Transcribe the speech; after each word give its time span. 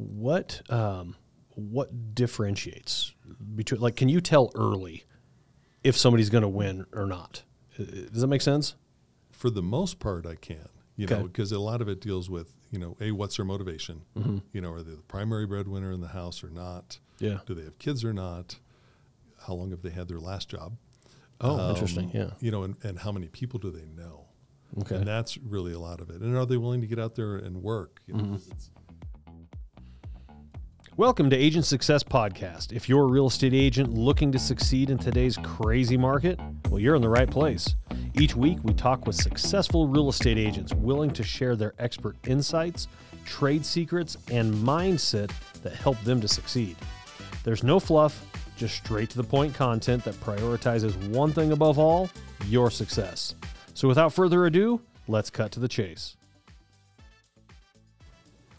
what 0.00 0.62
um, 0.70 1.16
what 1.54 2.14
differentiates 2.14 3.14
between 3.54 3.80
like 3.80 3.96
can 3.96 4.08
you 4.08 4.20
tell 4.20 4.50
early 4.54 5.04
if 5.84 5.96
somebody's 5.96 6.30
going 6.30 6.42
to 6.42 6.48
win 6.48 6.86
or 6.92 7.06
not? 7.06 7.42
Does 7.76 8.20
that 8.20 8.26
make 8.26 8.42
sense? 8.42 8.74
For 9.30 9.50
the 9.50 9.62
most 9.62 9.98
part, 9.98 10.26
I 10.26 10.34
can. 10.34 10.68
You 10.96 11.06
know, 11.06 11.22
because 11.22 11.50
a 11.52 11.58
lot 11.58 11.80
of 11.80 11.88
it 11.88 12.00
deals 12.02 12.28
with 12.28 12.52
you 12.70 12.78
know, 12.78 12.96
a 13.00 13.10
what's 13.10 13.36
their 13.36 13.44
motivation? 13.44 14.02
Mm-hmm. 14.16 14.38
You 14.52 14.60
know, 14.60 14.72
are 14.72 14.82
they 14.82 14.92
the 14.92 15.02
primary 15.02 15.46
breadwinner 15.46 15.92
in 15.92 16.00
the 16.00 16.08
house 16.08 16.44
or 16.44 16.50
not? 16.50 16.98
Yeah. 17.18 17.38
Do 17.46 17.54
they 17.54 17.64
have 17.64 17.78
kids 17.78 18.04
or 18.04 18.12
not? 18.12 18.58
How 19.46 19.54
long 19.54 19.70
have 19.70 19.82
they 19.82 19.90
had 19.90 20.08
their 20.08 20.20
last 20.20 20.48
job? 20.48 20.76
Oh, 21.40 21.70
interesting. 21.70 22.06
Um, 22.06 22.10
Yeah. 22.14 22.30
You 22.40 22.50
know, 22.50 22.62
and, 22.62 22.76
and 22.84 22.98
how 22.98 23.12
many 23.12 23.28
people 23.28 23.58
do 23.58 23.70
they 23.70 23.86
know? 23.86 24.26
Okay. 24.82 24.96
And 24.96 25.06
that's 25.06 25.36
really 25.38 25.72
a 25.72 25.80
lot 25.80 26.00
of 26.00 26.10
it. 26.10 26.20
And 26.20 26.36
are 26.36 26.46
they 26.46 26.56
willing 26.56 26.80
to 26.80 26.86
get 26.86 26.98
out 26.98 27.16
there 27.16 27.36
and 27.36 27.62
work? 27.62 28.00
You 28.06 28.14
know, 28.14 28.24
Mm-hmm. 28.24 28.36
Welcome 30.96 31.30
to 31.30 31.36
Agent 31.36 31.64
Success 31.64 32.02
Podcast. 32.02 32.72
If 32.72 32.88
you're 32.88 33.04
a 33.04 33.10
real 33.10 33.28
estate 33.28 33.54
agent 33.54 33.94
looking 33.94 34.32
to 34.32 34.40
succeed 34.40 34.90
in 34.90 34.98
today's 34.98 35.36
crazy 35.36 35.96
market, 35.96 36.38
well, 36.68 36.80
you're 36.80 36.96
in 36.96 37.00
the 37.00 37.08
right 37.08 37.30
place. 37.30 37.76
Each 38.14 38.34
week, 38.34 38.58
we 38.64 38.74
talk 38.74 39.06
with 39.06 39.14
successful 39.14 39.86
real 39.86 40.08
estate 40.08 40.36
agents 40.36 40.74
willing 40.74 41.10
to 41.12 41.22
share 41.22 41.54
their 41.54 41.74
expert 41.78 42.16
insights, 42.26 42.88
trade 43.24 43.64
secrets, 43.64 44.16
and 44.32 44.52
mindset 44.52 45.30
that 45.62 45.74
help 45.74 45.98
them 46.02 46.20
to 46.20 46.28
succeed. 46.28 46.76
There's 47.44 47.62
no 47.62 47.78
fluff, 47.78 48.26
just 48.56 48.74
straight 48.76 49.10
to 49.10 49.16
the 49.16 49.24
point 49.24 49.54
content 49.54 50.04
that 50.04 50.14
prioritizes 50.16 50.94
one 51.08 51.32
thing 51.32 51.52
above 51.52 51.78
all 51.78 52.10
your 52.46 52.68
success. 52.68 53.36
So, 53.74 53.86
without 53.86 54.12
further 54.12 54.44
ado, 54.44 54.80
let's 55.06 55.30
cut 55.30 55.52
to 55.52 55.60
the 55.60 55.68
chase. 55.68 56.16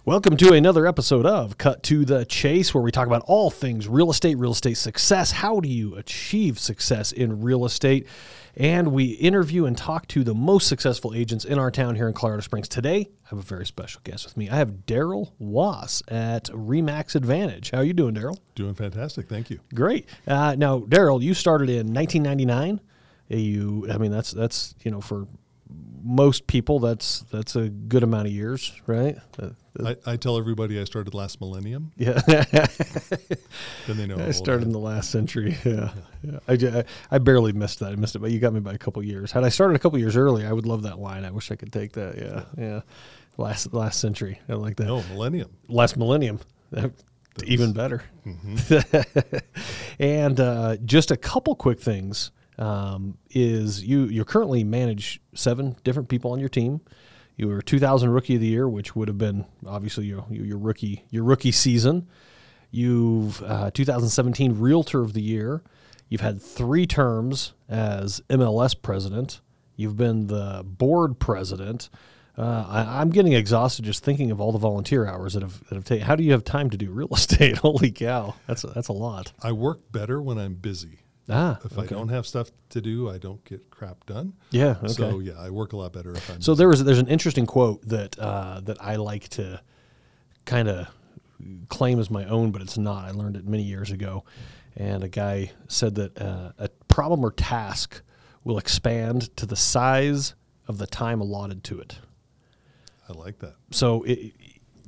Welcome 0.04 0.36
to 0.38 0.54
another 0.54 0.88
episode 0.88 1.28
of 1.28 1.60
Cut 1.60 1.84
to 1.84 2.06
the 2.06 2.26
Chase, 2.26 2.74
where 2.74 2.82
we 2.82 2.92
talk 2.92 3.06
about 3.06 3.22
all 3.28 3.52
things 3.52 3.88
real 3.88 4.10
estate, 4.10 4.36
real 4.36 4.52
estate 4.52 4.78
success. 4.78 5.30
How 5.30 5.60
do 5.60 5.70
you 5.70 5.96
achieve 5.96 6.58
success 6.58 7.12
in 7.12 7.44
real 7.44 7.66
estate? 7.66 8.08
And 8.58 8.94
we 8.94 9.12
interview 9.12 9.66
and 9.66 9.78
talk 9.78 10.08
to 10.08 10.24
the 10.24 10.34
most 10.34 10.68
successful 10.68 11.14
agents 11.14 11.46
in 11.46 11.60
our 11.60 11.70
town 11.70 11.96
here 11.96 12.08
in 12.08 12.16
Colorado 12.16 12.42
Springs. 12.42 12.68
Today, 12.68 13.10
I 13.26 13.30
have 13.30 13.38
a 13.38 13.44
very 13.44 13.66
special 13.68 14.02
guest 14.04 14.26
with 14.26 14.36
me. 14.38 14.50
I 14.50 14.56
have 14.56 14.88
Darrell 14.88 15.36
Wass 15.38 16.02
at 16.08 16.46
Remax 16.46 17.14
Advantage. 17.14 17.70
How 17.70 17.78
are 17.78 17.84
you 17.84 17.94
doing, 17.94 18.16
Darrell? 18.16 18.40
doing 18.56 18.74
fantastic. 18.74 19.30
Thank 19.30 19.52
you. 19.52 19.60
Great. 19.76 20.10
Uh, 20.28 20.56
now, 20.58 20.80
Darrell, 20.80 21.22
you 21.22 21.36
started 21.36 21.70
in 21.70 21.94
1999. 21.94 22.80
Uh, 23.32 23.38
You, 23.38 23.88
I 23.90 23.98
mean, 24.00 24.12
that's 24.12 24.32
that's 24.32 24.74
you 24.84 24.90
know 24.90 25.00
for 25.00 25.28
most 26.04 26.48
people 26.48 26.80
that's 26.80 27.22
that's 27.32 27.56
a 27.56 27.70
good 27.70 28.04
amount 28.04 28.28
of 28.28 28.34
years, 28.34 28.74
right? 28.88 29.18
Uh, 29.40 29.50
I, 29.86 29.96
I 30.06 30.18
tell 30.18 30.38
everybody 30.38 30.80
I 30.80 30.84
started 30.84 31.14
last 31.14 31.40
millennium, 31.40 31.92
yeah. 31.96 32.20
then 33.88 33.98
they 33.98 34.08
know. 34.08 34.18
I 34.28 34.32
started 34.32 34.64
in 34.66 34.72
the 34.72 34.80
last 34.80 35.12
century. 35.12 35.58
Yeah, 35.66 35.92
yeah. 36.24 36.40
I, 36.48 36.54
I, 36.80 36.84
I 37.12 37.18
barely 37.20 37.54
missed 37.54 37.80
that. 37.80 37.92
I 37.92 37.96
missed 37.96 38.16
it, 38.16 38.20
but 38.20 38.32
you 38.32 38.40
got 38.40 38.52
me 38.54 38.60
by 38.60 38.74
a 38.74 38.78
couple 38.78 39.02
years. 39.04 39.32
Had 39.32 39.44
I 39.44 39.50
started 39.50 39.76
a 39.76 39.80
couple 39.80 39.98
years 40.00 40.18
earlier, 40.18 40.48
I 40.48 40.54
would 40.54 40.66
love 40.66 40.84
that 40.84 41.00
line. 41.00 41.24
I 41.24 41.32
wish 41.32 41.52
I 41.52 41.56
could 41.56 41.72
take 41.72 41.94
that. 41.94 42.18
Yeah, 42.18 42.44
yeah. 42.58 42.82
Last 43.38 43.74
last 43.74 44.00
century. 44.00 44.40
I 44.50 44.54
like 44.54 44.76
that. 44.78 44.88
No, 44.88 45.04
millennium. 45.04 45.50
Last 45.68 45.98
millennium. 45.98 46.40
That- 46.72 46.92
Even 47.46 47.72
better. 47.74 48.04
Mm-hmm. 48.26 49.38
and 50.00 50.40
uh, 50.40 50.78
just 50.84 51.12
a 51.12 51.18
couple 51.18 51.56
quick 51.56 51.80
things 51.80 52.32
um, 52.58 53.18
is 53.30 53.84
you 53.84 54.06
you 54.06 54.24
currently 54.26 54.64
manage 54.64 55.22
seven 55.34 55.76
different 55.84 56.10
people 56.10 56.32
on 56.32 56.40
your 56.40 56.50
team. 56.50 56.82
You 57.36 57.48
were 57.48 57.62
2000 57.62 58.10
Rookie 58.10 58.36
of 58.36 58.42
the 58.42 58.48
Year, 58.48 58.70
which 58.70 58.96
would 58.96 59.08
have 59.08 59.18
been 59.18 59.46
obviously 59.66 60.06
your 60.06 60.26
your 60.30 60.58
rookie 60.58 61.06
your 61.10 61.24
rookie 61.24 61.52
season. 61.52 62.08
You've 62.70 63.42
uh, 63.44 63.72
2017 63.72 64.60
Realtor 64.60 65.02
of 65.02 65.14
the 65.14 65.22
Year. 65.22 65.64
You've 66.08 66.22
had 66.22 66.42
three 66.42 66.86
terms 66.86 67.54
as 67.70 68.22
MLS 68.30 68.80
president. 68.80 69.42
You've 69.76 69.98
been 69.98 70.28
the 70.28 70.64
board 70.66 71.20
president. 71.20 71.90
Uh, 72.38 72.66
I, 72.68 73.02
I'm 73.02 73.10
getting 73.10 73.34
exhausted 73.34 73.84
just 73.84 74.04
thinking 74.04 74.32
of 74.32 74.40
all 74.40 74.52
the 74.52 74.60
volunteer 74.60 75.06
hours 75.06 75.34
that 75.34 75.44
have 75.44 75.60
that 75.70 75.76
have 75.76 75.84
taken. 75.84 76.06
How 76.06 76.16
do 76.16 76.24
you 76.24 76.32
have 76.32 76.44
time 76.44 76.70
to 76.70 76.78
do 76.78 76.92
real 76.92 77.08
estate? 77.14 77.58
Holy 77.58 77.92
cow, 77.92 78.36
that's 78.48 78.64
a, 78.64 78.68
that's 78.68 78.88
a 78.88 78.94
lot. 78.94 79.34
I 79.42 79.52
work 79.52 79.92
better 79.92 80.22
when 80.22 80.38
I'm 80.38 80.56
busy. 80.56 81.01
Ah, 81.30 81.60
If 81.64 81.78
I 81.78 81.86
don't 81.86 82.10
have 82.10 82.26
stuff 82.26 82.52
to 82.70 82.82
do, 82.82 83.10
I 83.10 83.18
don't 83.18 83.44
get 83.46 83.70
crap 83.70 84.06
done. 84.06 84.34
yeah, 84.50 84.76
okay. 84.84 84.88
So 84.94 85.20
yeah, 85.20 85.34
I 85.40 85.50
work 85.50 85.74
a 85.74 85.78
lot 85.78 85.94
better 85.94 86.12
if 86.12 86.30
I'm. 86.30 86.42
So 86.42 86.52
busy. 86.54 86.58
there 86.58 86.68
was 86.68 86.84
there's 86.84 87.00
an 87.00 87.08
interesting 87.08 87.46
quote 87.46 87.88
that 87.88 88.18
uh, 88.20 88.60
that 88.62 88.82
I 88.82 88.96
like 88.98 89.30
to 89.30 89.62
kind 90.46 90.68
of 90.68 90.88
claim 91.70 92.00
as 92.00 92.10
my 92.10 92.26
own, 92.26 92.52
but 92.52 92.62
it's 92.62 92.78
not. 92.78 93.06
I 93.06 93.12
learned 93.12 93.36
it 93.38 93.46
many 93.46 93.64
years 93.64 93.92
ago, 93.92 94.24
and 94.76 95.04
a 95.04 95.08
guy 95.08 95.52
said 95.68 95.96
that 95.96 96.20
uh, 96.22 96.52
a 96.58 96.70
problem 96.88 97.24
or 97.24 97.32
task 97.32 98.02
will 98.44 98.58
expand 98.58 99.36
to 99.38 99.46
the 99.46 99.56
size 99.56 100.34
of 100.68 100.80
the 100.80 100.88
time 100.88 101.22
allotted 101.22 101.64
to 101.66 101.80
it. 101.80 102.00
I 103.08 103.14
like 103.14 103.40
that. 103.40 103.56
So 103.72 104.04
it, 104.04 104.34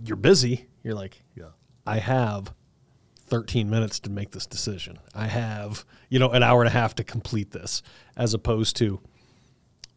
you're 0.03 0.15
busy. 0.17 0.67
You're 0.83 0.95
like, 0.95 1.21
Yeah. 1.35 1.49
I 1.85 1.99
have 1.99 2.53
13 3.33 3.67
minutes 3.67 3.99
to 3.99 4.11
make 4.11 4.29
this 4.29 4.45
decision. 4.45 4.99
I 5.15 5.25
have, 5.25 5.85
you 6.07 6.19
know, 6.19 6.29
an 6.29 6.43
hour 6.43 6.61
and 6.61 6.67
a 6.67 6.71
half 6.71 6.93
to 6.97 7.03
complete 7.03 7.49
this, 7.49 7.81
as 8.15 8.35
opposed 8.35 8.75
to 8.75 8.99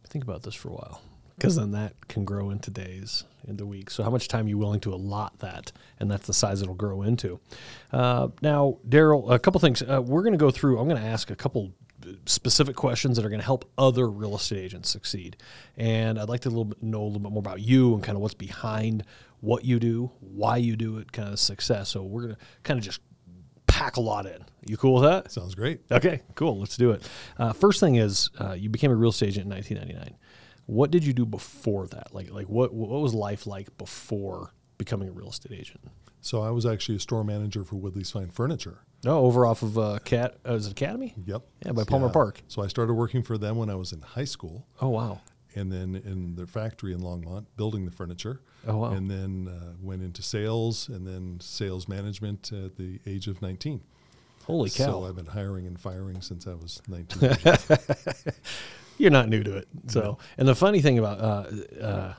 think 0.09 0.25
about 0.25 0.43
this 0.43 0.55
for 0.55 0.71
a 0.71 0.73
while, 0.73 1.03
because 1.35 1.57
then 1.57 1.73
that 1.73 2.09
can 2.09 2.25
grow 2.25 2.49
into 2.49 2.71
days, 2.71 3.25
into 3.47 3.67
weeks. 3.67 3.93
So, 3.93 4.03
how 4.03 4.09
much 4.09 4.29
time 4.29 4.47
are 4.47 4.49
you 4.49 4.57
willing 4.57 4.81
to 4.81 4.95
allot 4.95 5.41
that? 5.41 5.71
And 6.01 6.11
that's 6.11 6.27
the 6.27 6.33
size 6.33 6.63
it'll 6.63 6.75
grow 6.75 7.03
into. 7.03 7.39
Uh, 7.93 8.29
now, 8.41 8.79
Darrell, 8.89 9.31
a 9.31 9.39
couple 9.39 9.61
things. 9.61 9.83
Uh, 9.83 10.01
we're 10.03 10.23
going 10.23 10.33
to 10.33 10.39
go 10.39 10.51
through, 10.51 10.79
I'm 10.79 10.89
going 10.89 11.03
to 11.03 11.07
ask 11.07 11.31
a 11.31 11.37
couple 11.37 11.75
specific 12.25 12.75
questions 12.75 13.17
that 13.17 13.27
are 13.27 13.29
going 13.29 13.41
to 13.41 13.45
help 13.45 13.71
other 13.77 14.09
real 14.09 14.35
estate 14.35 14.65
agents 14.65 14.89
succeed. 14.89 15.37
And 15.77 16.19
I'd 16.19 16.31
like 16.31 16.41
to 16.41 16.49
little 16.49 16.65
bit, 16.65 16.83
know 16.83 17.03
a 17.03 17.05
little 17.05 17.21
bit 17.21 17.33
more 17.33 17.41
about 17.41 17.61
you 17.61 17.93
and 17.93 18.03
kind 18.03 18.17
of 18.17 18.23
what's 18.23 18.33
behind 18.33 19.05
what 19.41 19.65
you 19.65 19.79
do, 19.79 20.11
why 20.21 20.57
you 20.57 20.77
do 20.77 20.99
it, 20.99 21.13
kind 21.13 21.29
of 21.29 21.39
success. 21.39 21.91
So 21.91 22.03
we're 22.03 22.23
going 22.23 22.35
to 22.35 22.41
kind 22.63 22.79
of 22.79 22.85
just 22.85 23.01
pack 23.77 23.97
a 23.97 24.01
lot 24.01 24.27
in. 24.27 24.45
You 24.65 24.77
cool 24.77 24.95
with 24.95 25.05
that? 25.05 25.31
Sounds 25.31 25.55
great. 25.55 25.81
Okay, 25.91 26.23
cool. 26.35 26.59
Let's 26.59 26.77
do 26.77 26.91
it. 26.93 27.09
Uh, 27.39 27.53
first 27.53 27.79
thing 27.81 27.97
is 27.97 28.31
uh, 28.41 28.53
you 28.53 28.69
became 28.69 28.91
a 28.91 28.97
real 28.97 29.11
estate 29.11 29.29
agent 29.29 29.45
in 29.47 29.51
1999. 29.51 30.19
What 30.67 30.91
did 30.91 31.05
you 31.05 31.13
do 31.13 31.25
before 31.25 31.87
that? 31.89 32.13
Like, 32.15 32.31
like 32.31 32.49
what 32.49 32.75
what 32.75 33.01
was 33.01 33.15
life 33.15 33.47
like 33.47 33.77
before 33.79 34.53
becoming 34.79 35.09
a 35.09 35.13
real 35.13 35.29
estate 35.29 35.53
agent? 35.53 35.81
So 36.21 36.43
I 36.43 36.51
was 36.51 36.67
actually 36.67 36.97
a 36.97 37.01
store 37.01 37.23
manager 37.23 37.63
for 37.65 37.77
Woodley's 37.77 38.11
Fine 38.11 38.31
Furniture. 38.31 38.79
No, 39.05 39.19
over 39.21 39.47
off 39.47 39.63
of 39.63 39.79
uh, 39.79 39.99
Cat. 40.05 40.39
Uh, 40.45 40.55
is 40.55 40.67
it 40.67 40.73
Academy? 40.73 41.15
Yep. 41.25 41.43
Yeah, 41.65 41.73
by 41.73 41.85
Palmer 41.85 42.09
Park. 42.09 42.43
So 42.49 42.63
I 42.63 42.67
started 42.67 42.95
working 42.95 43.23
for 43.23 43.39
them 43.39 43.57
when 43.57 43.71
I 43.71 43.77
was 43.77 43.93
in 43.93 44.01
high 44.01 44.25
school, 44.25 44.67
Oh 44.81 44.89
wow. 44.89 45.21
And 45.57 45.73
then 45.73 45.97
in 45.97 46.37
their 46.37 46.47
factory 46.47 46.93
in 46.93 47.01
Longmont, 47.01 47.47
building 47.57 47.85
the 47.85 47.91
furniture. 47.91 48.41
Oh, 48.67 48.77
wow. 48.77 48.91
And 48.91 49.11
then 49.11 49.49
uh, 49.49 49.73
went 49.81 50.03
into 50.03 50.23
sales, 50.23 50.89
and 50.89 51.07
then 51.07 51.39
sales 51.41 51.89
management 51.89 52.53
at 52.53 52.77
the 52.77 53.01
age 53.07 53.27
of 53.27 53.43
19. 53.43 53.83
Holy 54.45 54.71
cow. 54.71 54.85
So 54.85 55.05
I've 55.07 55.17
been 55.17 55.27
hiring 55.27 55.67
and 55.67 55.81
firing 55.81 56.21
since 56.21 56.47
I 56.47 56.55
was 56.55 56.81
19. 56.87 57.37
You're 58.99 59.11
not 59.11 59.29
new 59.29 59.43
to 59.43 59.57
it. 59.57 59.69
So, 59.89 60.19
and 60.39 60.47
the 60.47 60.55
funny 60.55 60.81
thing 60.81 60.99
about 60.99 61.21
uh, 61.21 61.83
uh, 61.83 62.15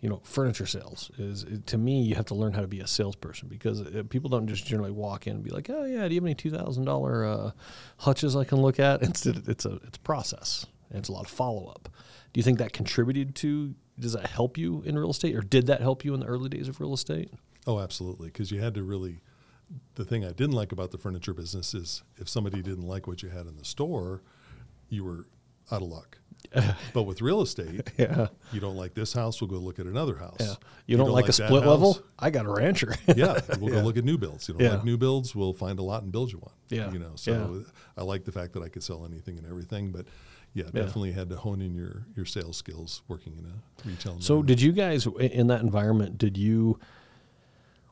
you 0.00 0.08
know 0.08 0.20
furniture 0.24 0.66
sales 0.66 1.10
is 1.18 1.44
uh, 1.44 1.56
to 1.66 1.78
me 1.78 2.02
you 2.02 2.14
have 2.14 2.26
to 2.26 2.34
learn 2.34 2.52
how 2.52 2.60
to 2.60 2.66
be 2.66 2.80
a 2.80 2.86
salesperson 2.86 3.48
because 3.48 3.82
uh, 3.82 4.02
people 4.08 4.30
don't 4.30 4.46
just 4.46 4.64
generally 4.64 4.92
walk 4.92 5.26
in 5.26 5.36
and 5.36 5.44
be 5.44 5.50
like, 5.50 5.68
oh 5.70 5.84
yeah, 5.84 6.06
do 6.06 6.14
you 6.14 6.20
have 6.20 6.24
any 6.24 6.34
two 6.34 6.50
thousand 6.50 6.84
dollar 6.84 7.24
uh, 7.24 7.50
hutches 7.98 8.36
I 8.36 8.44
can 8.44 8.62
look 8.62 8.78
at? 8.78 9.02
Instead, 9.02 9.44
it's 9.48 9.64
a 9.64 9.80
it's 9.86 9.98
a 9.98 10.00
process 10.00 10.66
and 10.90 10.98
it's 10.98 11.08
a 11.08 11.12
lot 11.12 11.24
of 11.24 11.30
follow 11.30 11.66
up. 11.66 11.88
Do 12.32 12.38
you 12.38 12.42
think 12.42 12.58
that 12.58 12.72
contributed 12.72 13.34
to? 13.36 13.74
Does 13.98 14.14
that 14.14 14.26
help 14.26 14.56
you 14.56 14.82
in 14.86 14.98
real 14.98 15.10
estate, 15.10 15.36
or 15.36 15.42
did 15.42 15.66
that 15.66 15.80
help 15.80 16.04
you 16.04 16.14
in 16.14 16.20
the 16.20 16.26
early 16.26 16.48
days 16.48 16.66
of 16.68 16.80
real 16.80 16.94
estate? 16.94 17.30
Oh, 17.66 17.78
absolutely. 17.78 18.28
Because 18.28 18.50
you 18.50 18.60
had 18.60 18.74
to 18.74 18.82
really. 18.82 19.20
The 19.94 20.04
thing 20.04 20.24
I 20.24 20.32
didn't 20.32 20.52
like 20.52 20.72
about 20.72 20.90
the 20.90 20.98
furniture 20.98 21.32
business 21.32 21.72
is 21.72 22.02
if 22.18 22.28
somebody 22.28 22.60
didn't 22.62 22.86
like 22.86 23.06
what 23.06 23.22
you 23.22 23.30
had 23.30 23.46
in 23.46 23.56
the 23.56 23.64
store, 23.64 24.22
you 24.90 25.02
were 25.04 25.26
out 25.70 25.80
of 25.82 25.88
luck. 25.88 26.18
but 26.92 27.04
with 27.04 27.22
real 27.22 27.40
estate, 27.40 27.90
Yeah. 27.98 28.26
you 28.52 28.60
don't 28.60 28.76
like 28.76 28.92
this 28.92 29.12
house, 29.14 29.40
we'll 29.40 29.48
go 29.48 29.56
look 29.56 29.78
at 29.78 29.86
another 29.86 30.16
house. 30.16 30.36
Yeah. 30.40 30.54
You, 30.86 30.96
don't, 30.98 31.10
like, 31.10 31.28
a 31.28 31.32
split 31.32 31.62
house? 31.62 31.66
level? 31.70 32.02
I 32.18 32.28
got 32.30 32.44
a 32.44 32.50
rancher. 32.50 32.94
yeah, 33.16 33.38
we'll 33.60 33.70
Yeah. 33.72 33.80
go 33.80 33.86
look 33.86 33.96
at 33.96 34.04
new 34.04 34.18
builds. 34.18 34.48
You 34.48 34.54
don't 34.54 34.62
Yeah. 34.62 34.74
like 34.74 34.84
new 34.84 34.98
builds, 34.98 35.34
we'll 35.34 35.54
find 35.54 35.78
a 35.78 35.82
lot 35.82 36.02
and 36.02 36.12
build 36.12 36.32
you 36.32 36.38
one. 36.38 36.52
Yeah. 36.68 36.90
you 36.92 36.98
know. 36.98 37.12
So 37.14 37.64
I 37.96 38.02
like 38.02 38.24
the 38.24 38.32
fact 38.32 38.52
that 38.54 38.62
I 38.62 38.68
could 38.68 38.82
sell 38.82 39.06
anything 39.06 39.38
and 39.38 39.46
everything, 39.46 39.92
but 39.92 40.06
yeah, 40.54 40.64
Yeah. 40.64 40.70
definitely 40.82 41.12
had 41.12 41.28
to 41.30 41.36
hone 41.36 41.60
in 41.62 41.74
your 41.74 42.06
your 42.16 42.24
sales 42.26 42.56
skills 42.56 43.02
working 43.08 43.34
in 43.38 43.44
a 43.46 43.88
retail. 43.88 44.20
So 44.20 44.42
did 44.42 44.60
you 44.60 44.72
guys 44.72 45.06
in 45.18 45.46
that 45.48 45.60
environment? 45.62 46.18
Did 46.18 46.36
you? 46.36 46.78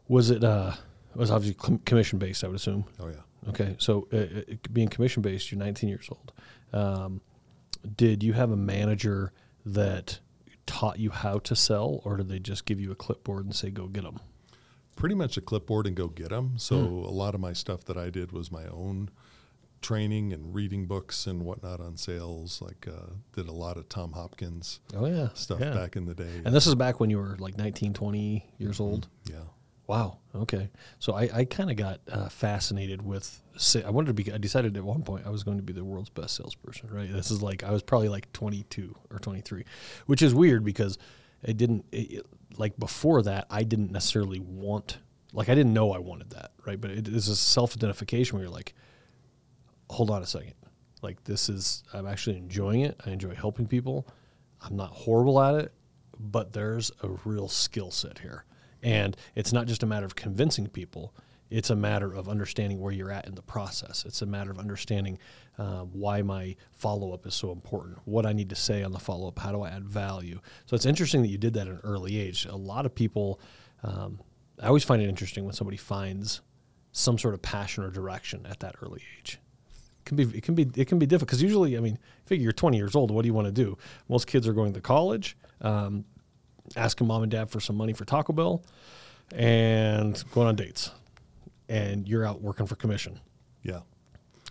Was 0.08 0.30
it? 0.30 0.42
uh 0.44 0.72
it 1.12 1.16
was 1.18 1.30
obviously 1.30 1.78
commission 1.84 2.18
based, 2.20 2.44
I 2.44 2.46
would 2.46 2.56
assume. 2.56 2.84
Oh 3.00 3.08
yeah. 3.08 3.48
Okay, 3.48 3.74
so 3.78 4.06
uh, 4.12 4.16
uh, 4.16 4.54
being 4.72 4.88
commission 4.88 5.22
based, 5.22 5.50
you're 5.50 5.58
19 5.58 5.88
years 5.88 6.08
old. 6.10 6.32
Um, 6.72 7.20
did 7.96 8.22
you 8.22 8.32
have 8.34 8.50
a 8.52 8.56
manager 8.56 9.32
that 9.66 10.20
taught 10.66 10.98
you 11.00 11.10
how 11.10 11.38
to 11.40 11.56
sell, 11.56 12.00
or 12.04 12.16
did 12.18 12.28
they 12.28 12.38
just 12.38 12.64
give 12.66 12.78
you 12.78 12.92
a 12.92 12.94
clipboard 12.94 13.44
and 13.46 13.54
say 13.56 13.70
go 13.70 13.86
get 13.88 14.04
them? 14.04 14.20
pretty 14.96 15.14
much 15.14 15.38
a 15.38 15.40
clipboard 15.40 15.86
and 15.86 15.96
go 15.96 16.08
get 16.08 16.28
them. 16.28 16.52
So 16.58 16.76
a 16.76 17.10
lot 17.10 17.34
of 17.34 17.40
my 17.40 17.54
stuff 17.54 17.84
that 17.86 17.96
I 17.96 18.10
did 18.10 18.32
was 18.32 18.52
my 18.52 18.66
own 18.66 19.08
training 19.80 20.32
and 20.32 20.54
reading 20.54 20.86
books 20.86 21.26
and 21.26 21.42
whatnot 21.44 21.80
on 21.80 21.96
sales. 21.96 22.60
Like 22.62 22.86
uh, 22.88 23.12
did 23.34 23.48
a 23.48 23.52
lot 23.52 23.76
of 23.76 23.88
Tom 23.88 24.12
Hopkins 24.12 24.80
Oh 24.96 25.06
yeah, 25.06 25.28
stuff 25.34 25.60
yeah. 25.60 25.72
back 25.74 25.96
in 25.96 26.04
the 26.06 26.14
day. 26.14 26.42
And 26.44 26.54
this 26.54 26.66
is 26.66 26.74
back 26.74 27.00
when 27.00 27.10
you 27.10 27.18
were 27.18 27.36
like 27.38 27.56
19, 27.56 27.92
20 27.94 28.52
years 28.58 28.78
old. 28.80 29.08
yeah, 29.24 29.36
Wow. 29.86 30.18
Okay. 30.34 30.68
So 30.98 31.14
I, 31.14 31.28
I 31.34 31.44
kind 31.44 31.70
of 31.70 31.76
got 31.76 32.00
uh, 32.10 32.28
fascinated 32.28 33.02
with. 33.02 33.42
sa- 33.56 33.80
I 33.84 33.90
wanted 33.90 34.08
to 34.08 34.14
be. 34.22 34.32
I 34.32 34.38
decided 34.38 34.76
at 34.76 34.84
one 34.84 35.02
point 35.02 35.26
I 35.26 35.30
was 35.30 35.42
going 35.42 35.56
to 35.56 35.62
be 35.64 35.72
the 35.72 35.82
world's 35.84 36.10
best 36.10 36.36
salesperson. 36.36 36.90
Right. 36.92 37.10
This 37.12 37.30
is 37.32 37.42
like 37.42 37.64
I 37.64 37.70
was 37.72 37.82
probably 37.82 38.08
like 38.08 38.32
22 38.32 38.94
or 39.10 39.18
23, 39.18 39.64
which 40.06 40.22
is 40.22 40.32
weird 40.34 40.64
because 40.64 40.98
it 41.42 41.56
didn't. 41.56 41.84
It- 41.92 42.24
like 42.56 42.76
before 42.78 43.22
that, 43.22 43.46
I 43.48 43.62
didn't 43.62 43.90
necessarily 43.92 44.40
want. 44.40 44.98
Like 45.32 45.48
I 45.48 45.54
didn't 45.54 45.72
know 45.72 45.92
I 45.92 45.98
wanted 45.98 46.30
that. 46.30 46.50
Right. 46.66 46.80
But 46.80 46.90
it 46.90 47.08
is 47.08 47.28
a 47.28 47.34
self 47.36 47.74
identification 47.76 48.36
where 48.36 48.44
you're 48.44 48.52
like, 48.52 48.74
hold 49.90 50.10
on 50.10 50.22
a 50.22 50.26
second. 50.26 50.54
Like 51.02 51.24
this 51.24 51.48
is. 51.48 51.82
I'm 51.92 52.06
actually 52.06 52.36
enjoying 52.36 52.82
it. 52.82 53.00
I 53.04 53.10
enjoy 53.10 53.34
helping 53.34 53.66
people. 53.66 54.06
I'm 54.62 54.76
not 54.76 54.90
horrible 54.90 55.40
at 55.40 55.54
it, 55.54 55.72
but 56.18 56.52
there's 56.52 56.90
a 57.02 57.08
real 57.24 57.48
skill 57.48 57.90
set 57.90 58.18
here. 58.18 58.44
And 58.82 59.16
it's 59.34 59.52
not 59.52 59.66
just 59.66 59.82
a 59.82 59.86
matter 59.86 60.06
of 60.06 60.14
convincing 60.14 60.66
people, 60.68 61.14
it's 61.50 61.70
a 61.70 61.76
matter 61.76 62.14
of 62.14 62.28
understanding 62.28 62.80
where 62.80 62.92
you're 62.92 63.10
at 63.10 63.26
in 63.26 63.34
the 63.34 63.42
process. 63.42 64.04
It's 64.06 64.22
a 64.22 64.26
matter 64.26 64.50
of 64.50 64.58
understanding 64.58 65.18
uh, 65.58 65.80
why 65.80 66.22
my 66.22 66.56
follow 66.72 67.12
up 67.12 67.26
is 67.26 67.34
so 67.34 67.50
important, 67.50 67.98
what 68.04 68.24
I 68.24 68.32
need 68.32 68.48
to 68.50 68.54
say 68.54 68.82
on 68.82 68.92
the 68.92 68.98
follow 68.98 69.28
up, 69.28 69.38
how 69.38 69.50
do 69.52 69.62
I 69.62 69.70
add 69.70 69.84
value. 69.84 70.40
So 70.66 70.76
it's 70.76 70.86
interesting 70.86 71.22
that 71.22 71.28
you 71.28 71.38
did 71.38 71.54
that 71.54 71.66
at 71.66 71.74
an 71.74 71.80
early 71.82 72.18
age. 72.18 72.46
A 72.46 72.56
lot 72.56 72.86
of 72.86 72.94
people, 72.94 73.40
um, 73.82 74.20
I 74.60 74.68
always 74.68 74.84
find 74.84 75.02
it 75.02 75.08
interesting 75.08 75.44
when 75.44 75.54
somebody 75.54 75.76
finds 75.76 76.40
some 76.92 77.18
sort 77.18 77.34
of 77.34 77.42
passion 77.42 77.82
or 77.84 77.90
direction 77.90 78.46
at 78.48 78.60
that 78.60 78.76
early 78.82 79.02
age 79.18 79.38
can 80.04 80.16
be 80.16 80.24
it 80.24 80.42
can 80.42 80.54
be 80.54 80.68
it 80.74 80.88
can 80.88 80.98
be 80.98 81.06
difficult 81.06 81.28
because 81.28 81.42
usually 81.42 81.76
I 81.76 81.80
mean 81.80 81.98
figure 82.26 82.42
you're 82.44 82.52
20 82.52 82.76
years 82.76 82.94
old 82.94 83.10
what 83.10 83.22
do 83.22 83.28
you 83.28 83.34
want 83.34 83.46
to 83.46 83.52
do 83.52 83.76
most 84.08 84.26
kids 84.26 84.46
are 84.48 84.52
going 84.52 84.72
to 84.72 84.80
college 84.80 85.36
um, 85.60 86.04
asking 86.76 87.06
mom 87.06 87.22
and 87.22 87.30
dad 87.30 87.50
for 87.50 87.60
some 87.60 87.76
money 87.76 87.92
for 87.92 88.04
Taco 88.04 88.32
Bell 88.32 88.64
and 89.32 90.22
going 90.32 90.48
on 90.48 90.56
dates 90.56 90.90
and 91.68 92.08
you're 92.08 92.24
out 92.24 92.40
working 92.40 92.66
for 92.66 92.76
commission 92.76 93.20
yeah, 93.62 93.80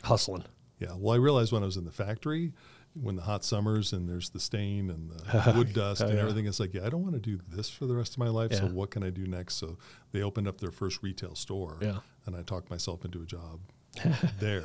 hustling 0.03 0.43
yeah. 0.79 0.93
Well, 0.97 1.13
I 1.13 1.17
realized 1.17 1.51
when 1.51 1.61
I 1.61 1.65
was 1.65 1.77
in 1.77 1.85
the 1.85 1.91
factory, 1.91 2.53
when 2.93 3.15
the 3.17 3.21
hot 3.21 3.43
summers 3.43 3.93
and 3.93 4.09
there's 4.09 4.29
the 4.29 4.39
stain 4.39 4.89
and 4.89 5.11
the 5.11 5.53
wood 5.57 5.73
dust 5.73 6.01
and 6.01 6.13
yeah. 6.13 6.21
everything, 6.21 6.47
it's 6.47 6.59
like, 6.59 6.73
yeah, 6.73 6.85
I 6.85 6.89
don't 6.89 7.03
want 7.03 7.15
to 7.15 7.19
do 7.19 7.39
this 7.49 7.69
for 7.69 7.85
the 7.85 7.95
rest 7.95 8.13
of 8.13 8.19
my 8.19 8.29
life. 8.29 8.53
So 8.53 8.65
what 8.65 8.89
can 8.89 9.03
I 9.03 9.09
do 9.09 9.27
next? 9.27 9.55
So 9.55 9.77
they 10.11 10.23
opened 10.23 10.47
up 10.47 10.59
their 10.59 10.71
first 10.71 11.03
retail 11.03 11.35
store, 11.35 11.77
Yeah. 11.81 11.99
and 12.25 12.35
I 12.35 12.41
talked 12.41 12.69
myself 12.69 13.05
into 13.05 13.21
a 13.21 13.25
job 13.25 13.59
there. 14.39 14.63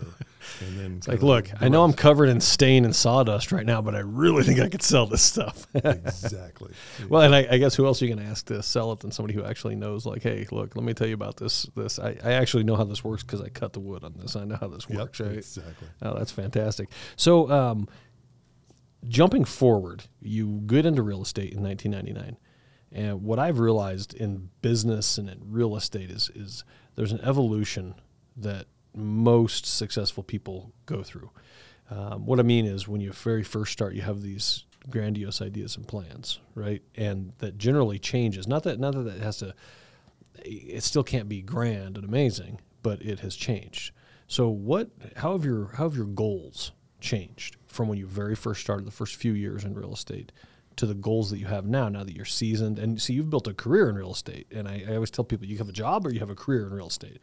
And 0.60 0.78
then 0.78 0.96
it's 0.98 1.08
like 1.08 1.22
look 1.22 1.48
I 1.60 1.68
know 1.68 1.84
I'm 1.84 1.94
covered 1.94 2.28
in 2.28 2.38
stain 2.40 2.84
and 2.84 2.94
sawdust 2.94 3.50
right 3.50 3.64
now 3.64 3.80
but 3.80 3.94
I 3.94 4.00
really 4.00 4.42
think 4.44 4.60
I 4.60 4.68
could 4.68 4.82
sell 4.82 5.06
this 5.06 5.22
stuff 5.22 5.66
exactly. 5.74 6.72
Well, 7.08 7.22
and 7.22 7.34
I, 7.34 7.46
I 7.50 7.58
guess 7.58 7.74
who 7.74 7.86
else 7.86 8.02
are 8.02 8.04
you 8.06 8.14
going 8.14 8.24
to 8.24 8.30
ask 8.30 8.46
to 8.46 8.62
sell 8.62 8.92
it 8.92 9.00
than 9.00 9.10
somebody 9.10 9.34
who 9.34 9.42
actually 9.44 9.74
knows? 9.74 10.04
Like, 10.04 10.22
hey, 10.22 10.46
look, 10.52 10.76
let 10.76 10.84
me 10.84 10.92
tell 10.92 11.06
you 11.06 11.14
about 11.14 11.38
this. 11.38 11.62
This 11.74 11.98
I, 11.98 12.16
I 12.22 12.32
actually 12.32 12.64
know 12.64 12.76
how 12.76 12.84
this 12.84 13.02
works 13.02 13.22
because 13.22 13.40
I 13.40 13.48
cut 13.48 13.72
the 13.72 13.80
wood 13.80 14.04
on 14.04 14.14
this. 14.18 14.36
I 14.36 14.44
know 14.44 14.56
how 14.60 14.68
this 14.68 14.86
Yep, 14.88 14.98
works. 14.98 15.20
Right? 15.20 15.38
exactly. 15.38 15.88
Oh, 16.02 16.14
that's 16.16 16.30
fantastic. 16.30 16.90
So, 17.16 17.50
um, 17.50 17.88
jumping 19.08 19.44
forward, 19.44 20.04
you 20.20 20.62
get 20.66 20.86
into 20.86 21.02
real 21.02 21.22
estate 21.22 21.52
in 21.52 21.62
1999, 21.62 22.36
and 22.92 23.22
what 23.22 23.38
I've 23.38 23.58
realized 23.58 24.14
in 24.14 24.50
business 24.62 25.18
and 25.18 25.28
in 25.28 25.40
real 25.46 25.74
estate 25.76 26.10
is 26.10 26.30
is 26.34 26.64
there's 26.96 27.12
an 27.12 27.20
evolution 27.22 27.94
that 28.36 28.66
most 28.94 29.66
successful 29.66 30.22
people 30.22 30.72
go 30.86 31.02
through. 31.02 31.30
Um, 31.90 32.26
what 32.26 32.40
I 32.40 32.42
mean 32.42 32.66
is, 32.66 32.88
when 32.88 33.00
you 33.00 33.12
very 33.12 33.42
first 33.42 33.72
start, 33.72 33.94
you 33.94 34.02
have 34.02 34.22
these 34.22 34.64
grandiose 34.88 35.40
ideas 35.40 35.76
and 35.76 35.86
plans, 35.86 36.40
right? 36.54 36.82
And 36.96 37.32
that 37.38 37.58
generally 37.58 37.98
changes. 37.98 38.46
Not 38.46 38.62
that 38.64 38.78
not 38.78 38.94
that 38.94 39.16
it 39.16 39.22
has 39.22 39.38
to. 39.38 39.54
It 40.44 40.82
still 40.82 41.04
can't 41.04 41.28
be 41.28 41.42
grand 41.42 41.96
and 41.96 42.04
amazing, 42.04 42.60
but 42.82 43.00
it 43.02 43.20
has 43.20 43.36
changed. 43.36 43.92
So, 44.26 44.48
what? 44.48 44.90
How 45.16 45.32
have 45.32 45.44
your 45.44 45.68
how 45.74 45.84
have 45.84 45.96
your 45.96 46.06
goals 46.06 46.72
changed 47.00 47.56
from 47.66 47.88
when 47.88 47.98
you 47.98 48.06
very 48.06 48.34
first 48.34 48.60
started 48.62 48.86
the 48.86 48.92
first 48.92 49.16
few 49.16 49.32
years 49.32 49.64
in 49.64 49.74
real 49.74 49.92
estate 49.92 50.32
to 50.76 50.86
the 50.86 50.94
goals 50.94 51.30
that 51.30 51.38
you 51.38 51.46
have 51.46 51.66
now? 51.66 51.88
Now 51.88 52.04
that 52.04 52.16
you're 52.16 52.24
seasoned, 52.24 52.78
and 52.78 53.00
see, 53.00 53.12
you've 53.12 53.30
built 53.30 53.46
a 53.46 53.54
career 53.54 53.88
in 53.90 53.96
real 53.96 54.12
estate. 54.12 54.46
And 54.50 54.66
I, 54.66 54.84
I 54.88 54.94
always 54.94 55.10
tell 55.10 55.24
people, 55.24 55.46
you 55.46 55.58
have 55.58 55.68
a 55.68 55.72
job 55.72 56.06
or 56.06 56.12
you 56.12 56.20
have 56.20 56.30
a 56.30 56.34
career 56.34 56.66
in 56.66 56.72
real 56.72 56.88
estate. 56.88 57.20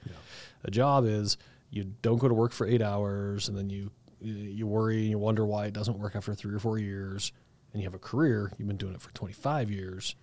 A 0.64 0.72
job 0.72 1.06
is 1.06 1.38
you 1.72 1.86
don't 2.04 2.20
go 2.20 2.28
to 2.28 2.34
work 2.34 2.52
for 2.52 2.68
eight 2.68 2.82
hours, 2.82 3.48
and 3.50 3.58
then 3.58 3.70
you 3.72 3.90
you 4.20 4.68
worry 4.68 5.00
and 5.00 5.10
you 5.10 5.18
wonder 5.18 5.44
why 5.48 5.66
it 5.66 5.74
doesn't 5.74 5.98
work 5.98 6.16
after 6.16 6.36
three 6.36 6.54
or 6.54 6.60
four 6.60 6.78
years. 6.78 7.32
And 7.74 7.82
you 7.82 7.88
have 7.88 7.96
a 7.96 8.00
career, 8.00 8.52
you've 8.58 8.68
been 8.68 8.78
doing 8.78 8.94
it 8.94 9.02
for 9.02 9.12
25 9.14 9.72
years, 9.72 10.16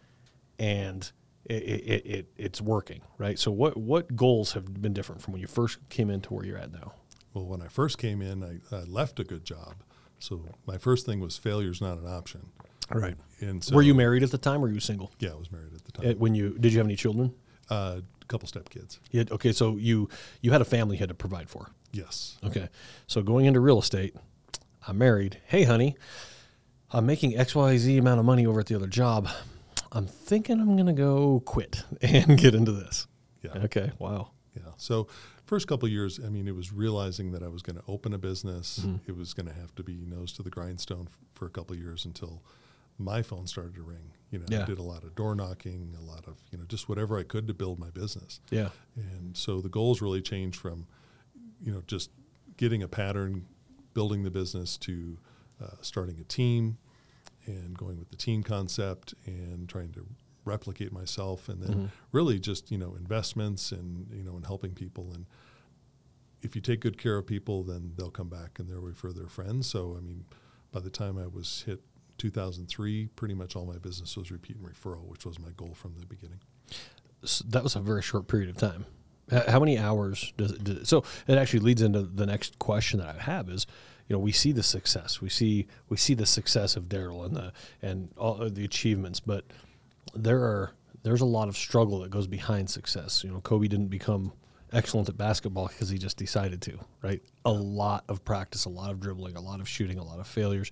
and 0.58 1.10
it, 1.46 1.62
it, 1.62 2.06
it, 2.06 2.26
it's 2.36 2.60
working, 2.60 3.00
right? 3.16 3.38
So, 3.38 3.50
what, 3.50 3.76
what 3.76 4.14
goals 4.14 4.52
have 4.52 4.82
been 4.82 4.92
different 4.92 5.22
from 5.22 5.32
when 5.32 5.40
you 5.40 5.46
first 5.48 5.78
came 5.88 6.10
into 6.10 6.34
where 6.34 6.44
you're 6.44 6.58
at 6.58 6.70
now? 6.70 6.92
Well, 7.32 7.46
when 7.46 7.62
I 7.62 7.68
first 7.68 7.96
came 7.98 8.20
in, 8.20 8.44
I, 8.44 8.76
I 8.76 8.80
left 8.84 9.18
a 9.18 9.24
good 9.24 9.44
job. 9.44 9.76
So 10.18 10.44
my 10.66 10.76
first 10.78 11.06
thing 11.06 11.20
was 11.20 11.38
failure's 11.38 11.80
not 11.80 11.96
an 11.98 12.06
option. 12.06 12.50
Right. 12.92 13.16
And 13.40 13.64
so 13.64 13.74
were 13.74 13.82
you 13.82 13.94
married 13.94 14.22
at 14.22 14.30
the 14.30 14.38
time, 14.38 14.56
or 14.58 14.62
were 14.62 14.70
you 14.70 14.80
single? 14.80 15.10
Yeah, 15.20 15.30
I 15.30 15.36
was 15.36 15.50
married 15.50 15.72
at 15.74 15.84
the 15.84 15.98
Uh, 16.00 16.12
time. 16.12 16.18
When 16.18 16.34
you 16.34 16.56
did 16.58 16.72
you 16.72 16.78
have 16.78 16.86
any 16.86 16.96
children? 16.96 17.34
A 17.70 18.02
couple 18.28 18.46
step 18.48 18.68
kids. 18.70 19.00
Had, 19.12 19.30
okay, 19.32 19.52
so 19.52 19.76
you 19.76 20.08
you 20.40 20.52
had 20.52 20.60
a 20.60 20.64
family 20.66 20.96
you 20.96 21.00
had 21.00 21.08
to 21.08 21.14
provide 21.14 21.48
for. 21.48 21.70
Yes. 21.92 22.36
Okay, 22.44 22.68
so 23.06 23.22
going 23.22 23.46
into 23.46 23.60
real 23.60 23.78
estate, 23.80 24.14
I'm 24.86 24.98
married. 24.98 25.40
Hey, 25.46 25.64
honey, 25.64 25.96
I'm 26.90 27.06
making 27.06 27.36
X 27.36 27.54
Y 27.54 27.76
Z 27.78 27.96
amount 27.98 28.20
of 28.20 28.26
money 28.26 28.46
over 28.46 28.60
at 28.60 28.66
the 28.66 28.74
other 28.74 28.86
job. 28.86 29.28
I'm 29.92 30.06
thinking 30.06 30.60
I'm 30.60 30.76
gonna 30.76 30.92
go 30.92 31.40
quit 31.44 31.82
and 32.02 32.36
get 32.38 32.54
into 32.54 32.72
this. 32.72 33.06
Yeah. 33.42 33.52
Okay. 33.64 33.92
Wow. 33.98 34.30
Yeah. 34.56 34.72
So 34.76 35.06
first 35.46 35.66
couple 35.68 35.86
of 35.86 35.92
years, 35.92 36.18
I 36.24 36.28
mean, 36.28 36.46
it 36.48 36.54
was 36.54 36.72
realizing 36.72 37.32
that 37.32 37.42
I 37.42 37.48
was 37.48 37.62
going 37.62 37.76
to 37.76 37.82
open 37.88 38.12
a 38.12 38.18
business. 38.18 38.80
Mm-hmm. 38.80 39.08
It 39.10 39.16
was 39.16 39.32
going 39.32 39.46
to 39.46 39.52
have 39.54 39.72
to 39.76 39.82
be 39.84 39.94
nose 40.04 40.32
to 40.32 40.42
the 40.42 40.50
grindstone 40.50 41.06
f- 41.08 41.16
for 41.30 41.46
a 41.46 41.50
couple 41.50 41.74
of 41.76 41.80
years 41.80 42.04
until 42.04 42.42
my 42.98 43.22
phone 43.22 43.46
started 43.46 43.76
to 43.76 43.82
ring. 43.82 44.10
You 44.30 44.40
know, 44.40 44.46
Yeah. 44.48 44.62
I 44.62 44.66
did 44.66 44.78
a 44.78 44.82
lot 44.82 45.04
of 45.04 45.14
door 45.14 45.34
knocking, 45.36 45.94
a 45.96 46.02
lot 46.04 46.26
of 46.26 46.26
you 46.26 46.27
know, 46.27 46.27
just 46.68 46.88
whatever 46.88 47.18
I 47.18 47.22
could 47.22 47.46
to 47.48 47.54
build 47.54 47.78
my 47.78 47.90
business. 47.90 48.40
Yeah. 48.50 48.70
And 48.96 49.36
so 49.36 49.60
the 49.60 49.68
goals 49.68 50.00
really 50.00 50.22
changed 50.22 50.58
from, 50.58 50.86
you 51.60 51.72
know, 51.72 51.82
just 51.86 52.10
getting 52.56 52.82
a 52.82 52.88
pattern, 52.88 53.46
building 53.94 54.22
the 54.22 54.30
business 54.30 54.76
to 54.78 55.18
uh, 55.62 55.76
starting 55.80 56.18
a 56.20 56.24
team 56.24 56.78
and 57.46 57.76
going 57.76 57.98
with 57.98 58.10
the 58.10 58.16
team 58.16 58.42
concept 58.42 59.14
and 59.26 59.68
trying 59.68 59.92
to 59.92 60.06
replicate 60.44 60.92
myself 60.92 61.48
and 61.48 61.62
then 61.62 61.90
really 62.12 62.38
just, 62.38 62.70
you 62.70 62.78
know, 62.78 62.94
investments 62.94 63.72
and, 63.72 64.06
you 64.12 64.22
know, 64.22 64.36
and 64.36 64.46
helping 64.46 64.72
people. 64.72 65.12
And 65.14 65.26
if 66.42 66.54
you 66.54 66.62
take 66.62 66.80
good 66.80 66.98
care 66.98 67.16
of 67.18 67.26
people, 67.26 67.62
then 67.62 67.92
they'll 67.96 68.10
come 68.10 68.28
back 68.28 68.58
and 68.58 68.68
they'll 68.68 68.80
refer 68.80 69.12
their 69.12 69.28
friends. 69.28 69.66
So, 69.66 69.96
I 69.96 70.00
mean, 70.00 70.24
by 70.72 70.80
the 70.80 70.90
time 70.90 71.18
I 71.18 71.26
was 71.26 71.64
hit 71.66 71.80
2003, 72.18 73.08
pretty 73.16 73.34
much 73.34 73.56
all 73.56 73.66
my 73.66 73.78
business 73.78 74.16
was 74.16 74.30
repeat 74.30 74.56
and 74.56 74.66
referral, 74.66 75.06
which 75.06 75.24
was 75.24 75.38
my 75.38 75.50
goal 75.56 75.74
from 75.74 75.94
the 75.98 76.06
beginning. 76.06 76.40
S- 77.22 77.42
that 77.48 77.62
was 77.62 77.76
a 77.76 77.80
very 77.80 78.02
short 78.02 78.28
period 78.28 78.50
of 78.50 78.56
time. 78.56 78.86
How 79.30 79.60
many 79.60 79.78
hours 79.78 80.32
does 80.38 80.52
it, 80.52 80.64
did 80.64 80.78
it? 80.78 80.86
So 80.86 81.04
it 81.26 81.36
actually 81.36 81.60
leads 81.60 81.82
into 81.82 82.02
the 82.02 82.24
next 82.24 82.58
question 82.58 82.98
that 83.00 83.14
I 83.14 83.22
have 83.22 83.50
is, 83.50 83.66
you 84.08 84.14
know, 84.14 84.20
we 84.20 84.32
see 84.32 84.52
the 84.52 84.62
success, 84.62 85.20
we 85.20 85.28
see 85.28 85.66
we 85.90 85.98
see 85.98 86.14
the 86.14 86.24
success 86.24 86.76
of 86.76 86.88
Darrell 86.88 87.24
and 87.24 87.36
the 87.36 87.52
and 87.82 88.10
all 88.16 88.40
of 88.40 88.54
the 88.54 88.64
achievements, 88.64 89.20
but 89.20 89.44
there 90.14 90.40
are 90.40 90.72
there's 91.02 91.20
a 91.20 91.26
lot 91.26 91.48
of 91.48 91.56
struggle 91.56 92.00
that 92.00 92.10
goes 92.10 92.26
behind 92.26 92.70
success. 92.70 93.22
You 93.22 93.30
know, 93.30 93.40
Kobe 93.40 93.68
didn't 93.68 93.88
become 93.88 94.32
excellent 94.72 95.08
at 95.08 95.16
basketball 95.16 95.68
because 95.68 95.88
he 95.88 95.98
just 95.98 96.16
decided 96.16 96.62
to, 96.62 96.78
right? 97.02 97.22
A 97.44 97.52
lot 97.52 98.04
of 98.08 98.24
practice, 98.24 98.64
a 98.64 98.70
lot 98.70 98.90
of 98.90 99.00
dribbling, 99.00 99.36
a 99.36 99.40
lot 99.40 99.60
of 99.60 99.68
shooting, 99.68 99.98
a 99.98 100.04
lot 100.04 100.20
of 100.20 100.26
failures. 100.26 100.70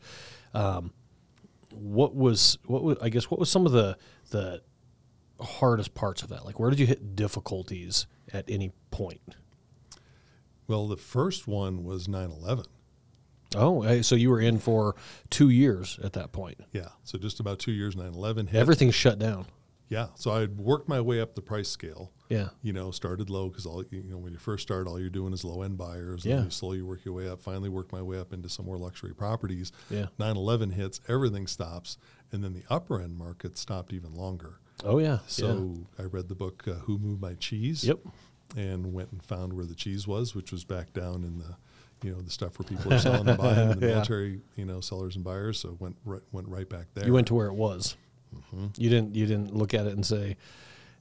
Um, 0.55 0.93
what 1.71 2.15
was 2.15 2.59
what 2.65 2.83
was 2.83 2.97
I 3.03 3.11
guess 3.11 3.31
what 3.31 3.39
was 3.39 3.51
some 3.51 3.67
of 3.67 3.73
the 3.73 3.99
the 4.31 4.63
hardest 5.41 5.95
parts 5.95 6.23
of 6.23 6.29
that? 6.31 6.45
Like, 6.45 6.59
where 6.59 6.71
did 6.71 6.79
you 6.79 6.87
hit 6.87 7.15
difficulties 7.17 8.07
at 8.33 8.45
any 8.49 8.73
point? 8.91 9.37
Well, 10.69 10.89
the 10.89 10.97
first 10.97 11.47
one 11.47 11.85
was 11.85 12.09
9 12.09 12.31
11. 12.31 12.65
Oh, 13.55 14.03
so 14.03 14.17
you 14.17 14.31
were 14.31 14.41
in 14.41 14.59
for 14.59 14.97
two 15.31 15.49
years 15.51 15.99
at 16.03 16.13
that 16.15 16.33
point. 16.33 16.59
Yeah. 16.73 16.89
So 17.05 17.17
just 17.19 17.39
about 17.39 17.59
two 17.61 17.73
years, 17.73 17.95
9 17.97 18.13
11 18.13 18.49
hit. 18.49 18.59
Everything's 18.59 18.95
shut 18.95 19.19
down. 19.19 19.47
Yeah. 19.89 20.09
So 20.17 20.33
I 20.33 20.47
worked 20.47 20.89
my 20.89 21.01
way 21.01 21.21
up 21.21 21.37
the 21.37 21.43
price 21.43 21.69
scale. 21.69 22.11
Yeah. 22.29 22.49
You 22.61 22.73
know, 22.73 22.91
started 22.91 23.31
low 23.31 23.49
because 23.49 23.65
all 23.67 23.85
you 23.89 24.03
know 24.03 24.19
when 24.19 24.33
you 24.33 24.39
first 24.41 24.65
start, 24.65 24.89
all 24.89 24.99
you're 24.99 25.09
doing 25.11 25.33
is 25.33 25.45
low 25.45 25.63
end 25.63 25.79
buyers. 25.79 26.25
And 26.25 26.35
Yeah. 26.35 26.45
you 26.45 26.51
slowly 26.51 26.83
work 26.83 27.05
your 27.05 27.15
way 27.15 27.29
up. 27.29 27.41
Finally, 27.41 27.69
work 27.69 27.93
my 27.93 28.03
way 28.03 28.19
up 28.19 28.33
into 28.33 28.49
some 28.49 28.67
more 28.67 28.79
luxury 28.79 29.15
properties. 29.15 29.71
Yeah. 29.89 30.07
9/11 30.19 30.73
hits, 30.73 31.01
everything 31.07 31.47
stops, 31.47 31.99
and 32.33 32.43
then 32.43 32.53
the 32.53 32.65
upper 32.69 33.01
end 33.01 33.17
market 33.17 33.57
stopped 33.57 33.93
even 33.93 34.13
longer. 34.13 34.59
Oh 34.85 34.99
yeah. 34.99 35.19
So 35.27 35.75
I 35.99 36.03
read 36.03 36.29
the 36.29 36.35
book 36.35 36.65
uh, 36.67 36.75
Who 36.75 36.99
Moved 36.99 37.21
My 37.21 37.35
Cheese? 37.35 37.85
Yep. 37.85 38.01
And 38.57 38.93
went 38.93 39.11
and 39.13 39.23
found 39.23 39.53
where 39.55 39.65
the 39.65 39.75
cheese 39.75 40.07
was, 40.07 40.35
which 40.35 40.53
was 40.53 40.65
back 40.65 40.93
down 40.93 41.25
in 41.25 41.39
the, 41.39 41.57
you 42.03 42.13
know, 42.15 42.21
the 42.21 42.31
stuff 42.31 42.59
where 42.59 42.67
people 42.69 42.93
are 42.93 42.99
selling 42.99 43.29
and 43.29 43.39
buying 43.39 43.69
the 43.71 43.75
Yeah. 43.87 43.95
military, 43.95 44.41
you 44.55 44.65
know, 44.65 44.81
sellers 44.81 45.17
and 45.17 45.25
buyers. 45.25 45.59
So 45.59 45.77
went 45.81 45.97
right, 46.05 46.23
went 46.33 46.49
right 46.49 46.69
back 46.69 46.87
there. 46.95 47.07
You 47.07 47.13
went 47.13 47.27
to 47.29 47.35
where 47.35 47.49
it 47.49 47.55
was. 47.55 47.97
Mm-hmm. 48.35 48.67
You 48.77 48.91
didn't. 48.91 49.15
You 49.15 49.27
didn't 49.27 49.55
look 49.55 49.73
at 49.75 49.87
it 49.87 49.93
and 49.95 50.05
say, 50.07 50.37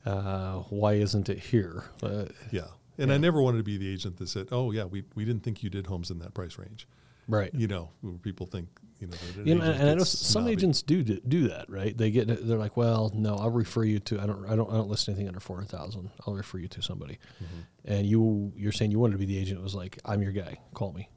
uh, 0.05 0.59
"Why 0.69 0.93
isn't 0.93 1.27
it 1.29 1.39
here?" 1.39 1.83
Uh, 2.01 2.25
yeah. 2.51 2.67
And 2.97 3.11
I 3.11 3.17
never 3.17 3.41
wanted 3.41 3.57
to 3.57 3.63
be 3.63 3.77
the 3.77 3.91
agent 3.91 4.17
that 4.17 4.29
said, 4.29 4.47
"Oh 4.51 4.71
yeah, 4.71 4.85
we, 4.85 5.03
we 5.15 5.25
didn't 5.25 5.43
think 5.43 5.61
you 5.63 5.69
did 5.69 5.87
homes 5.87 6.09
in 6.11 6.19
that 6.19 6.33
price 6.33 6.57
range." 6.57 6.87
right. 7.27 7.51
You 7.53 7.67
know, 7.67 7.89
people 8.21 8.45
think, 8.45 8.67
you 8.99 9.07
know, 9.07 9.15
You 9.43 9.55
know, 9.55 9.63
and 9.65 9.89
I 9.89 9.93
know 9.93 10.03
some 10.03 10.43
snobby. 10.43 10.51
agents 10.53 10.81
do 10.81 11.03
do 11.03 11.47
that, 11.49 11.69
right? 11.69 11.95
They 11.97 12.11
get 12.11 12.27
they're 12.27 12.57
like, 12.57 12.77
well, 12.77 13.11
no, 13.13 13.35
I'll 13.35 13.51
refer 13.51 13.83
you 13.83 13.99
to 13.99 14.19
I 14.21 14.25
don't 14.25 14.45
I 14.49 14.55
don't 14.55 14.69
I 14.71 14.75
don't 14.75 14.89
list 14.89 15.09
anything 15.09 15.27
under 15.27 15.39
four 15.39 15.57
hundred 15.57 15.69
thousand. 15.69 16.11
I'll 16.25 16.33
refer 16.33 16.57
you 16.59 16.67
to 16.69 16.81
somebody, 16.81 17.19
Mm-hmm. 17.43 17.59
and 17.93 18.07
you 18.07 18.53
you're 18.55 18.71
saying 18.71 18.91
you 18.91 18.99
wanted 18.99 19.13
to 19.13 19.19
be 19.19 19.25
the 19.25 19.37
agent. 19.37 19.59
It 19.59 19.63
was 19.63 19.75
like, 19.75 19.99
I'm 20.05 20.21
your 20.21 20.31
guy. 20.31 20.59
Call 20.73 20.93
me. 20.93 21.09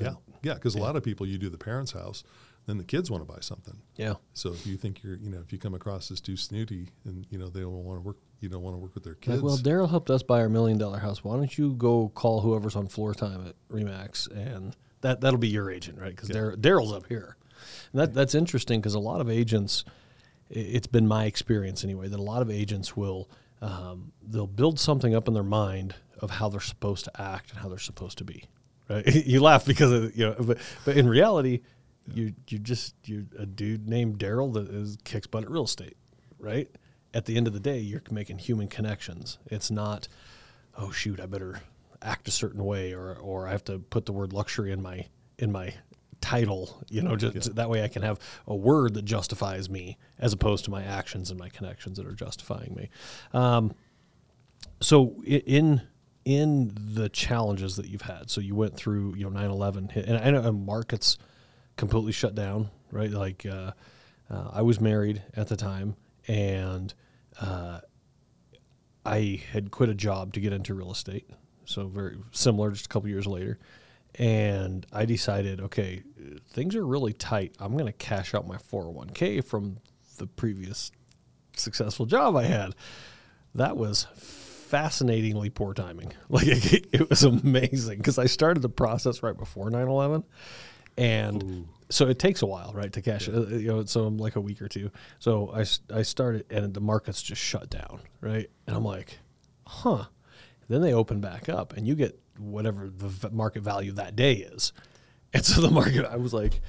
Yeah, 0.00 0.14
yeah, 0.42 0.54
because 0.54 0.74
a 0.74 0.80
lot 0.80 0.96
of 0.96 1.02
people 1.04 1.24
you 1.26 1.38
do 1.38 1.48
the 1.48 1.58
parents' 1.58 1.92
house, 1.92 2.24
then 2.66 2.78
the 2.78 2.84
kids 2.84 3.10
want 3.12 3.24
to 3.24 3.32
buy 3.32 3.38
something. 3.40 3.76
Yeah. 3.96 4.14
So 4.32 4.52
if 4.52 4.66
you 4.66 4.76
think 4.76 5.04
you're, 5.04 5.14
you 5.16 5.30
know, 5.30 5.38
if 5.38 5.52
you 5.52 5.58
come 5.58 5.72
across 5.74 6.10
as 6.10 6.20
too 6.20 6.36
snooty, 6.36 6.88
and 7.04 7.24
you 7.30 7.38
know 7.38 7.48
they 7.48 7.60
don't 7.60 7.84
want 7.84 7.98
to 7.98 8.02
work, 8.02 8.16
you 8.40 8.48
don't 8.48 8.62
want 8.62 8.74
to 8.74 8.78
work 8.80 8.94
with 8.94 9.04
their 9.04 9.14
kids. 9.14 9.36
Like, 9.36 9.44
well, 9.44 9.56
Darrell 9.56 9.86
helped 9.86 10.10
us 10.10 10.22
buy 10.24 10.40
our 10.40 10.48
million 10.48 10.78
dollar 10.78 10.98
house. 10.98 11.22
Why 11.22 11.36
don't 11.36 11.56
you 11.56 11.74
go 11.74 12.08
call 12.08 12.40
whoever's 12.40 12.74
on 12.74 12.88
floor 12.88 13.14
time 13.14 13.46
at 13.46 13.54
Remax, 13.70 14.28
and 14.30 14.74
that 15.04 15.20
that'll 15.20 15.38
be 15.38 15.48
your 15.48 15.70
agent, 15.70 15.98
right? 16.00 16.16
Because 16.16 16.30
Yeah. 16.30 16.52
Darrell's 16.58 16.92
up 16.92 17.06
here. 17.06 17.36
And 17.92 18.00
that 18.00 18.14
that's 18.14 18.34
interesting 18.34 18.80
because 18.80 18.94
a 18.94 18.98
lot 18.98 19.20
of 19.20 19.30
agents, 19.30 19.84
it's 20.50 20.86
been 20.86 21.06
my 21.06 21.26
experience 21.26 21.84
anyway 21.84 22.08
that 22.08 22.18
a 22.18 22.22
lot 22.22 22.42
of 22.42 22.50
agents 22.50 22.96
will 22.96 23.28
um, 23.62 24.12
they'll 24.26 24.46
build 24.46 24.80
something 24.80 25.14
up 25.14 25.28
in 25.28 25.34
their 25.34 25.42
mind 25.42 25.94
of 26.18 26.30
how 26.30 26.48
they're 26.48 26.60
supposed 26.60 27.04
to 27.04 27.20
act 27.20 27.50
and 27.50 27.60
how 27.60 27.68
they're 27.68 27.78
supposed 27.78 28.18
to 28.18 28.24
be. 28.24 28.44
Right? 28.88 29.06
you 29.26 29.40
laugh 29.40 29.64
because 29.64 29.92
of, 29.92 30.16
you 30.16 30.26
know, 30.26 30.36
but 30.38 30.58
but 30.84 30.96
in 30.96 31.08
reality, 31.08 31.60
you 32.12 32.34
you 32.48 32.58
just 32.58 32.94
you're 33.04 33.24
a 33.38 33.46
dude 33.46 33.88
named 33.88 34.18
Darrell 34.18 34.52
that 34.52 34.68
is 34.68 34.96
kicks 35.04 35.26
butt 35.26 35.44
at 35.44 35.50
real 35.50 35.64
estate, 35.64 35.96
right? 36.38 36.68
At 37.12 37.26
the 37.26 37.36
end 37.36 37.46
of 37.46 37.52
the 37.52 37.60
day, 37.60 37.78
you're 37.78 38.02
making 38.10 38.38
human 38.38 38.68
connections. 38.68 39.38
It's 39.46 39.70
not, 39.70 40.08
oh 40.76 40.90
shoot, 40.90 41.20
I 41.20 41.26
better 41.26 41.60
act 42.04 42.28
a 42.28 42.30
certain 42.30 42.64
way, 42.64 42.92
or 42.92 43.16
or 43.16 43.48
I 43.48 43.52
have 43.52 43.64
to 43.64 43.78
put 43.78 44.06
the 44.06 44.12
word 44.12 44.32
luxury 44.32 44.72
in 44.72 44.82
my 44.82 45.06
in 45.38 45.50
my 45.50 45.74
title, 46.20 46.82
you 46.88 47.02
know, 47.02 47.16
just 47.16 47.54
that 47.54 47.68
way 47.68 47.84
I 47.84 47.88
can 47.88 48.02
have 48.02 48.18
a 48.46 48.54
word 48.54 48.94
that 48.94 49.04
justifies 49.04 49.68
me, 49.68 49.98
as 50.18 50.32
opposed 50.32 50.64
to 50.64 50.70
my 50.70 50.82
actions 50.82 51.30
and 51.30 51.38
my 51.38 51.50
connections 51.50 51.98
that 51.98 52.06
are 52.06 52.14
justifying 52.14 52.74
me. 52.74 52.88
Um, 53.32 53.74
so 54.80 55.22
in 55.24 55.82
in 56.24 56.72
the 56.74 57.08
challenges 57.10 57.76
that 57.76 57.86
you've 57.86 58.02
had 58.02 58.30
so 58.30 58.40
you 58.40 58.54
went 58.54 58.74
through 58.74 59.14
you 59.14 59.28
know 59.28 59.38
9-11 59.38 59.90
hit, 59.90 60.06
and 60.06 60.16
i 60.16 60.30
know 60.30 60.52
markets 60.52 61.18
completely 61.76 62.12
shut 62.12 62.34
down 62.34 62.70
right? 62.90 63.10
Like 63.10 63.44
uh, 63.44 63.72
uh, 64.30 64.50
i 64.52 64.62
was 64.62 64.80
married 64.80 65.22
at 65.36 65.48
the 65.48 65.56
time 65.56 65.96
and 66.28 66.94
uh, 67.40 67.80
i 69.04 69.42
had 69.52 69.70
quit 69.70 69.90
a 69.90 69.94
job 69.94 70.32
to 70.34 70.40
get 70.40 70.52
into 70.52 70.74
real 70.74 70.92
estate 70.92 71.28
so 71.64 71.86
very 71.86 72.16
similar 72.32 72.70
just 72.70 72.86
a 72.86 72.88
couple 72.88 73.08
years 73.08 73.26
later 73.26 73.58
and 74.16 74.86
i 74.92 75.04
decided 75.04 75.60
okay 75.60 76.02
things 76.50 76.74
are 76.76 76.86
really 76.86 77.12
tight 77.12 77.54
i'm 77.58 77.72
going 77.72 77.86
to 77.86 77.92
cash 77.92 78.34
out 78.34 78.46
my 78.46 78.56
401k 78.56 79.44
from 79.44 79.78
the 80.18 80.26
previous 80.26 80.92
successful 81.56 82.06
job 82.06 82.36
i 82.36 82.44
had 82.44 82.74
that 83.54 83.76
was 83.76 84.06
fascinatingly 84.74 85.50
poor 85.50 85.74
timing. 85.74 86.12
Like 86.28 86.48
it, 86.48 86.86
it 86.90 87.10
was 87.10 87.22
amazing 87.22 87.98
because 87.98 88.18
I 88.18 88.26
started 88.26 88.60
the 88.60 88.68
process 88.68 89.22
right 89.22 89.36
before 89.36 89.70
9/11, 89.70 90.24
and 90.98 91.68
so 91.90 92.08
it 92.08 92.18
takes 92.18 92.42
a 92.42 92.46
while, 92.46 92.72
right, 92.74 92.92
to 92.92 93.00
cash 93.00 93.28
it. 93.28 93.34
Uh, 93.34 93.56
you 93.56 93.68
know, 93.68 93.84
so 93.84 94.04
I'm 94.04 94.18
like 94.18 94.34
a 94.34 94.40
week 94.40 94.60
or 94.60 94.68
two. 94.68 94.90
So 95.20 95.52
I 95.54 95.64
I 95.94 96.02
started, 96.02 96.46
and 96.50 96.74
the 96.74 96.80
markets 96.80 97.22
just 97.22 97.40
shut 97.40 97.70
down, 97.70 98.00
right, 98.20 98.50
and 98.66 98.76
I'm 98.76 98.84
like, 98.84 99.18
huh. 99.66 100.06
Then 100.68 100.80
they 100.80 100.92
open 100.92 101.20
back 101.20 101.48
up, 101.48 101.76
and 101.76 101.86
you 101.86 101.94
get 101.94 102.18
whatever 102.38 102.88
the 102.88 103.30
market 103.30 103.62
value 103.62 103.92
that 103.92 104.16
day 104.16 104.34
is, 104.34 104.72
and 105.32 105.44
so 105.44 105.60
the 105.60 105.70
market, 105.70 106.04
I 106.04 106.16
was 106.16 106.32
like. 106.32 106.60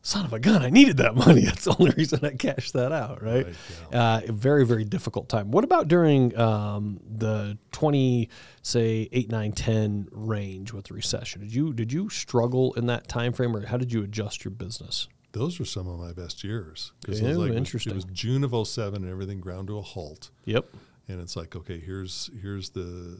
Son 0.00 0.24
of 0.24 0.32
a 0.32 0.38
gun! 0.38 0.62
I 0.62 0.70
needed 0.70 0.98
that 0.98 1.16
money. 1.16 1.40
That's 1.44 1.64
the 1.64 1.76
only 1.78 1.90
reason 1.90 2.24
I 2.24 2.30
cashed 2.30 2.72
that 2.74 2.92
out, 2.92 3.20
right? 3.20 3.46
Right, 3.46 3.54
uh, 3.92 4.20
very 4.28 4.64
very 4.64 4.84
difficult 4.84 5.28
time. 5.28 5.50
What 5.50 5.64
about 5.64 5.88
during 5.88 6.38
um, 6.38 7.00
the 7.04 7.58
twenty, 7.72 8.30
say 8.62 9.08
eight, 9.10 9.28
nine, 9.28 9.52
ten 9.52 10.06
range 10.12 10.72
with 10.72 10.86
the 10.86 10.94
recession? 10.94 11.40
Did 11.40 11.52
you 11.52 11.74
did 11.74 11.92
you 11.92 12.08
struggle 12.08 12.72
in 12.74 12.86
that 12.86 13.08
time 13.08 13.32
frame, 13.32 13.54
or 13.54 13.66
how 13.66 13.76
did 13.76 13.92
you 13.92 14.02
adjust 14.04 14.44
your 14.44 14.52
business? 14.52 15.08
those 15.32 15.58
were 15.58 15.64
some 15.64 15.86
of 15.86 15.98
my 15.98 16.12
best 16.12 16.42
years. 16.42 16.92
Yeah, 17.06 17.14
it 17.14 17.22
was 17.28 17.38
like, 17.38 17.52
interesting. 17.52 17.92
It 17.92 17.96
was 17.96 18.04
June 18.06 18.44
of 18.44 18.66
07 18.66 19.02
and 19.02 19.10
everything 19.10 19.40
ground 19.40 19.68
to 19.68 19.78
a 19.78 19.82
halt. 19.82 20.30
Yep. 20.44 20.66
And 21.08 21.20
it's 21.20 21.36
like, 21.36 21.56
okay, 21.56 21.78
here's 21.80 22.30
here's 22.40 22.70
the 22.70 23.18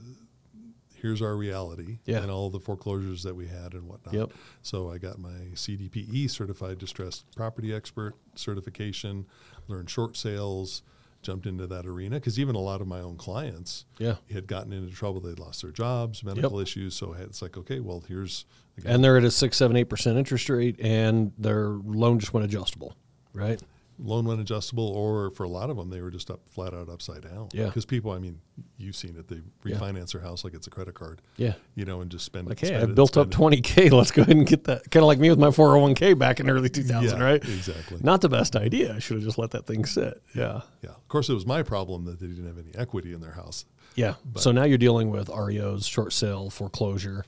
here's 1.01 1.23
our 1.23 1.37
reality 1.37 1.99
Yeah. 2.07 2.23
and 2.23 2.31
all 2.31 2.51
the 2.51 2.59
foreclosures 2.59 3.23
that 3.23 3.35
we 3.37 3.47
had 3.47 3.73
and 3.75 3.85
whatnot. 3.89 4.15
Yep. 4.15 4.33
So 4.63 4.91
I 4.91 4.99
got 4.99 5.19
my 5.19 5.53
CDPE 5.55 6.29
certified 6.29 6.79
distressed 6.79 7.25
property 7.37 7.73
expert 7.73 8.15
certification, 8.35 9.27
learned 9.69 9.89
short 9.91 10.17
sales, 10.17 10.83
jumped 11.23 11.47
into 11.47 11.67
that 11.69 11.87
arena 11.87 12.17
because 12.17 12.39
even 12.39 12.57
a 12.57 12.61
lot 12.61 12.81
of 12.81 12.89
my 12.89 13.01
own 13.01 13.17
clients 13.17 13.85
Yeah. 13.99 14.17
had 14.33 14.47
gotten 14.49 14.73
into 14.73 14.93
trouble. 14.93 15.21
They'd 15.21 15.39
lost 15.39 15.63
their 15.63 15.71
jobs, 15.71 16.25
medical 16.25 16.59
issues. 16.59 16.95
So 16.95 17.13
it's 17.13 17.43
like, 17.43 17.57
okay, 17.57 17.79
well, 17.81 18.03
here's 18.09 18.45
again, 18.77 18.95
And 18.97 19.05
they're 19.05 19.17
at 19.17 19.25
a 19.25 19.31
six, 19.31 19.57
seven, 19.57 19.77
eight 19.77 19.85
percent 19.89 20.19
interest 20.19 20.49
rate, 20.49 20.81
and 20.81 21.33
their 21.39 21.69
loan 21.69 22.19
just 22.19 22.35
went 22.35 22.45
adjustable, 22.45 22.97
right? 23.33 23.63
Loan 23.99 24.25
went 24.27 24.41
adjustable, 24.41 24.87
or 24.89 25.31
for 25.33 25.43
a 25.45 25.49
lot 25.49 25.71
of 25.71 25.77
them, 25.77 25.91
they 25.91 26.01
were 26.01 26.11
just 26.11 26.31
up 26.31 26.41
flat 26.49 26.73
out 26.73 26.89
upside 26.89 27.23
down. 27.23 27.49
Yeah. 27.53 27.65
Because 27.67 27.85
people, 27.85 28.11
I 28.13 28.19
mean, 28.19 28.41
you've 28.77 28.95
seen 28.97 29.17
it. 29.17 29.27
They 29.29 29.41
Yeah. 29.65 29.77
refinance 29.77 30.13
their 30.13 30.21
house 30.21 30.45
like 30.45 30.55
it's 30.55 30.67
a 30.67 30.71
credit 30.71 30.95
card. 30.95 31.21
Yeah. 31.37 31.55
You 31.75 31.85
know, 31.85 32.01
and 32.01 32.11
just 32.11 32.25
spend 32.25 32.47
Like, 32.49 32.59
it. 32.63 32.67
hey, 32.67 32.75
spend 32.77 32.89
I 32.89 32.93
it, 32.93 32.95
built 32.95 33.17
up 33.17 33.31
20K. 33.31 33.91
Let's 33.93 34.11
go 34.13 34.23
ahead 34.23 34.37
and 34.37 34.47
get 34.47 34.65
that. 34.65 34.91
Kind 34.91 35.03
of 35.03 35.09
like 35.09 35.19
me 35.19 35.31
with 35.31 35.39
my 35.39 35.49
401k 35.49 36.17
back 36.19 36.39
in 36.41 36.49
early 36.49 36.69
2000, 36.69 37.19
Yeah, 37.19 37.25
right? 37.25 37.43
exactly. 37.45 37.99
Not 38.03 38.21
the 38.21 38.29
best 38.29 38.55
idea. 38.57 38.95
I 38.95 38.99
should 39.01 39.17
have 39.17 39.25
just 39.25 39.39
let 39.39 39.51
that 39.51 39.67
thing 39.67 39.85
sit. 39.85 40.23
Yeah. 40.35 40.61
Yeah. 40.83 40.91
Of 40.91 41.09
course, 41.09 41.29
it 41.29 41.35
was 41.35 41.47
my 41.47 41.63
problem 41.63 42.05
that 42.05 42.21
they 42.21 42.27
didn't 42.29 42.47
have 42.47 42.59
any 42.59 42.75
equity 42.75 43.13
in 43.13 43.21
their 43.21 43.33
house. 43.33 43.65
Yeah. 43.97 44.15
so 44.37 44.53
now 44.53 44.63
you're 44.63 44.79
dealing 44.79 45.11
with 45.11 45.29
REOs, 45.29 45.85
short 45.89 46.13
sale, 46.13 46.51
foreclosure. 46.51 47.25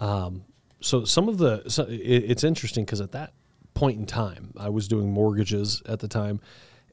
Um, 0.00 0.44
so 0.80 1.04
some 1.04 1.28
of 1.28 1.38
the, 1.38 1.62
so 1.68 1.84
it, 1.84 1.94
it's 1.94 2.42
interesting 2.42 2.84
because 2.84 3.00
at 3.00 3.12
that 3.12 3.32
point 3.74 3.98
in 3.98 4.06
time, 4.06 4.52
I 4.56 4.68
was 4.68 4.88
doing 4.88 5.10
mortgages 5.10 5.82
at 5.86 6.00
the 6.00 6.08
time, 6.08 6.40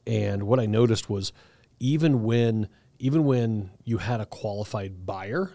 and 0.06 0.44
what 0.44 0.58
I 0.60 0.66
noticed 0.66 1.08
was 1.10 1.32
even 1.78 2.22
when 2.22 2.68
even 2.98 3.24
when 3.24 3.70
you 3.84 3.96
had 3.98 4.20
a 4.20 4.26
qualified 4.26 5.06
buyer, 5.06 5.52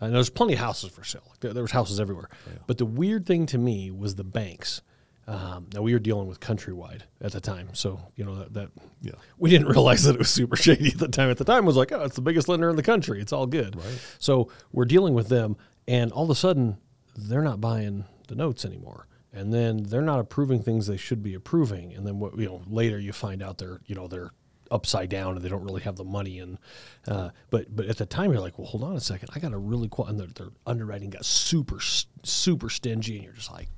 and 0.00 0.14
there's 0.14 0.30
plenty 0.30 0.54
of 0.54 0.58
houses 0.60 0.90
for 0.90 1.04
sale. 1.04 1.34
There, 1.40 1.52
there 1.52 1.62
was 1.62 1.72
houses 1.72 2.00
everywhere. 2.00 2.28
But 2.66 2.78
the 2.78 2.86
weird 2.86 3.26
thing 3.26 3.44
to 3.46 3.58
me 3.58 3.90
was 3.90 4.14
the 4.14 4.24
banks. 4.24 4.80
Um, 5.28 5.66
now 5.74 5.82
we 5.82 5.92
were 5.92 5.98
dealing 5.98 6.26
with 6.28 6.38
Countrywide 6.40 7.02
at 7.20 7.32
the 7.32 7.40
time, 7.40 7.70
so 7.74 8.00
you 8.14 8.24
know 8.24 8.36
that, 8.36 8.54
that 8.54 8.68
Yeah. 9.02 9.12
we 9.38 9.50
didn't 9.50 9.66
realize 9.76 10.04
that 10.04 10.14
it 10.14 10.18
was 10.18 10.30
super 10.30 10.56
shady 10.56 10.92
at 10.92 10.98
the 10.98 11.08
time. 11.08 11.28
At 11.30 11.36
the 11.36 11.44
time, 11.44 11.64
it 11.64 11.66
was 11.66 11.76
like, 11.76 11.90
oh, 11.92 12.04
it's 12.04 12.14
the 12.16 12.22
biggest 12.22 12.48
lender 12.48 12.70
in 12.70 12.76
the 12.76 12.82
country. 12.82 13.20
It's 13.20 13.32
all 13.32 13.46
good. 13.46 13.74
Right. 13.76 14.00
So 14.18 14.50
we're 14.72 14.84
dealing 14.84 15.14
with 15.14 15.28
them, 15.28 15.56
and 15.88 16.12
all 16.12 16.24
of 16.24 16.30
a 16.30 16.34
sudden, 16.36 16.78
they're 17.16 17.42
not 17.42 17.60
buying 17.60 18.04
the 18.28 18.36
notes 18.36 18.64
anymore, 18.64 19.06
and 19.36 19.52
then 19.52 19.84
they're 19.84 20.02
not 20.02 20.18
approving 20.18 20.62
things 20.62 20.86
they 20.86 20.96
should 20.96 21.22
be 21.22 21.34
approving, 21.34 21.94
and 21.94 22.06
then 22.06 22.18
what 22.18 22.38
you 22.38 22.46
know 22.46 22.62
later 22.68 22.98
you 22.98 23.12
find 23.12 23.42
out 23.42 23.58
they're 23.58 23.80
you 23.86 23.94
know 23.94 24.08
they're 24.08 24.30
upside 24.68 25.08
down 25.08 25.36
and 25.36 25.44
they 25.44 25.48
don't 25.48 25.62
really 25.62 25.82
have 25.82 25.94
the 25.94 26.02
money 26.02 26.40
and 26.40 26.58
uh, 27.06 27.30
but 27.50 27.66
but 27.74 27.86
at 27.86 27.98
the 27.98 28.06
time 28.06 28.32
you're 28.32 28.40
like 28.40 28.58
well 28.58 28.66
hold 28.66 28.82
on 28.82 28.96
a 28.96 29.00
second 29.00 29.28
I 29.32 29.38
got 29.38 29.52
a 29.52 29.58
really 29.58 29.88
qual 29.88 30.08
and 30.08 30.18
their, 30.18 30.26
their 30.26 30.48
underwriting 30.66 31.10
got 31.10 31.24
super 31.24 31.78
super 32.24 32.68
stingy 32.68 33.14
and 33.14 33.22
you're 33.22 33.32
just 33.32 33.52
like 33.52 33.68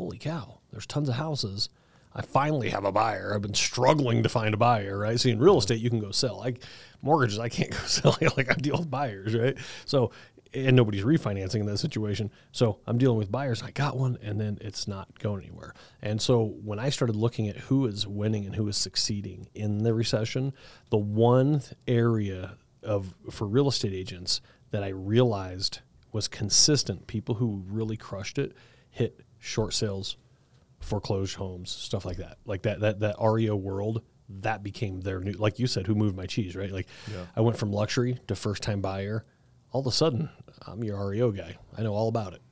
holy 0.00 0.16
cow, 0.16 0.60
there's 0.70 0.86
tons 0.86 1.10
of 1.10 1.16
houses. 1.16 1.68
I 2.14 2.22
finally 2.22 2.70
have 2.70 2.84
a 2.84 2.90
buyer. 2.90 3.32
I've 3.34 3.42
been 3.42 3.54
struggling 3.54 4.22
to 4.22 4.30
find 4.30 4.54
a 4.54 4.56
buyer, 4.56 4.98
right? 4.98 5.20
See, 5.20 5.30
in 5.30 5.38
real 5.38 5.58
estate, 5.58 5.78
you 5.78 5.90
can 5.90 6.00
go 6.00 6.10
sell. 6.10 6.38
Like 6.38 6.62
mortgages, 7.02 7.38
I 7.38 7.50
can't 7.50 7.70
go 7.78 7.78
sell. 7.78 8.16
like 8.36 8.50
I 8.50 8.54
deal 8.54 8.78
with 8.78 8.90
buyers, 8.90 9.36
right? 9.36 9.56
So, 9.84 10.10
and 10.52 10.74
nobody's 10.74 11.04
refinancing 11.04 11.60
in 11.60 11.66
that 11.66 11.78
situation. 11.78 12.30
So 12.52 12.78
I'm 12.86 12.98
dealing 12.98 13.18
with 13.18 13.30
buyers. 13.30 13.62
I 13.62 13.70
got 13.70 13.96
one, 13.96 14.18
and 14.22 14.40
then 14.40 14.58
it's 14.60 14.88
not 14.88 15.18
going 15.18 15.44
anywhere. 15.44 15.74
And 16.02 16.20
so 16.20 16.44
when 16.64 16.78
I 16.78 16.90
started 16.90 17.16
looking 17.16 17.48
at 17.48 17.56
who 17.56 17.86
is 17.86 18.06
winning 18.06 18.44
and 18.44 18.56
who 18.56 18.66
is 18.68 18.76
succeeding 18.76 19.48
in 19.54 19.78
the 19.78 19.94
recession, 19.94 20.52
the 20.90 20.98
one 20.98 21.62
area 21.86 22.56
of 22.82 23.14
for 23.30 23.46
real 23.46 23.68
estate 23.68 23.92
agents 23.92 24.40
that 24.70 24.82
I 24.82 24.88
realized 24.88 25.80
was 26.12 26.28
consistent, 26.28 27.06
people 27.06 27.36
who 27.36 27.62
really 27.68 27.96
crushed 27.96 28.38
it, 28.38 28.52
hit 28.90 29.20
short 29.38 29.74
sales, 29.74 30.16
foreclosed 30.80 31.36
homes, 31.36 31.70
stuff 31.70 32.04
like 32.04 32.16
that. 32.16 32.38
Like 32.44 32.62
that 32.62 32.80
that 32.80 33.00
that 33.00 33.16
REO 33.20 33.54
world 33.54 34.02
that 34.42 34.62
became 34.62 35.00
their 35.00 35.20
new, 35.20 35.32
like 35.32 35.58
you 35.58 35.66
said, 35.66 35.86
who 35.86 35.94
moved 35.94 36.16
my 36.16 36.26
cheese, 36.26 36.56
right? 36.56 36.70
Like 36.70 36.88
Yeah. 37.12 37.26
I 37.36 37.40
went 37.40 37.56
from 37.56 37.72
luxury 37.72 38.18
to 38.28 38.34
first 38.34 38.62
time 38.62 38.80
buyer. 38.80 39.24
All 39.72 39.80
of 39.80 39.86
a 39.86 39.92
sudden, 39.92 40.28
I'm 40.66 40.82
your 40.84 41.08
REO 41.08 41.30
guy. 41.30 41.56
I 41.76 41.82
know 41.82 41.94
all 41.94 42.08
about 42.08 42.34
it. 42.34 42.42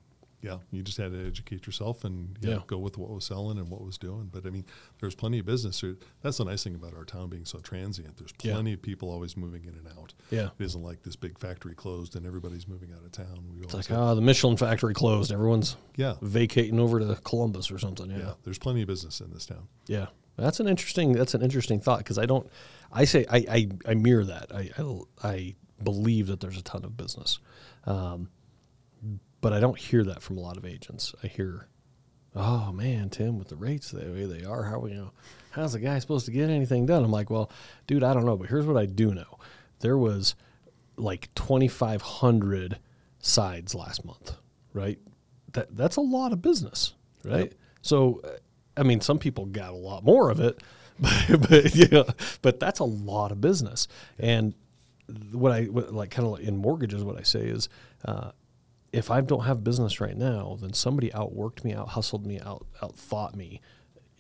Yeah, 0.41 0.59
you 0.71 0.85
just 0.85 0.99
had 0.99 1.11
to 1.11 1.27
educate 1.27 1.67
yourself 1.67 2.05
and 2.05 2.37
yeah, 2.41 2.51
Yeah. 2.51 2.59
go 2.69 2.79
with 2.79 2.97
what 2.97 3.11
was 3.11 3.25
selling 3.25 3.59
and 3.59 3.69
what 3.69 3.83
was 3.83 3.99
doing. 3.99 4.29
But 4.33 4.47
I 4.47 4.51
mean, 4.51 4.65
there's 5.01 5.17
plenty 5.17 5.41
of 5.41 5.47
business. 5.47 5.83
That's 6.23 6.37
the 6.39 6.45
nice 6.45 6.63
thing 6.63 6.77
about 6.77 6.95
our 6.95 7.05
town 7.05 7.29
being 7.29 7.45
so 7.45 7.59
transient. 7.59 8.19
There's 8.19 8.31
Yeah. 8.41 8.53
plenty 8.53 8.73
of 8.73 8.81
people 8.81 9.11
always 9.11 9.37
moving 9.37 9.65
in 9.65 9.75
and 9.75 9.89
out. 9.99 10.15
Yeah. 10.31 10.51
It 10.57 10.65
isn't 10.65 10.81
like 10.81 11.03
this 11.03 11.17
big 11.17 11.41
factory 11.41 11.75
closed 11.75 12.15
and 12.15 12.25
everybody's 12.25 12.69
moving 12.69 12.93
out 12.93 13.05
of 13.05 13.11
town. 13.11 13.47
We 13.53 13.63
It's 13.65 13.75
like, 13.75 13.87
have- 13.87 13.99
oh, 13.99 14.15
the 14.15 14.21
Michelin 14.21 14.57
factory 14.57 14.95
closed. 14.95 15.33
Everyone's 15.33 15.77
yeah, 15.97 16.15
vacating 16.23 16.79
over 16.79 17.01
to 17.01 17.17
Columbus 17.25 17.73
or 17.73 17.81
something. 17.81 18.09
yeah, 18.09 18.19
Yeah. 18.19 18.33
There's 18.45 18.59
plenty 18.61 18.83
of 18.83 18.87
business 18.87 19.21
in 19.21 19.33
this 19.33 19.45
town. 19.45 19.67
Yeah. 19.89 20.07
That's 20.37 20.61
an 20.61 20.69
interesting, 20.69 21.15
that's 21.15 21.35
an 21.35 21.43
interesting 21.43 21.81
thought. 21.81 22.05
Cause 22.05 22.17
I 22.17 22.27
don't, 22.27 22.49
I 22.93 23.07
say, 23.07 23.27
I, 23.29 23.39
I, 23.51 23.69
I 23.91 23.95
mirror 23.95 24.25
that. 24.27 24.55
I, 24.55 24.71
I, 24.79 25.01
I 25.29 25.55
believe 25.83 26.27
that 26.29 26.41
there's 26.41 26.59
a 26.59 26.63
ton 26.63 26.85
of 26.85 26.97
business. 26.97 27.39
Um, 27.85 28.29
but 29.41 29.53
I 29.53 29.61
don't 29.61 29.79
hear 29.79 30.05
that 30.05 30.23
from 30.23 30.39
a 30.39 30.41
lot 30.41 30.57
of 30.57 30.65
agents. 30.65 31.15
I 31.23 31.29
hear, 31.29 31.69
oh 32.35 32.73
man, 32.73 33.11
Tim, 33.11 33.39
with 33.39 33.49
the 33.49 33.57
rates 33.57 33.91
the 33.91 34.01
way 34.01 34.25
they 34.25 34.45
are, 34.45 34.65
how 34.65 34.85
you 34.87 34.95
know, 34.95 35.13
how's 35.51 35.73
the 35.73 35.79
guy 35.79 35.99
supposed 35.99 36.27
to 36.27 36.33
get 36.33 36.51
anything 36.51 36.87
done? 36.87 37.05
I'm 37.05 37.11
like, 37.11 37.31
well, 37.31 37.51
dude, 37.87 38.03
I 38.03 38.15
don't 38.15 38.27
know, 38.27 38.37
but 38.37 38.49
here's 38.49 38.67
what 38.67 38.77
I 38.77 38.87
do 38.87 39.15
know: 39.15 39.39
there 39.81 39.97
was 39.97 40.35
like 40.97 41.33
2,500 41.35 42.79
sides 43.21 43.75
last 43.75 44.05
month, 44.05 44.35
right? 44.73 44.99
That 45.53 45.75
that's 45.77 45.97
a 45.97 46.01
lot 46.01 46.33
of 46.33 46.43
business, 46.43 46.95
right? 47.25 47.53
So, 47.83 48.21
uh, 48.25 48.31
I 48.77 48.83
mean, 48.83 49.01
some 49.01 49.19
people 49.19 49.47
got 49.47 49.71
a 49.71 49.77
lot 49.77 50.05
more 50.05 50.31
of 50.31 50.41
it, 50.41 50.61
but, 50.99 51.49
but 51.49 51.75
yeah, 51.75 52.03
but 52.43 52.59
that's 52.59 52.81
a 52.81 52.85
lot 52.85 53.31
of 53.31 53.41
business. 53.41 53.87
And 54.19 54.55
what 55.33 55.53
I 55.53 55.65
what, 55.65 55.93
like, 55.93 56.11
kind 56.11 56.29
of 56.29 56.41
in 56.41 56.57
mortgages, 56.57 57.05
what 57.05 57.19
I 57.19 57.23
say 57.23 57.41
is, 57.41 57.69
uh, 58.05 58.33
if 58.93 59.11
I 59.11 59.21
don't 59.21 59.45
have 59.45 59.65
business 59.65 60.01
right 60.01 60.17
now, 60.17 60.59
then 60.61 60.73
somebody 60.73 61.11
outworked 61.11 61.65
me, 61.65 61.75
out 61.75 61.89
hustled 61.89 62.27
me, 62.27 62.41
out 62.41 62.67
out 62.83 62.97
thought 62.97 63.35
me 63.35 63.61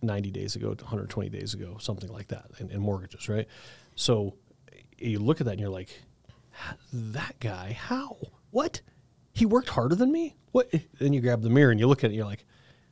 90 0.02 0.30
days 0.30 0.57
ago, 0.57 0.68
120 0.68 1.28
days 1.28 1.54
ago, 1.54 1.76
something 1.80 2.11
like 2.11 2.28
that 2.28 2.47
in, 2.59 2.71
in 2.71 2.80
mortgages, 2.80 3.28
right? 3.28 3.47
So 3.95 4.35
you 4.99 5.18
look 5.18 5.40
at 5.40 5.47
that 5.47 5.52
and 5.52 5.61
you're 5.61 5.71
like, 5.71 6.02
that 6.92 7.38
guy, 7.40 7.73
how? 7.73 8.16
What? 8.50 8.80
He 9.33 9.47
worked 9.47 9.68
harder 9.71 9.95
than 9.95 10.12
me? 10.12 10.37
What? 10.52 10.73
Then 10.99 11.12
you 11.12 11.21
grab 11.21 11.42
the 11.42 11.50
mirror 11.50 11.71
and 11.71 11.80
you 11.80 11.87
look 11.87 12.00
at 12.00 12.04
it 12.04 12.07
and 12.09 12.16
you're 12.16 12.26
like, 12.26 12.45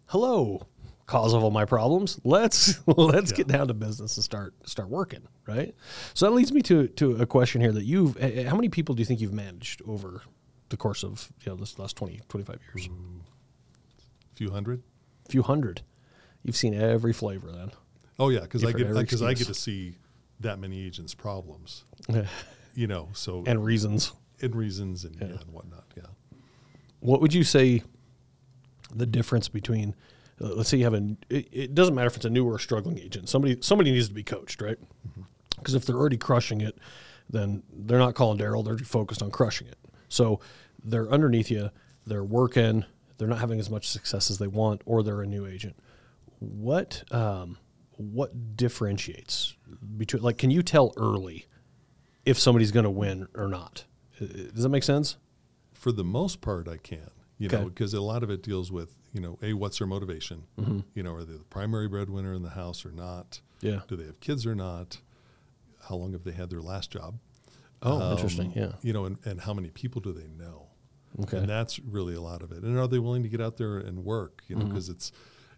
hello, 0.06 0.66
cause 1.06 1.32
of 1.32 1.42
all 1.42 1.50
my 1.50 1.64
problems. 1.64 2.20
Let's 2.24 2.80
let's 2.86 3.32
get 3.32 3.46
down 3.46 3.68
to 3.68 3.74
business 3.74 4.16
and 4.16 4.24
start 4.24 4.54
start 4.66 4.88
working, 4.88 5.22
right? 5.46 5.74
So 6.14 6.26
that 6.26 6.32
leads 6.32 6.52
me 6.52 6.62
to 6.62 6.88
to 6.88 7.16
a 7.16 7.26
question 7.26 7.60
here 7.60 7.72
that 7.72 7.84
you've 7.84 8.16
eh, 8.18 8.42
eh, 8.42 8.48
how 8.48 8.56
many 8.56 8.68
people 8.68 8.94
do 8.94 9.00
you 9.00 9.06
think 9.06 9.20
you've 9.20 9.32
managed 9.32 9.82
over 9.86 10.22
the 10.68 10.76
course 10.76 11.04
of, 11.04 11.30
you 11.44 11.52
know, 11.52 11.56
this 11.56 11.78
last 11.78 11.96
20, 11.96 12.20
25 12.28 12.58
years? 12.74 12.88
A 12.88 14.36
few 14.36 14.50
hundred. 14.50 14.82
A 15.26 15.30
few 15.30 15.42
hundred. 15.42 15.82
You've 16.42 16.56
seen 16.56 16.74
every 16.74 17.12
flavor 17.12 17.50
then. 17.50 17.70
Oh 18.18 18.28
yeah, 18.28 18.40
because 18.40 18.64
I 18.64 18.72
get 18.72 18.92
because 18.92 19.22
I 19.22 19.34
get 19.34 19.46
to 19.46 19.54
see 19.54 19.96
that 20.40 20.58
many 20.58 20.84
agents' 20.84 21.14
problems. 21.14 21.84
You 22.74 22.86
know, 22.86 23.08
so 23.12 23.44
and 23.46 23.64
reasons. 23.64 24.12
and 24.42 24.54
reasons 24.54 25.04
and, 25.04 25.16
yeah. 25.16 25.26
and 25.26 25.50
whatnot. 25.50 25.84
Yeah. 25.96 26.04
What 27.00 27.20
would 27.20 27.32
you 27.32 27.44
say 27.44 27.82
the 28.94 29.06
difference 29.06 29.48
between, 29.48 29.94
let's 30.38 30.68
say 30.68 30.76
you 30.76 30.84
have 30.84 30.94
a, 30.94 31.16
it, 31.30 31.48
it 31.52 31.74
doesn't 31.74 31.94
matter 31.94 32.06
if 32.08 32.16
it's 32.16 32.24
a 32.24 32.30
new 32.30 32.46
or 32.46 32.56
a 32.56 32.60
struggling 32.60 32.98
agent. 32.98 33.28
Somebody 33.28 33.58
somebody 33.60 33.92
needs 33.92 34.08
to 34.08 34.14
be 34.14 34.22
coached, 34.22 34.60
right? 34.60 34.78
Because 35.56 35.74
if 35.74 35.86
they're 35.86 35.96
already 35.96 36.18
crushing 36.18 36.60
it, 36.60 36.78
then 37.30 37.62
they're 37.72 37.98
not 37.98 38.14
calling 38.14 38.38
Darrell. 38.38 38.62
They're 38.62 38.78
focused 38.78 39.22
on 39.22 39.30
crushing 39.30 39.66
it. 39.68 39.78
So 40.08 40.40
they're 40.84 41.10
underneath 41.10 41.50
you. 41.50 41.70
They're 42.06 42.24
working. 42.24 42.84
They're 43.18 43.28
not 43.28 43.38
having 43.38 43.58
as 43.58 43.70
much 43.70 43.88
success 43.88 44.30
as 44.30 44.38
they 44.38 44.46
want, 44.46 44.82
or 44.84 45.02
they're 45.02 45.22
a 45.22 45.26
new 45.26 45.46
agent. 45.46 45.76
What 46.38 47.02
um, 47.10 47.58
what 47.96 48.56
differentiates 48.56 49.56
between? 49.96 50.22
Like, 50.22 50.38
can 50.38 50.50
you 50.50 50.62
tell 50.62 50.92
early 50.96 51.46
if 52.24 52.38
somebody's 52.38 52.72
going 52.72 52.84
to 52.84 52.90
win 52.90 53.26
or 53.34 53.48
not? 53.48 53.84
Uh, 54.20 54.26
Does 54.26 54.62
that 54.62 54.68
make 54.68 54.82
sense? 54.82 55.16
For 55.72 55.92
the 55.92 56.04
most 56.04 56.40
part, 56.40 56.68
I 56.68 56.76
can. 56.76 57.10
You 57.38 57.48
know, 57.48 57.64
because 57.66 57.92
a 57.92 58.00
lot 58.00 58.22
of 58.22 58.30
it 58.30 58.42
deals 58.42 58.72
with 58.72 58.94
you 59.16 59.22
know, 59.22 59.38
a 59.42 59.54
what's 59.54 59.78
their 59.78 59.86
motivation? 59.86 60.44
You 60.94 61.02
know, 61.02 61.14
are 61.14 61.24
they 61.24 61.32
the 61.32 61.44
primary 61.44 61.88
breadwinner 61.88 62.34
in 62.34 62.42
the 62.42 62.50
house 62.50 62.84
or 62.84 62.92
not? 62.92 63.40
Yeah. 63.62 63.80
Do 63.88 63.96
they 63.96 64.04
have 64.04 64.20
kids 64.20 64.44
or 64.46 64.54
not? 64.54 64.98
How 65.88 65.94
long 65.96 66.12
have 66.12 66.24
they 66.24 66.32
had 66.32 66.50
their 66.50 66.60
last 66.60 66.90
job? 66.90 67.18
Oh, 67.82 68.12
interesting. 68.12 68.52
Yeah. 68.54 68.72
You 68.82 68.92
know, 68.92 69.04
and, 69.06 69.16
and 69.24 69.40
how 69.40 69.54
many 69.54 69.70
people 69.70 70.00
do 70.02 70.12
they 70.12 70.28
know? 70.28 70.66
Okay. 71.22 71.38
And 71.38 71.48
that's 71.48 71.78
really 71.78 72.14
a 72.14 72.20
lot 72.20 72.42
of 72.42 72.52
it. 72.52 72.62
And 72.62 72.78
are 72.78 72.86
they 72.88 72.98
willing 72.98 73.22
to 73.22 73.28
get 73.30 73.40
out 73.40 73.56
there 73.56 73.78
and 73.78 74.04
work? 74.04 74.42
You 74.48 74.56
know, 74.56 74.62
Mm-hmm. 74.62 74.70
because 74.70 74.88
it's, 74.90 75.12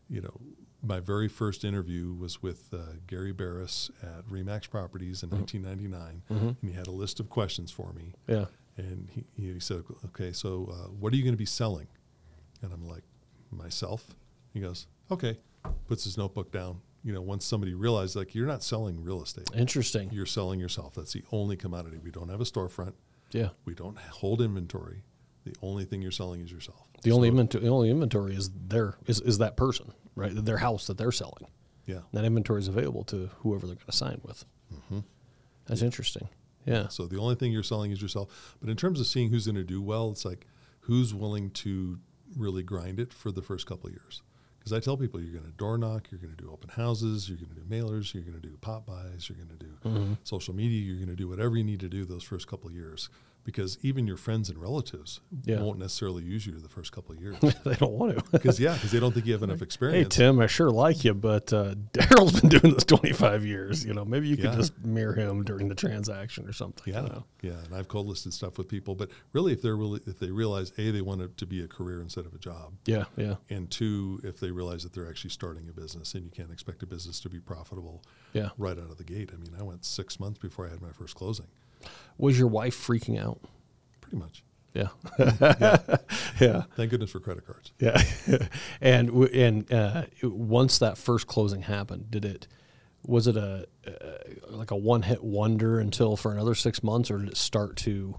you 0.09 0.21
know, 0.21 0.40
my 0.83 1.01
very 1.01 1.27
first 1.29 1.64
interview 1.64 2.12
was 2.14 2.40
with 2.40 2.68
uh, 2.73 2.79
Gary 3.09 3.33
Barris 3.33 3.90
at 4.03 4.25
Remax 4.29 4.71
Properties 4.71 5.23
Mm-hmm. 5.23 5.35
in 5.35 5.40
1999, 5.40 6.23
and 6.29 6.57
he 6.62 6.73
had 6.73 6.87
a 6.87 6.92
list 6.92 7.18
of 7.18 7.29
questions 7.29 7.73
for 7.73 7.92
me. 7.92 8.14
Yeah. 8.29 8.44
And 8.77 9.09
he, 9.11 9.25
he 9.37 9.59
said, 9.59 9.83
"Okay, 10.07 10.31
so 10.33 10.68
uh, 10.71 10.88
what 11.01 11.12
are 11.12 11.16
you 11.16 11.25
going 11.25 11.35
to 11.35 11.38
be 11.38 11.44
selling?" 11.47 11.88
And 12.62 12.73
I'm 12.73 12.87
like, 12.87 13.03
"Myself." 13.51 14.15
He 14.53 14.61
goes, 14.61 14.87
"Okay." 15.11 15.39
Puts 15.87 16.05
his 16.05 16.17
notebook 16.17 16.51
down. 16.53 16.81
You 17.05 17.13
know, 17.13 17.21
once 17.23 17.45
somebody 17.45 17.75
realized, 17.75 18.17
like, 18.17 18.35
you're 18.35 18.47
not 18.47 18.63
selling 18.63 19.03
real 19.03 19.23
estate, 19.23 19.49
Interesting. 19.55 20.11
you're 20.13 20.27
selling 20.27 20.59
yourself. 20.61 20.95
That's 20.95 21.13
the 21.13 21.23
only 21.33 21.57
commodity. 21.57 21.99
We 22.03 22.11
don't 22.11 22.29
have 22.29 22.41
a 22.41 22.45
storefront. 22.45 22.95
Yeah. 23.33 23.51
We 23.65 23.75
don't 23.75 23.97
hold 23.99 24.41
inventory. 24.43 25.05
The 25.45 25.55
only 25.63 25.85
thing 25.85 26.03
you're 26.03 26.11
selling 26.11 26.41
is 26.41 26.51
yourself. 26.51 26.87
The 27.03 27.13
only 27.13 27.29
inventory, 27.29 27.65
the 27.65 27.71
only 27.71 27.91
inventory 27.91 28.35
is 28.35 28.51
their 28.51 28.97
is, 29.07 29.21
is 29.21 29.39
that 29.39 29.57
person, 29.57 29.93
right? 30.17 30.33
Their 30.35 30.59
house 30.59 30.87
that 30.89 30.99
they're 30.99 31.13
selling. 31.13 31.47
yeah. 31.87 32.01
That 32.13 32.25
inventory 32.25 32.61
is 32.61 32.69
available 32.69 33.05
to 33.05 33.31
whoever 33.39 33.67
they're 33.67 33.77
going 33.77 33.87
to 33.87 33.93
sign 33.97 34.21
with. 34.25 34.45
Mm-hmm. 34.75 35.01
That's 35.67 35.83
interesting. 35.83 36.29
Yeah. 36.67 36.89
So 36.89 37.07
the 37.07 37.19
only 37.19 37.37
thing 37.37 37.53
you're 37.53 37.63
selling 37.63 37.93
is 37.93 38.03
yourself. 38.03 38.57
But 38.61 38.69
in 38.71 38.77
terms 38.77 39.01
of 39.01 39.07
seeing 39.07 39.31
who's 39.31 39.47
going 39.47 39.57
to 39.57 39.65
do 39.65 39.81
well, 39.81 40.11
it's 40.11 40.25
like 40.25 40.47
who's 40.81 41.15
willing 41.15 41.51
to 41.51 41.99
really 42.37 42.62
grind 42.62 43.01
it 43.01 43.12
for 43.12 43.31
the 43.31 43.43
first 43.43 43.67
couple 43.67 43.88
of 43.88 43.95
years. 43.95 44.23
Because 44.59 44.73
I 44.73 44.81
tell 44.81 44.97
people 44.97 45.21
you're 45.21 45.33
going 45.33 45.51
to 45.51 45.57
door 45.57 45.79
knock, 45.79 46.09
you're 46.11 46.21
going 46.21 46.35
to 46.35 46.43
do 46.43 46.51
open 46.51 46.69
houses, 46.71 47.29
you're 47.29 47.38
going 47.38 47.55
to 47.55 47.55
do 47.55 47.62
mailers, 47.62 48.12
you're 48.12 48.25
going 48.25 48.41
to 48.41 48.47
do 48.47 48.57
pop-bys, 48.61 49.29
you're 49.29 49.37
going 49.38 49.49
to 49.49 49.64
do 49.64 49.69
Mm-hmm. 49.85 50.14
social 50.25 50.55
media, 50.55 50.81
you're 50.81 50.97
going 50.97 51.09
to 51.09 51.14
do 51.14 51.29
whatever 51.29 51.57
you 51.57 51.62
need 51.62 51.81
to 51.81 51.88
do 51.88 52.05
those 52.05 52.25
first 52.25 52.49
couple 52.49 52.69
of 52.69 52.75
years. 52.75 53.09
Because 53.49 53.79
even 53.81 54.07
your 54.07 54.19
friends 54.19 54.51
and 54.51 54.59
relatives 54.59 55.21
Yeah. 55.45 55.63
won't 55.63 55.79
necessarily 55.79 56.23
use 56.23 56.47
you 56.47 56.53
the 56.59 56.69
first 56.69 56.93
couple 56.93 57.15
of 57.15 57.21
years. 57.23 57.39
they 57.65 57.75
don't 57.77 57.93
want 57.95 58.15
to. 58.19 58.23
Because 58.31 58.61
yeah, 58.61 58.75
because 58.75 58.91
they 58.93 59.01
don't 59.01 59.13
think 59.15 59.25
you 59.25 59.33
have 59.33 59.43
enough 59.43 59.63
experience. 59.63 60.15
hey. 60.15 60.25
Tim, 60.25 60.39
I 60.39 60.47
sure 60.49 60.71
like 60.71 61.03
you, 61.03 61.15
but 61.15 61.51
uh, 61.51 61.75
Darrell's 61.95 62.39
been 62.43 62.51
doing 62.51 62.75
this 62.75 62.85
25 62.85 63.47
years. 63.47 63.87
You 63.87 63.95
know, 63.95 64.05
maybe 64.05 64.29
you 64.29 64.37
could 64.37 64.51
Yeah. 64.51 64.57
just 64.57 64.79
mirror 64.85 65.15
him 65.15 65.45
during 65.45 65.69
the 65.69 65.75
transaction 65.75 66.47
or 66.47 66.53
something. 66.53 66.93
Yeah, 66.93 67.05
You 67.05 67.09
know? 67.09 67.25
yeah, 67.41 67.53
and 67.65 67.75
I've 67.75 67.89
cold 67.89 68.07
listed 68.07 68.35
stuff 68.35 68.59
with 68.59 68.69
people, 68.69 68.95
but 68.95 69.09
really, 69.33 69.55
if 69.55 69.63
they're 69.63 69.79
really 69.79 70.01
if 70.07 70.19
they 70.19 70.31
realize 70.31 70.71
a 70.77 70.91
they 70.91 71.01
want 71.01 71.23
it 71.23 71.35
to 71.39 71.47
be 71.47 71.63
a 71.63 71.69
career 71.69 72.03
instead 72.03 72.27
of 72.27 72.35
a 72.35 72.39
job, 72.39 72.75
Yeah. 72.85 73.05
Yeah. 73.17 73.37
and 73.49 73.71
two 73.71 74.21
if 74.25 74.41
they 74.41 74.51
realize 74.51 74.83
that 74.83 74.93
they're 74.93 75.09
actually 75.09 75.31
starting 75.31 75.71
a 75.71 75.73
business, 75.73 76.13
and 76.15 76.23
you 76.23 76.31
can't 76.31 76.53
expect 76.53 76.83
a 76.83 76.87
business 76.87 77.19
to 77.21 77.31
be 77.31 77.41
profitable 77.41 78.03
Yeah. 78.35 78.51
right 78.59 78.77
out 78.79 78.91
of 78.91 78.99
the 78.99 79.05
gate. 79.05 79.31
I 79.33 79.39
mean, 79.39 79.55
I 79.59 79.63
went 79.63 79.87
six 79.87 80.21
months 80.21 80.39
before 80.39 80.67
I 80.67 80.69
had 80.69 80.83
my 80.83 80.93
first 80.93 81.15
closing, 81.15 81.47
Was 82.17 82.38
your 82.38 82.49
wife 82.49 82.77
freaking 82.77 83.23
out? 83.23 83.41
pretty 84.09 84.25
much. 84.25 84.45
Yeah. 84.75 84.88
yeah. 86.41 86.62
Thank 86.77 86.91
goodness 86.91 87.11
for 87.11 87.21
credit 87.21 87.47
cards. 87.47 87.73
Yeah, 87.79 88.01
and 88.81 89.11
and 89.11 89.73
uh, 89.73 90.05
once 90.23 90.79
that 90.79 90.99
first 90.99 91.27
closing 91.27 91.62
happened, 91.62 92.11
did 92.11 92.25
it? 92.25 92.47
Was 93.07 93.27
it 93.27 93.37
a 93.37 93.67
uh, 93.87 93.91
like 94.51 94.71
a 94.71 94.77
one 94.77 95.03
hit 95.03 95.23
wonder 95.23 95.79
until 95.79 96.17
for 96.17 96.33
another 96.33 96.55
six 96.55 96.83
months, 96.83 97.11
or 97.11 97.19
did 97.19 97.29
it 97.29 97.37
start 97.37 97.77
to 97.79 98.19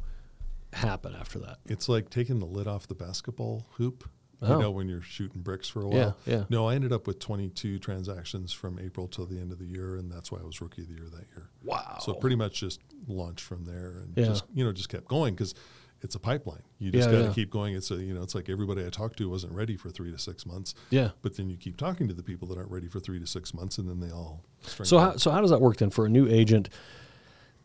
happen 0.73 1.15
after 1.15 1.39
that? 1.39 1.57
It's 1.65 1.87
like 1.87 2.09
taking 2.09 2.39
the 2.39 2.45
lid 2.45 2.67
off 2.67 2.87
the 2.87 2.95
basketball 2.95 3.67
hoop. 3.73 4.09
Oh. 4.41 4.53
You 4.55 4.61
know, 4.61 4.71
when 4.71 4.87
you're 4.87 5.01
shooting 5.01 5.41
bricks 5.41 5.67
for 5.67 5.81
a 5.81 5.87
while. 5.87 6.17
yeah. 6.25 6.45
No, 6.49 6.67
I 6.69 6.75
ended 6.75 6.93
up 6.93 7.07
with 7.07 7.19
22 7.19 7.77
transactions 7.79 8.53
from 8.53 8.79
April 8.79 9.07
till 9.07 9.25
the 9.25 9.37
end 9.37 9.51
of 9.51 9.59
the 9.59 9.65
year, 9.65 9.97
and 9.97 10.09
that's 10.09 10.31
why 10.31 10.39
I 10.39 10.43
was 10.43 10.61
rookie 10.61 10.83
of 10.83 10.87
the 10.87 10.93
year 10.93 11.09
that 11.09 11.27
year. 11.35 11.49
Wow. 11.63 11.97
So 11.99 12.13
pretty 12.13 12.37
much 12.37 12.61
just 12.61 12.79
launched 13.07 13.43
from 13.43 13.65
there 13.65 13.97
and 14.01 14.13
Yeah. 14.15 14.25
just 14.27 14.45
you 14.53 14.63
know 14.63 14.71
just 14.71 14.87
kept 14.87 15.09
going 15.09 15.33
because 15.33 15.53
it's 16.01 16.15
a 16.15 16.19
pipeline. 16.19 16.61
You 16.77 16.89
just 16.91 17.09
Yeah, 17.09 17.15
got 17.15 17.21
to 17.23 17.27
yeah. 17.27 17.33
keep 17.33 17.49
going. 17.51 17.75
It's 17.75 17.91
a 17.91 17.95
you 17.95 18.13
know 18.13 18.21
it's 18.23 18.33
like 18.33 18.47
everybody 18.49 18.85
I 18.85 18.89
talked 18.89 19.17
to 19.17 19.29
wasn't 19.29 19.51
ready 19.51 19.75
for 19.75 19.89
three 19.89 20.09
to 20.11 20.17
six 20.17 20.45
months. 20.45 20.73
Yeah. 20.89 21.09
But 21.21 21.35
then 21.35 21.49
you 21.49 21.57
keep 21.57 21.75
talking 21.75 22.07
to 22.07 22.13
the 22.13 22.23
people 22.23 22.47
that 22.47 22.57
aren't 22.57 22.71
ready 22.71 22.87
for 22.87 23.01
three 23.01 23.19
to 23.19 23.27
six 23.27 23.53
months, 23.53 23.77
and 23.77 23.89
then 23.89 23.99
they 23.99 24.09
all. 24.13 24.45
string 24.61 24.85
So 24.85 24.99
how 24.99 25.17
so 25.17 25.31
how 25.31 25.41
does 25.41 25.49
that 25.49 25.59
work 25.59 25.75
then 25.75 25.89
for 25.89 26.05
a 26.05 26.09
new 26.09 26.29
agent 26.29 26.69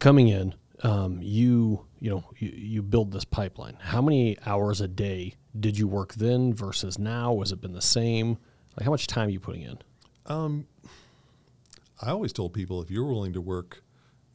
coming 0.01 0.27
in? 0.27 0.55
Um, 0.83 1.21
you 1.23 1.87
you 2.01 2.11
know 2.11 2.25
you, 2.39 2.49
you 2.49 2.83
build 2.83 3.13
this 3.13 3.25
pipeline. 3.25 3.77
How 3.81 4.03
many 4.03 4.37
hours 4.45 4.81
a 4.81 4.89
day 4.89 5.35
did 5.59 5.79
you 5.79 5.87
work 5.87 6.15
then 6.15 6.53
versus 6.53 6.99
now? 6.99 7.39
has 7.39 7.53
it 7.53 7.61
been 7.61 7.73
the 7.73 7.81
same? 7.83 8.39
Like 8.77 8.85
how 8.85 8.91
much 8.91 9.07
time 9.07 9.29
are 9.29 9.31
you 9.31 9.41
putting 9.41 9.63
in? 9.63 9.79
Um, 10.27 10.67
I 12.03 12.11
always 12.11 12.33
told 12.33 12.53
people 12.55 12.83
if 12.83 12.91
you're 12.91 13.05
willing 13.07 13.33
to 13.35 13.41
work 13.41 13.85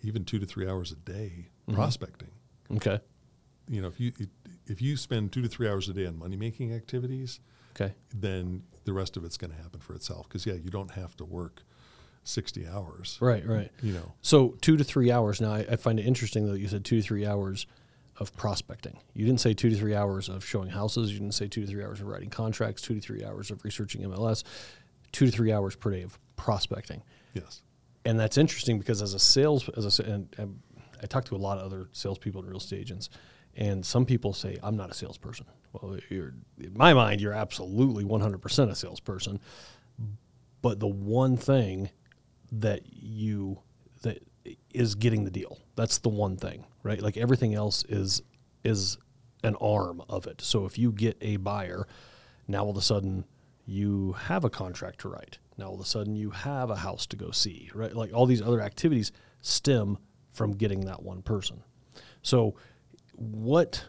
even 0.02 0.24
two 0.24 0.40
to 0.40 0.46
three 0.46 0.68
hours 0.68 0.92
a 0.92 0.96
day 0.96 1.50
prospecting, 1.74 2.30
Okay. 2.72 3.00
you 3.68 3.82
know, 3.82 3.90
if 3.90 4.00
you 4.00 4.14
if 4.66 4.82
you 4.82 4.96
spend 4.96 5.34
two 5.34 5.42
to 5.42 5.48
three 5.50 5.68
hours 5.68 5.90
a 5.90 5.94
day 5.94 6.06
on 6.06 6.18
money 6.18 6.38
making 6.38 6.74
activities, 6.74 7.42
Okay. 7.76 7.94
then 8.16 8.64
the 8.86 8.94
rest 8.94 9.18
of 9.18 9.26
it's 9.26 9.36
going 9.38 9.52
to 9.52 9.58
happen 9.58 9.82
for 9.82 9.94
itself. 9.94 10.28
Because 10.30 10.46
yeah, 10.46 10.54
you 10.54 10.70
don't 10.70 10.92
have 10.92 11.18
to 11.18 11.26
work 11.26 11.64
sixty 12.30 12.68
hours. 12.68 13.18
Right. 13.20 13.46
Right. 13.46 13.72
You 13.82 13.94
know, 13.94 14.14
So 14.22 14.56
two 14.62 14.78
to 14.78 14.84
three 14.84 15.12
hours. 15.12 15.42
Now 15.42 15.54
I, 15.54 15.66
I 15.72 15.76
find 15.76 16.00
it 16.00 16.06
interesting 16.06 16.50
that 16.52 16.60
you 16.60 16.68
said 16.68 16.86
two 16.86 16.98
to 17.02 17.02
three 17.02 17.26
hours 17.26 17.66
of 18.18 18.36
prospecting. 18.36 19.00
You 19.14 19.26
didn't 19.26 19.40
say 19.40 19.54
two 19.54 19.70
to 19.70 19.76
three 19.76 19.96
hours 19.96 20.28
of 20.30 20.44
showing 20.46 20.70
houses. 20.70 21.12
You 21.14 21.20
didn't 21.20 21.36
say 21.36 21.48
two 21.48 21.62
to 21.62 21.68
three 21.68 21.84
hours 21.84 22.02
of 22.02 22.08
writing 22.08 22.30
contracts. 22.30 22.82
Two 22.82 22.96
to 22.96 23.02
three 23.02 23.24
hours 23.24 23.50
of 23.52 23.64
researching 23.64 24.02
MLS. 24.02 24.44
Two 25.12 25.26
to 25.26 25.32
three 25.32 25.52
hours 25.52 25.76
per 25.76 25.92
day 25.92 26.02
of 26.04 26.20
prospecting. 26.36 27.02
yes, 27.34 27.62
and 28.06 28.20
that's 28.20 28.38
interesting 28.38 28.78
because 28.80 29.02
as 29.02 29.14
a 29.14 29.20
sales 29.20 29.68
as 29.70 30.00
a, 30.00 30.04
and, 30.04 30.36
and 30.38 30.60
I 31.02 31.06
talk 31.08 31.26
to 31.26 31.36
a 31.36 31.38
lot 31.38 31.58
of 31.58 31.66
other 31.66 31.88
salespeople 31.94 32.42
and 32.42 32.50
real 32.50 32.60
estate 32.60 32.80
agents, 32.80 33.10
and 33.56 33.86
some 33.86 34.06
people 34.06 34.34
say 34.34 34.58
I'm 34.62 34.76
not 34.78 34.92
a 34.92 34.94
salesperson. 34.94 35.46
Well, 35.74 35.98
you're 36.10 36.34
in 36.60 36.74
my 36.76 36.94
mind, 36.94 37.22
you're 37.22 37.34
absolutely 37.34 38.04
100% 38.04 38.70
a 38.70 38.76
salesperson. 38.76 39.40
But 40.62 40.80
the 40.80 40.88
one 40.88 41.38
thing 41.38 41.90
that 42.52 42.82
you 42.92 43.60
that 44.02 44.24
is 44.74 44.96
getting 44.96 45.26
the 45.26 45.32
deal. 45.32 45.60
That's 45.76 46.00
the 46.00 46.10
one 46.10 46.38
thing, 46.38 46.66
right? 46.84 47.02
Like 47.02 47.18
everything 47.18 47.54
else 47.54 47.84
is 47.88 48.22
is 48.64 48.98
an 49.44 49.56
arm 49.62 50.02
of 50.10 50.28
it. 50.28 50.42
So 50.42 50.66
if 50.66 50.78
you 50.78 50.92
get 50.92 51.18
a 51.22 51.38
buyer, 51.38 51.88
now 52.48 52.64
all 52.64 52.72
of 52.72 52.78
a 52.78 52.82
sudden 52.82 53.26
you 53.66 54.14
have 54.14 54.44
a 54.44 54.50
contract 54.50 55.00
to 55.02 55.10
write. 55.10 55.38
Now 55.58 55.68
all 55.68 55.76
of 55.76 55.82
a 55.82 55.86
sudden 55.86 56.16
you 56.16 56.32
have 56.32 56.70
a 56.70 56.76
house 56.76 57.06
to 57.08 57.16
go 57.16 57.32
see, 57.32 57.70
right? 57.74 57.96
Like 57.96 58.14
all 58.14 58.26
these 58.26 58.42
other 58.42 58.62
activities 58.62 59.12
stem 59.42 59.98
from 60.32 60.54
getting 60.54 60.82
that 60.82 61.04
one 61.04 61.22
person. 61.22 61.64
So 62.22 62.56
what 63.16 63.86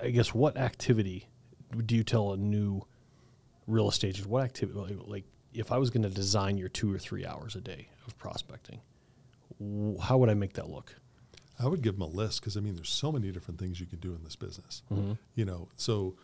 I 0.00 0.10
guess 0.10 0.34
what 0.34 0.56
activity 0.56 1.28
do 1.84 1.96
you 1.96 2.04
tell 2.04 2.32
a 2.32 2.36
new 2.36 2.82
real 3.66 3.88
estate 3.88 4.08
agent 4.08 4.28
what 4.28 4.44
activity 4.44 4.96
like, 5.06 5.24
if 5.58 5.72
I 5.72 5.78
was 5.78 5.90
going 5.90 6.02
to 6.02 6.10
design 6.10 6.56
your 6.58 6.68
2 6.68 6.92
or 6.92 6.98
3 6.98 7.24
hours 7.26 7.56
a 7.56 7.60
day 7.60 7.88
of 8.06 8.16
prospecting 8.18 8.80
w- 9.58 9.98
how 9.98 10.18
would 10.18 10.28
I 10.28 10.34
make 10.34 10.54
that 10.54 10.68
look? 10.70 10.94
I 11.58 11.66
would 11.66 11.80
give 11.82 11.94
them 11.94 12.02
a 12.02 12.06
list 12.14 12.40
because 12.40 12.56
I 12.56 12.60
mean, 12.60 12.74
there's 12.74 12.90
so 12.90 13.10
many 13.10 13.32
different 13.32 13.58
things 13.58 13.80
you 13.80 13.86
can 13.86 13.98
do 13.98 14.14
in 14.14 14.22
this 14.24 14.36
business. 14.36 14.82
Mm-hmm. 14.92 15.12
You 15.34 15.44
know, 15.46 15.68
so 15.76 16.16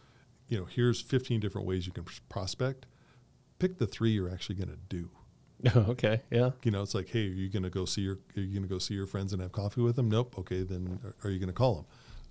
you 0.48 0.58
know, 0.58 0.66
here's 0.66 1.00
15 1.00 1.40
different 1.40 1.66
ways 1.66 1.86
you 1.86 1.92
can 1.92 2.04
prospect. 2.28 2.84
Pick 3.58 3.78
the 3.78 3.86
three 3.86 4.10
you're 4.10 4.28
actually 4.30 4.56
going 4.56 4.68
to 4.68 4.78
do. 4.88 5.08
okay, 5.90 6.20
yeah. 6.30 6.50
You 6.64 6.72
know, 6.72 6.82
it's 6.82 6.94
like, 6.94 7.08
hey, 7.08 7.20
are 7.26 7.30
you 7.30 7.48
going 7.48 7.62
to 7.62 7.70
go 7.70 7.84
see 7.86 8.02
your 8.02 8.18
are 8.36 8.40
you 8.40 8.48
going 8.52 8.62
to 8.62 8.68
go 8.68 8.78
see 8.78 8.94
your 8.94 9.06
friends 9.06 9.32
and 9.32 9.40
have 9.40 9.52
coffee 9.52 9.80
with 9.80 9.96
them? 9.96 10.10
Nope. 10.10 10.34
Okay, 10.38 10.62
then 10.64 10.98
are, 11.04 11.14
are 11.24 11.30
you 11.30 11.38
going 11.38 11.48
to 11.48 11.54
call 11.54 11.76
them? 11.76 11.84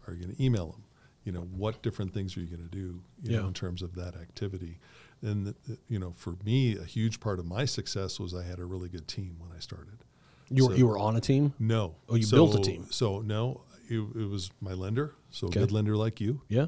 Are 0.07 0.13
you 0.13 0.23
going 0.25 0.35
to 0.35 0.43
email 0.43 0.67
them? 0.67 0.83
You 1.23 1.31
know, 1.31 1.41
what 1.41 1.81
different 1.81 2.13
things 2.13 2.35
are 2.35 2.41
you 2.41 2.47
going 2.47 2.67
to 2.69 2.75
do? 2.75 3.01
You 3.23 3.31
know, 3.37 3.41
Yeah. 3.41 3.47
in 3.47 3.53
terms 3.53 3.81
of 3.81 3.95
that 3.95 4.15
activity. 4.15 4.79
And 5.21 5.47
the, 5.47 5.55
the- 5.67 5.77
you 5.87 5.99
know, 5.99 6.13
for 6.17 6.35
me, 6.43 6.75
a 6.77 6.83
huge 6.83 7.19
part 7.19 7.39
of 7.39 7.45
my 7.45 7.65
success 7.65 8.19
was 8.19 8.33
I 8.33 8.43
had 8.43 8.59
a 8.59 8.65
really 8.65 8.89
good 8.89 9.07
team 9.07 9.35
when 9.39 9.51
I 9.55 9.59
started. 9.59 10.03
You 10.49 10.65
were 10.65 10.71
So- 10.73 10.77
you 10.77 10.87
were 10.87 10.97
on 10.97 11.15
a 11.15 11.21
team? 11.21 11.53
No. 11.59 11.95
Oh, 12.09 12.15
you 12.15 12.27
built 12.27 12.55
a 12.55 12.59
team. 12.59 12.87
So 12.89 13.19
no, 13.21 13.61
it, 13.89 13.99
it 13.99 14.29
was 14.29 14.51
my 14.59 14.73
lender. 14.73 15.15
So 15.29 15.47
Okay. 15.47 15.59
a 15.59 15.63
good 15.63 15.71
lender 15.71 15.95
like 15.95 16.19
you, 16.19 16.41
Yeah. 16.49 16.67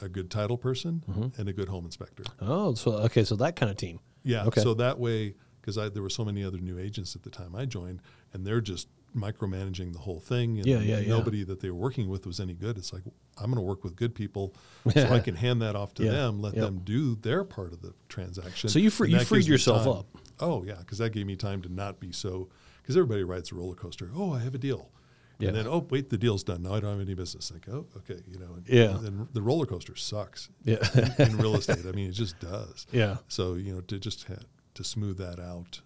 a 0.00 0.08
good 0.08 0.30
title 0.30 0.56
person, 0.56 1.02
Mm-hmm. 1.10 1.40
and 1.40 1.48
a 1.48 1.52
good 1.52 1.68
home 1.68 1.84
inspector. 1.84 2.24
Oh, 2.40 2.74
so 2.74 2.92
okay, 3.08 3.24
so 3.24 3.36
that 3.36 3.56
kind 3.56 3.70
of 3.70 3.76
team. 3.76 4.00
Yeah. 4.22 4.44
Okay. 4.46 4.62
So 4.62 4.74
that 4.74 4.98
way, 4.98 5.34
because 5.60 5.76
there 5.92 6.02
were 6.02 6.08
so 6.10 6.24
many 6.24 6.42
other 6.44 6.58
new 6.58 6.78
agents 6.78 7.14
at 7.16 7.22
the 7.22 7.30
time 7.30 7.54
I 7.54 7.64
joined, 7.66 8.00
and 8.32 8.46
they're 8.46 8.60
just 8.60 8.88
micromanaging 9.16 9.92
the 9.92 9.98
whole 9.98 10.20
thing. 10.20 10.58
And 10.58 10.66
Yeah, 10.66 10.78
yeah, 10.80 10.98
yeah. 11.00 11.08
Nobody 11.08 11.44
that 11.44 11.60
they 11.60 11.70
were 11.70 11.76
working 11.76 12.08
with 12.08 12.26
was 12.26 12.40
any 12.40 12.54
good. 12.54 12.78
It's 12.78 12.92
like 12.92 13.02
I'm 13.38 13.46
going 13.46 13.56
to 13.56 13.60
work 13.62 13.84
with 13.84 13.96
good 13.96 14.14
people, 14.14 14.54
so 14.92 15.08
I 15.08 15.20
can 15.20 15.34
hand 15.36 15.62
that 15.62 15.76
off 15.76 15.94
to 15.94 16.04
Yeah, 16.04 16.10
them, 16.12 16.40
let 16.40 16.54
yep. 16.54 16.64
them 16.64 16.80
do 16.84 17.14
their 17.16 17.44
part 17.44 17.72
of 17.72 17.82
the 17.82 17.94
transaction. 18.08 18.68
So 18.70 18.78
you 18.78 18.90
free- 18.90 19.10
you 19.10 19.20
freed 19.20 19.46
yourself 19.46 19.84
time. 19.84 19.92
up. 19.92 20.06
Oh 20.40 20.64
yeah, 20.64 20.74
because 20.78 20.98
that 20.98 21.10
gave 21.10 21.26
me 21.26 21.36
time 21.36 21.62
to 21.62 21.68
not 21.72 22.00
be 22.00 22.12
so. 22.12 22.48
Because 22.82 22.96
everybody 22.96 23.22
rides 23.22 23.52
a 23.52 23.54
roller 23.54 23.74
coaster. 23.74 24.10
Oh, 24.14 24.32
I 24.32 24.38
have 24.40 24.54
a 24.54 24.58
deal. 24.58 24.90
Yeah. 25.38 25.48
And 25.48 25.56
then, 25.58 25.66
oh, 25.68 25.86
wait, 25.90 26.10
the 26.10 26.16
deal's 26.18 26.42
done. 26.42 26.62
Now 26.62 26.74
I 26.74 26.80
don't 26.80 26.90
have 26.98 27.00
any 27.06 27.14
business. 27.14 27.52
Like, 27.52 27.68
oh, 27.68 27.86
okay, 27.98 28.20
you 28.26 28.38
know. 28.40 28.54
and- 28.56 28.68
Yeah. 28.68 28.98
And 29.06 29.28
the 29.32 29.42
roller 29.42 29.66
coaster 29.66 29.94
sucks 29.94 30.48
Yeah. 30.64 30.78
in 31.18 31.36
real 31.36 31.54
estate. 31.54 31.84
I 31.86 31.92
mean, 31.92 32.08
it 32.08 32.12
just 32.14 32.40
does. 32.40 32.86
yeah. 32.92 33.18
So 33.28 33.54
you 33.54 33.72
know, 33.74 33.80
to 33.82 33.98
just 34.00 34.24
ha- 34.24 34.34
to 34.74 34.82
smooth 34.84 35.18
that 35.18 35.38
out. 35.38 35.80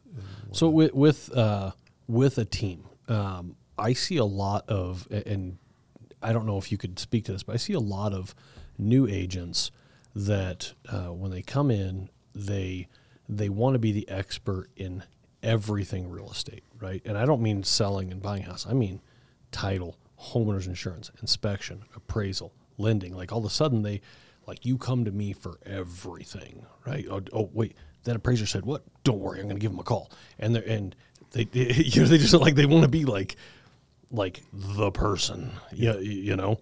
So 0.52 0.68
with 0.70 0.94
with 0.94 1.36
uh, 1.36 1.72
with 2.06 2.38
a 2.38 2.44
team, 2.44 2.84
um, 3.12 3.56
I 3.78 3.92
see 3.92 4.16
a 4.16 4.24
lot 4.24 4.68
of, 4.68 5.06
and 5.10 5.58
I 6.22 6.32
don't 6.32 6.46
know 6.46 6.58
if 6.58 6.72
you 6.72 6.78
could 6.78 6.98
speak 6.98 7.24
to 7.26 7.32
this, 7.32 7.42
but 7.42 7.54
I 7.54 7.56
see 7.56 7.72
a 7.72 7.80
lot 7.80 8.12
of 8.12 8.34
new 8.78 9.06
agents 9.06 9.70
that 10.14 10.72
uh, 10.88 11.12
when 11.12 11.30
they 11.30 11.42
come 11.42 11.70
in, 11.70 12.08
they 12.34 12.88
they 13.28 13.48
want 13.48 13.74
to 13.74 13.78
be 13.78 13.92
the 13.92 14.08
expert 14.08 14.68
in 14.76 15.02
everything 15.42 16.10
real 16.10 16.30
estate, 16.30 16.64
right? 16.80 17.00
And 17.04 17.16
I 17.16 17.24
don't 17.24 17.40
mean 17.40 17.62
selling 17.62 18.10
and 18.10 18.20
buying 18.20 18.42
house. 18.42 18.66
I 18.68 18.74
mean 18.74 19.00
title, 19.50 19.96
homeowners 20.20 20.66
insurance, 20.66 21.10
inspection, 21.20 21.84
appraisal, 21.94 22.52
lending. 22.78 23.14
Like 23.14 23.32
all 23.32 23.38
of 23.38 23.44
a 23.44 23.50
sudden 23.50 23.82
they 23.82 24.00
like 24.46 24.66
you 24.66 24.76
come 24.76 25.04
to 25.04 25.12
me 25.12 25.32
for 25.32 25.58
everything, 25.64 26.66
right? 26.86 27.06
Oh, 27.10 27.22
oh 27.32 27.50
wait, 27.52 27.74
that 28.04 28.16
appraiser 28.16 28.46
said 28.46 28.64
what? 28.64 28.82
Don't 29.04 29.20
worry, 29.20 29.40
I'm 29.40 29.46
going 29.46 29.56
to 29.56 29.60
give 29.60 29.72
him 29.72 29.78
a 29.78 29.84
call. 29.84 30.10
And 30.38 30.56
and 30.56 30.94
they 31.32 31.48
you 31.52 32.02
know 32.02 32.06
they 32.08 32.18
just 32.18 32.32
like 32.34 32.54
they 32.54 32.66
want 32.66 32.82
to 32.82 32.88
be 32.88 33.04
like 33.04 33.36
like 34.10 34.42
the 34.52 34.90
person. 34.90 35.52
Yeah, 35.72 35.96
you 35.98 36.36
know. 36.36 36.60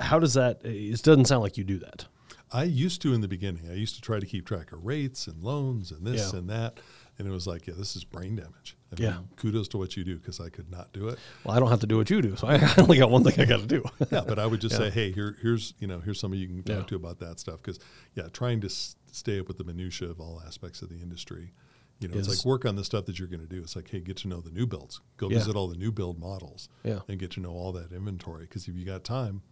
How 0.00 0.18
does 0.18 0.34
that? 0.34 0.60
It 0.64 1.02
doesn't 1.02 1.24
sound 1.26 1.42
like 1.42 1.58
you 1.58 1.64
do 1.64 1.78
that. 1.78 2.06
I 2.50 2.62
used 2.64 3.02
to 3.02 3.12
in 3.12 3.20
the 3.20 3.28
beginning. 3.28 3.68
I 3.70 3.74
used 3.74 3.94
to 3.96 4.00
try 4.00 4.20
to 4.20 4.24
keep 4.26 4.46
track 4.46 4.72
of 4.72 4.84
rates 4.86 5.26
and 5.26 5.42
loans 5.42 5.90
and 5.90 6.06
this 6.06 6.32
Yeah. 6.32 6.38
and 6.38 6.48
that, 6.48 6.80
and 7.18 7.28
it 7.28 7.30
was 7.30 7.46
like, 7.46 7.66
yeah, 7.66 7.74
this 7.76 7.94
is 7.94 8.04
brain 8.04 8.36
damage. 8.36 8.74
I 8.90 8.98
mean, 8.98 9.10
Yeah. 9.10 9.18
Kudos 9.36 9.68
to 9.68 9.76
what 9.78 9.98
you 9.98 10.04
do 10.04 10.16
because 10.16 10.40
I 10.40 10.48
could 10.48 10.70
not 10.70 10.90
do 10.94 11.08
it. 11.08 11.18
Well, 11.44 11.54
I 11.54 11.60
don't 11.60 11.68
have 11.68 11.80
to 11.80 11.86
do 11.86 11.98
what 11.98 12.08
you 12.08 12.22
do, 12.22 12.36
so 12.36 12.46
I 12.48 12.58
only 12.78 12.96
got 12.96 13.10
one 13.10 13.22
thing 13.22 13.38
I 13.38 13.44
got 13.44 13.60
to 13.60 13.66
do. 13.66 13.84
Yeah, 14.10 14.22
but 14.26 14.38
I 14.38 14.46
would 14.46 14.62
just 14.62 14.72
Yeah. 14.80 14.86
say, 14.88 14.90
hey, 14.90 15.12
here, 15.12 15.36
here's 15.42 15.74
you 15.78 15.86
know, 15.88 15.98
here's 16.00 16.18
somebody 16.20 16.40
you 16.40 16.46
can 16.48 16.62
talk 16.62 16.76
Yeah. 16.76 16.82
to 16.84 16.96
about 16.96 17.18
that 17.18 17.38
stuff 17.38 17.60
because 17.60 17.80
yeah, 18.14 18.28
trying 18.32 18.60
to 18.62 18.68
s- 18.68 18.96
stay 19.12 19.40
up 19.40 19.48
with 19.48 19.58
the 19.58 19.64
minutia 19.64 20.08
of 20.08 20.18
all 20.18 20.40
aspects 20.46 20.80
of 20.80 20.88
the 20.88 20.96
industry. 21.02 21.52
You 22.00 22.08
know, 22.08 22.16
it's 22.16 22.28
like 22.28 22.44
work 22.44 22.64
on 22.64 22.76
the 22.76 22.84
stuff 22.84 23.06
that 23.06 23.18
you're 23.18 23.28
going 23.28 23.40
to 23.40 23.46
do. 23.48 23.60
It's 23.60 23.74
like, 23.74 23.90
hey, 23.90 24.00
get 24.00 24.16
to 24.18 24.28
know 24.28 24.40
the 24.40 24.50
new 24.50 24.66
builds. 24.66 25.00
Go 25.16 25.28
Yeah. 25.28 25.38
visit 25.38 25.56
all 25.56 25.66
the 25.66 25.76
new 25.76 25.90
build 25.90 26.18
models. 26.18 26.68
Yeah. 26.84 27.00
and 27.08 27.18
get 27.18 27.32
to 27.32 27.40
know 27.40 27.50
all 27.50 27.72
that 27.72 27.92
inventory. 27.92 28.42
Because 28.42 28.68
if 28.68 28.76
you 28.76 28.84
got 28.84 29.02
time, 29.02 29.42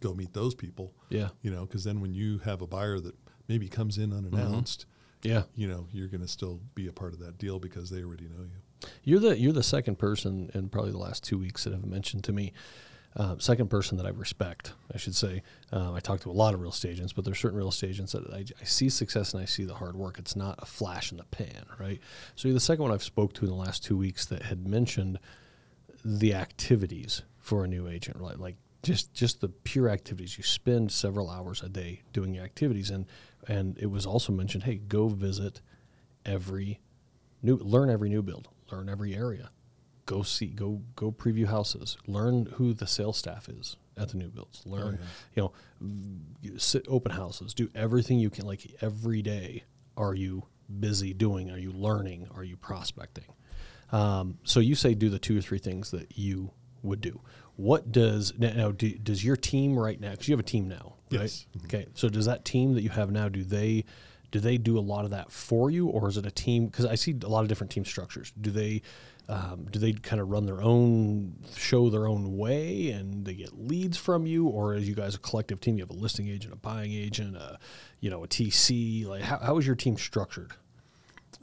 go 0.00 0.14
meet 0.14 0.32
those 0.32 0.54
people. 0.54 0.94
Yeah. 1.08 1.30
you 1.42 1.50
know, 1.50 1.66
because 1.66 1.82
then 1.84 2.00
when 2.00 2.14
you 2.14 2.38
have 2.38 2.62
a 2.62 2.66
buyer 2.66 3.00
that 3.00 3.14
maybe 3.48 3.68
comes 3.68 3.98
in 3.98 4.10
mm-hmm. 4.10 4.34
unannounced, 4.34 4.86
Yeah, 5.24 5.42
you 5.54 5.66
know, 5.68 5.88
you're 5.92 6.08
going 6.08 6.20
to 6.20 6.28
still 6.28 6.60
be 6.74 6.86
a 6.86 6.92
part 6.92 7.12
of 7.12 7.18
that 7.20 7.38
deal 7.38 7.58
because 7.58 7.90
they 7.90 8.02
already 8.02 8.28
know 8.28 8.42
you. 8.44 8.88
you're 9.04 9.20
the 9.20 9.38
you're 9.38 9.52
the 9.52 9.62
second 9.62 9.98
person 9.98 10.50
in 10.54 10.68
probably 10.68 10.92
the 10.92 10.98
last 10.98 11.22
two 11.24 11.38
weeks 11.38 11.64
that 11.64 11.72
have 11.72 11.84
mentioned 11.84 12.24
to 12.24 12.32
me. 12.32 12.52
Uh, 13.14 13.36
second 13.38 13.68
person 13.68 13.98
that 13.98 14.06
I 14.06 14.10
respect, 14.10 14.72
I 14.92 14.96
should 14.96 15.14
say. 15.14 15.42
Uh, 15.70 15.92
I 15.92 16.00
talk 16.00 16.20
to 16.20 16.30
a 16.30 16.32
lot 16.32 16.54
of 16.54 16.60
real 16.60 16.70
estate 16.70 16.92
agents, 16.92 17.12
but 17.12 17.24
there's 17.24 17.38
certain 17.38 17.58
real 17.58 17.68
estate 17.68 17.90
agents 17.90 18.12
that 18.12 18.30
I, 18.32 18.44
I 18.60 18.64
see 18.64 18.88
success 18.88 19.34
and 19.34 19.42
I 19.42 19.46
see 19.46 19.64
the 19.64 19.74
hard 19.74 19.96
work. 19.96 20.18
It's 20.18 20.34
not 20.34 20.58
a 20.62 20.66
flash 20.66 21.12
in 21.12 21.18
the 21.18 21.24
pan, 21.24 21.66
right? 21.78 22.00
So 22.36 22.50
the 22.50 22.60
second 22.60 22.84
one 22.84 22.92
I've 22.92 23.02
spoke 23.02 23.34
to 23.34 23.44
in 23.44 23.50
the 23.50 23.56
last 23.56 23.84
two 23.84 23.98
weeks 23.98 24.24
that 24.26 24.44
had 24.44 24.66
mentioned 24.66 25.18
the 26.04 26.34
activities 26.34 27.22
for 27.38 27.64
a 27.64 27.68
new 27.68 27.86
agent, 27.88 28.20
like 28.20 28.38
like 28.38 28.56
just 28.82 29.12
just 29.12 29.40
the 29.40 29.48
pure 29.48 29.88
activities. 29.88 30.38
You 30.38 30.44
spend 30.44 30.90
several 30.90 31.28
hours 31.28 31.62
a 31.62 31.68
day 31.68 32.02
doing 32.12 32.34
your 32.34 32.44
activities, 32.44 32.90
and 32.90 33.06
and 33.46 33.76
it 33.78 33.86
was 33.90 34.06
also 34.06 34.32
mentioned, 34.32 34.64
hey, 34.64 34.76
go 34.76 35.08
visit 35.08 35.60
every 36.24 36.80
new, 37.42 37.56
learn 37.56 37.90
every 37.90 38.08
new 38.08 38.22
build, 38.22 38.48
learn 38.70 38.88
every 38.88 39.14
area, 39.14 39.50
go 40.06 40.22
see, 40.22 40.46
go 40.46 40.82
go 40.96 41.12
preview 41.12 41.46
houses, 41.46 41.96
learn 42.06 42.46
who 42.54 42.72
the 42.74 42.86
sales 42.86 43.18
staff 43.18 43.48
is 43.48 43.76
at 43.96 44.08
the 44.10 44.16
new 44.16 44.28
builds, 44.28 44.62
learn, 44.66 44.98
yeah. 45.34 45.48
you 45.82 46.50
know, 46.50 46.56
sit 46.56 46.84
open 46.88 47.12
houses, 47.12 47.54
do 47.54 47.68
everything 47.74 48.18
you 48.18 48.30
can. 48.30 48.46
Like 48.46 48.74
every 48.80 49.22
day, 49.22 49.64
are 49.96 50.14
you 50.14 50.44
busy 50.80 51.12
doing? 51.12 51.50
Are 51.50 51.58
you 51.58 51.72
learning? 51.72 52.28
Are 52.34 52.44
you 52.44 52.56
prospecting? 52.56 53.26
Um, 53.90 54.38
so 54.44 54.60
you 54.60 54.74
say 54.74 54.94
do 54.94 55.10
the 55.10 55.18
two 55.18 55.38
or 55.38 55.42
three 55.42 55.58
things 55.58 55.90
that 55.90 56.16
you 56.16 56.50
would 56.82 57.00
do. 57.00 57.20
What 57.56 57.92
does 57.92 58.32
now? 58.38 58.72
Do, 58.72 58.90
does 58.90 59.24
your 59.24 59.36
team 59.36 59.78
right 59.78 60.00
now? 60.00 60.12
Because 60.12 60.28
you 60.28 60.32
have 60.32 60.40
a 60.40 60.44
team 60.44 60.68
now, 60.68 60.94
right? 61.10 61.20
Yes. 61.22 61.46
Mhm. 61.56 61.64
Okay. 61.66 61.86
So 61.94 62.08
does 62.08 62.26
that 62.26 62.44
team 62.44 62.74
that 62.74 62.82
you 62.82 62.90
have 62.90 63.10
now? 63.10 63.28
Do 63.28 63.44
they 63.44 63.84
do 64.30 64.40
they 64.40 64.56
do 64.56 64.78
a 64.78 64.80
lot 64.80 65.04
of 65.04 65.10
that 65.10 65.30
for 65.30 65.70
you, 65.70 65.86
or 65.88 66.08
is 66.08 66.16
it 66.16 66.24
a 66.24 66.30
team? 66.30 66.66
Because 66.66 66.86
I 66.86 66.94
see 66.94 67.14
a 67.22 67.28
lot 67.28 67.42
of 67.42 67.48
different 67.48 67.70
team 67.70 67.84
structures. 67.84 68.32
Do 68.40 68.50
they 68.50 68.80
um, 69.32 69.66
do 69.70 69.78
they 69.78 69.92
kind 69.94 70.20
of 70.20 70.28
run 70.28 70.44
their 70.44 70.60
own 70.60 71.34
show 71.56 71.88
their 71.88 72.06
own 72.06 72.36
way, 72.36 72.90
and 72.90 73.24
they 73.24 73.32
get 73.32 73.58
leads 73.58 73.96
from 73.96 74.26
you, 74.26 74.46
or 74.46 74.74
are 74.74 74.78
you 74.78 74.94
guys 74.94 75.14
a 75.14 75.18
collective 75.18 75.58
team? 75.58 75.78
You 75.78 75.84
have 75.84 75.90
a 75.90 75.94
listing 75.94 76.28
agent, 76.28 76.52
a 76.52 76.56
buying 76.56 76.92
agent, 76.92 77.36
a 77.36 77.58
you 78.00 78.10
know 78.10 78.22
a 78.24 78.28
TC. 78.28 79.06
Like 79.06 79.22
how, 79.22 79.38
how 79.38 79.56
is 79.56 79.66
your 79.66 79.76
team 79.76 79.96
structured? 79.96 80.52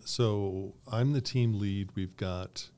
So 0.06 0.76
I'm 0.92 1.14
the 1.14 1.22
team 1.22 1.60
lead. 1.60 1.90
We've 1.96 2.16
got 2.16 2.70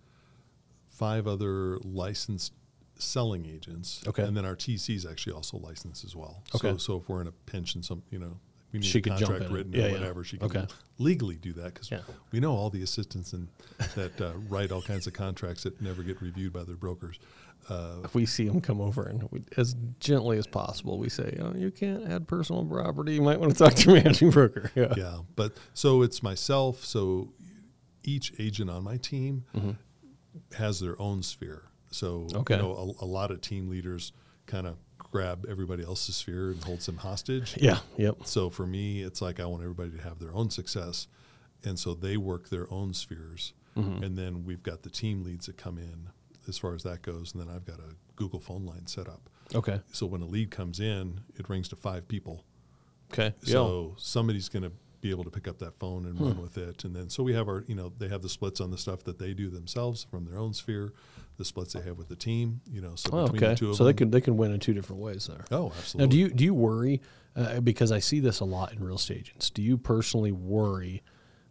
five 0.85 1.27
other 1.27 1.77
licensed 1.79 2.53
selling 2.95 3.45
agents. 3.45 4.03
Okay. 4.07 4.23
And 4.23 4.37
then 4.37 4.45
our 4.45 4.55
TC 4.55 4.95
is 4.95 5.05
actually 5.05 5.33
also 5.33 5.57
licensed 5.57 6.05
as 6.05 6.15
well. 6.15 6.43
Okay. 6.55 6.71
So, 6.71 6.77
so 6.77 6.97
if 6.97 7.09
we're 7.09 7.21
in 7.21 7.27
a 7.27 7.31
pinch 7.31 7.75
and 7.75 7.83
some, 7.83 8.03
you 8.11 8.19
know, 8.19 8.39
we 8.71 8.79
need 8.79 8.85
She 8.85 8.99
a 8.99 9.01
could 9.01 9.17
jump 9.17 9.31
contract 9.31 9.45
in. 9.45 9.53
written 9.53 9.73
Yeah, 9.73 9.83
or 9.83 9.87
yeah. 9.87 9.93
whatever, 9.93 10.23
she 10.23 10.37
can 10.37 10.45
Okay. 10.47 10.65
legally 10.97 11.35
do 11.35 11.53
that 11.53 11.73
because 11.73 11.91
Yeah. 11.91 12.01
we 12.31 12.39
know 12.39 12.53
all 12.55 12.69
the 12.69 12.81
assistants 12.83 13.33
and 13.33 13.47
that 13.95 14.19
uh, 14.21 14.33
write 14.49 14.71
all 14.71 14.81
kinds 14.81 15.07
of 15.07 15.13
contracts 15.13 15.63
that 15.63 15.81
never 15.81 16.03
get 16.03 16.21
reviewed 16.21 16.53
by 16.53 16.63
their 16.63 16.75
brokers. 16.77 17.19
Uh, 17.69 17.97
If 18.03 18.15
we 18.15 18.25
see 18.25 18.47
them 18.47 18.59
come 18.59 18.81
over 18.81 19.03
and 19.03 19.23
we, 19.31 19.43
as 19.55 19.75
gently 19.99 20.37
as 20.39 20.47
possible, 20.47 20.97
we 20.97 21.09
say, 21.09 21.37
oh, 21.41 21.53
you 21.55 21.69
can't 21.69 22.07
add 22.09 22.27
personal 22.27 22.65
property. 22.65 23.13
You 23.13 23.21
might 23.21 23.39
want 23.39 23.51
to 23.51 23.57
talk 23.57 23.75
to 23.75 23.91
your 23.91 24.01
managing 24.01 24.31
broker. 24.31 24.71
Yeah. 24.75 24.93
yeah, 24.97 25.19
but 25.35 25.55
so 25.73 26.01
it's 26.01 26.23
myself. 26.23 26.83
So 26.83 27.29
each 28.03 28.33
agent 28.39 28.69
on 28.71 28.83
my 28.83 28.97
team 28.97 29.43
has 30.57 30.79
their 30.79 30.99
own 31.01 31.23
sphere. 31.23 31.63
So 31.91 32.27
Okay. 32.33 32.55
you 32.55 32.61
know, 32.61 32.95
a, 32.99 33.05
a 33.05 33.07
lot 33.07 33.31
of 33.31 33.41
team 33.41 33.69
leaders 33.69 34.11
kind 34.47 34.65
of 34.65 34.77
grab 35.11 35.45
everybody 35.49 35.83
else's 35.83 36.15
sphere 36.15 36.51
and 36.51 36.63
holds 36.63 36.85
them 36.85 36.97
hostage. 36.97 37.57
Yeah. 37.61 37.79
Yep. 37.97 38.19
So 38.25 38.49
for 38.49 38.65
me, 38.65 39.01
it's 39.03 39.21
like 39.21 39.39
I 39.39 39.45
want 39.45 39.61
everybody 39.61 39.91
to 39.91 40.01
have 40.01 40.19
their 40.19 40.33
own 40.33 40.49
success, 40.49 41.07
and 41.63 41.77
so 41.77 41.93
they 41.93 42.17
work 42.17 42.49
their 42.49 42.71
own 42.73 42.93
spheres, 42.93 43.53
Mm-hmm. 43.77 44.03
and 44.03 44.17
then 44.17 44.43
we've 44.43 44.63
got 44.63 44.81
the 44.83 44.89
team 44.89 45.23
leads 45.23 45.45
that 45.45 45.55
come 45.55 45.77
in 45.77 46.09
as 46.49 46.57
far 46.57 46.73
as 46.75 46.83
that 46.83 47.01
goes, 47.03 47.33
and 47.33 47.41
then 47.41 47.53
I've 47.55 47.63
got 47.65 47.79
a 47.79 47.95
Google 48.17 48.41
phone 48.41 48.65
line 48.65 48.85
set 48.87 49.07
up. 49.07 49.29
Okay. 49.55 49.79
So 49.93 50.05
when 50.05 50.21
a 50.21 50.25
lead 50.25 50.51
comes 50.51 50.81
in, 50.81 51.21
it 51.37 51.47
rings 51.49 51.69
to 51.69 51.77
five 51.77 52.05
people. 52.09 52.43
Okay. 53.13 53.33
Yeah. 53.43 53.51
So 53.53 53.95
somebody's 53.97 54.49
going 54.49 54.63
to 54.63 54.71
be 55.01 55.09
able 55.09 55.23
to 55.23 55.29
pick 55.31 55.47
up 55.47 55.57
that 55.59 55.77
phone 55.79 56.05
and 56.05 56.17
Hmm. 56.17 56.25
run 56.25 56.41
with 56.41 56.57
it. 56.57 56.83
And 56.83 56.95
then 56.95 57.09
so 57.09 57.23
we 57.23 57.33
have 57.33 57.47
our, 57.47 57.63
you 57.67 57.75
know, 57.75 57.91
they 57.97 58.07
have 58.07 58.21
the 58.21 58.29
splits 58.29 58.61
on 58.61 58.71
the 58.71 58.77
stuff 58.77 59.03
that 59.05 59.17
they 59.19 59.33
do 59.33 59.49
themselves 59.49 60.05
from 60.09 60.25
their 60.25 60.37
own 60.37 60.53
sphere, 60.53 60.93
the 61.37 61.45
splits 61.45 61.73
they 61.73 61.81
have 61.81 61.97
with 61.97 62.07
the 62.07 62.15
team, 62.15 62.61
you 62.71 62.81
know. 62.81 62.93
So 62.95 63.09
Oh, 63.11 63.23
between 63.23 63.43
okay. 63.43 63.53
the 63.53 63.55
two 63.59 63.69
of 63.71 63.75
So 63.75 63.83
they 63.83 63.93
can 63.93 64.11
they 64.11 64.21
can 64.21 64.37
win 64.37 64.51
in 64.51 64.59
two 64.59 64.73
different 64.73 65.01
ways 65.01 65.27
there. 65.27 65.43
oh, 65.51 65.71
absolutely. 65.77 65.99
Now, 66.05 66.11
do 66.11 66.17
you 66.17 66.29
do 66.29 66.43
you 66.43 66.53
worry 66.53 67.01
uh, 67.35 67.61
because 67.61 67.91
I 67.91 67.99
see 67.99 68.19
this 68.19 68.39
a 68.41 68.45
lot 68.45 68.73
in 68.73 68.83
real 68.83 68.95
estate 68.95 69.17
agents? 69.17 69.49
Do 69.49 69.61
you 69.61 69.77
personally 69.77 70.31
worry 70.31 71.01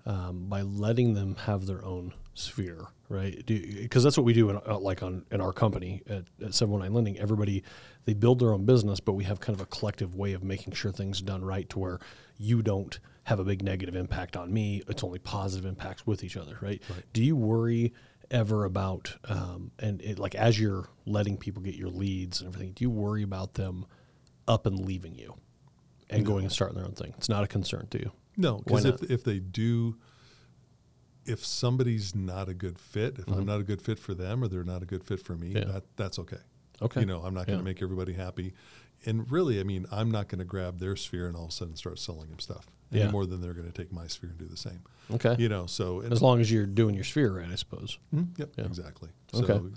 um, 0.07 0.47
by 0.49 0.63
letting 0.63 1.15
them 1.15 1.35
have 1.45 1.67
their 1.67 1.85
own 1.85 2.15
sphere, 2.35 2.87
right? 3.11 3.45
Because 3.47 4.03
that's 4.03 4.17
what 4.17 4.25
we 4.25 4.33
do, 4.33 4.49
in, 4.49 4.59
uh, 4.67 4.79
like 4.79 5.03
on 5.03 5.25
in 5.31 5.41
our 5.43 5.53
company 5.53 6.01
at, 6.09 6.25
at 6.43 6.55
Seven 6.55 6.73
One 6.73 6.81
Nine 6.83 6.95
Lending. 6.95 7.19
Everybody 7.19 7.63
they 8.07 8.15
build 8.15 8.39
their 8.39 8.53
own 8.55 8.65
business, 8.65 8.99
but 9.01 9.13
we 9.13 9.25
have 9.25 9.41
kind 9.41 9.55
of 9.55 9.61
a 9.61 9.67
collective 9.67 10.15
way 10.15 10.33
of 10.33 10.43
making 10.43 10.73
sure 10.73 10.91
things 10.93 11.21
are 11.21 11.25
done 11.27 11.45
right, 11.45 11.69
to 11.71 11.79
where 11.79 11.99
you 12.39 12.63
don't 12.63 12.99
have 13.31 13.39
a 13.39 13.45
big 13.45 13.63
negative 13.63 13.95
impact 13.95 14.37
on 14.37 14.53
me. 14.53 14.83
It's 14.89 15.05
only 15.05 15.21
positive 15.21 15.65
impacts 15.65 16.05
with 16.05 16.25
each 16.25 16.37
other, 16.37 16.59
right? 16.61 16.83
Do 17.13 17.23
you 17.25 17.35
worry? 17.37 17.95
ever 18.33 18.65
about 18.65 19.13
um, 19.29 19.73
and 19.81 20.01
it, 20.03 20.17
like 20.17 20.37
as 20.37 20.57
you're 20.61 20.89
letting 21.05 21.37
people 21.37 21.61
get 21.61 21.75
your 21.75 21.89
leads 21.89 22.41
and 22.41 22.47
everything 22.47 22.71
do 22.77 22.85
you 22.85 22.89
worry 22.89 23.25
about 23.25 23.55
them 23.55 23.85
up 24.47 24.67
and 24.67 24.79
leaving 24.87 25.17
you 25.17 25.35
and 26.09 26.25
going 26.25 26.45
and 26.45 26.53
starting 26.53 26.77
their 26.77 26.85
own 26.87 26.93
thing 26.93 27.13
it's 27.19 27.29
not 27.29 27.43
a 27.43 27.49
concern 27.49 27.89
to 27.91 27.99
you 27.99 28.13
No, 28.37 28.59
because 28.59 28.85
if, 28.85 29.03
if 29.11 29.25
they 29.25 29.41
do, 29.41 29.97
if 31.27 31.45
somebody's 31.45 32.15
not 32.15 32.49
a 32.49 32.55
good 32.55 32.79
fit, 32.79 33.19
if 33.19 33.27
I'm 33.27 33.45
not 33.47 33.59
a 33.59 33.65
good 33.65 33.83
fit 33.83 33.99
for 33.99 34.15
them 34.15 34.45
or 34.45 34.47
they're 34.49 34.63
not 34.63 34.83
a 34.85 34.87
good 34.87 35.03
fit 35.03 35.19
for 35.25 35.35
me, 35.35 35.49
Mm-hmm. 35.55 35.69
Yeah. 35.69 35.73
that 35.75 35.85
that's 35.97 36.21
okay. 36.21 36.39
Okay. 36.81 37.01
You 37.01 37.07
know, 37.07 37.23
I'm 37.25 37.35
not 37.35 37.49
going 37.49 37.59
to 37.59 37.65
Yeah. 37.65 37.71
make 37.73 37.83
everybody 37.83 38.13
happy. 38.13 38.55
And 39.07 39.31
really, 39.31 39.61
I 39.61 39.63
mean, 39.63 39.87
I'm 39.91 40.11
not 40.11 40.29
going 40.29 40.41
to 40.41 40.45
grab 40.45 40.79
their 40.79 40.95
sphere 40.97 41.27
and 41.27 41.37
all 41.37 41.45
of 41.45 41.51
a 41.51 41.53
sudden 41.53 41.77
start 41.77 41.99
selling 41.99 42.29
them 42.31 42.39
stuff 42.39 42.67
any 42.93 43.03
Yeah. 43.03 43.11
more 43.11 43.25
than 43.25 43.41
they're 43.41 43.55
going 43.55 43.71
to 43.71 43.73
take 43.73 43.93
my 43.93 44.07
sphere 44.09 44.31
and 44.31 44.39
do 44.39 44.47
the 44.47 44.57
same. 44.57 44.83
okay 45.13 45.37
You 45.39 45.49
know, 45.49 45.67
so 45.67 46.01
and, 46.01 46.13
as 46.13 46.21
long 46.21 46.41
as 46.41 46.51
you're 46.53 46.67
doing 46.67 46.95
your 46.95 47.05
sphere 47.05 47.33
right 47.39 47.51
i 47.51 47.55
suppose 47.55 47.99
Mhm, 48.15 48.39
yep, 48.39 48.51
Yeah. 48.59 48.65
exactly. 48.67 49.11
Okay. 49.35 49.47
So 49.47 49.71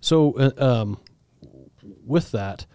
so 0.00 0.32
uh, 0.38 0.50
um, 0.58 0.98
with 2.06 2.30
that 2.32 2.66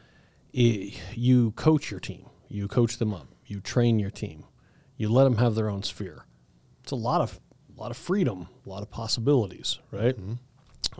i 0.55 0.93
you 1.15 1.51
coach 1.51 1.89
your 1.91 1.99
team 1.99 2.25
you 2.49 2.67
coach 2.67 2.97
them 2.97 3.13
up 3.13 3.27
you 3.45 3.59
train 3.61 3.97
your 3.99 4.11
team 4.11 4.43
you 4.97 5.09
let 5.09 5.23
them 5.25 5.37
have 5.37 5.55
their 5.55 5.69
own 5.69 5.83
sphere 5.83 6.25
it's 6.81 6.91
a 6.91 6.95
lot 6.95 7.21
of 7.21 7.39
a 7.75 7.79
lot 7.81 7.91
of 7.91 7.97
freedom 7.97 8.47
a 8.65 8.69
lot 8.69 8.81
of 8.81 8.89
possibilities 8.91 9.79
right 9.91 10.15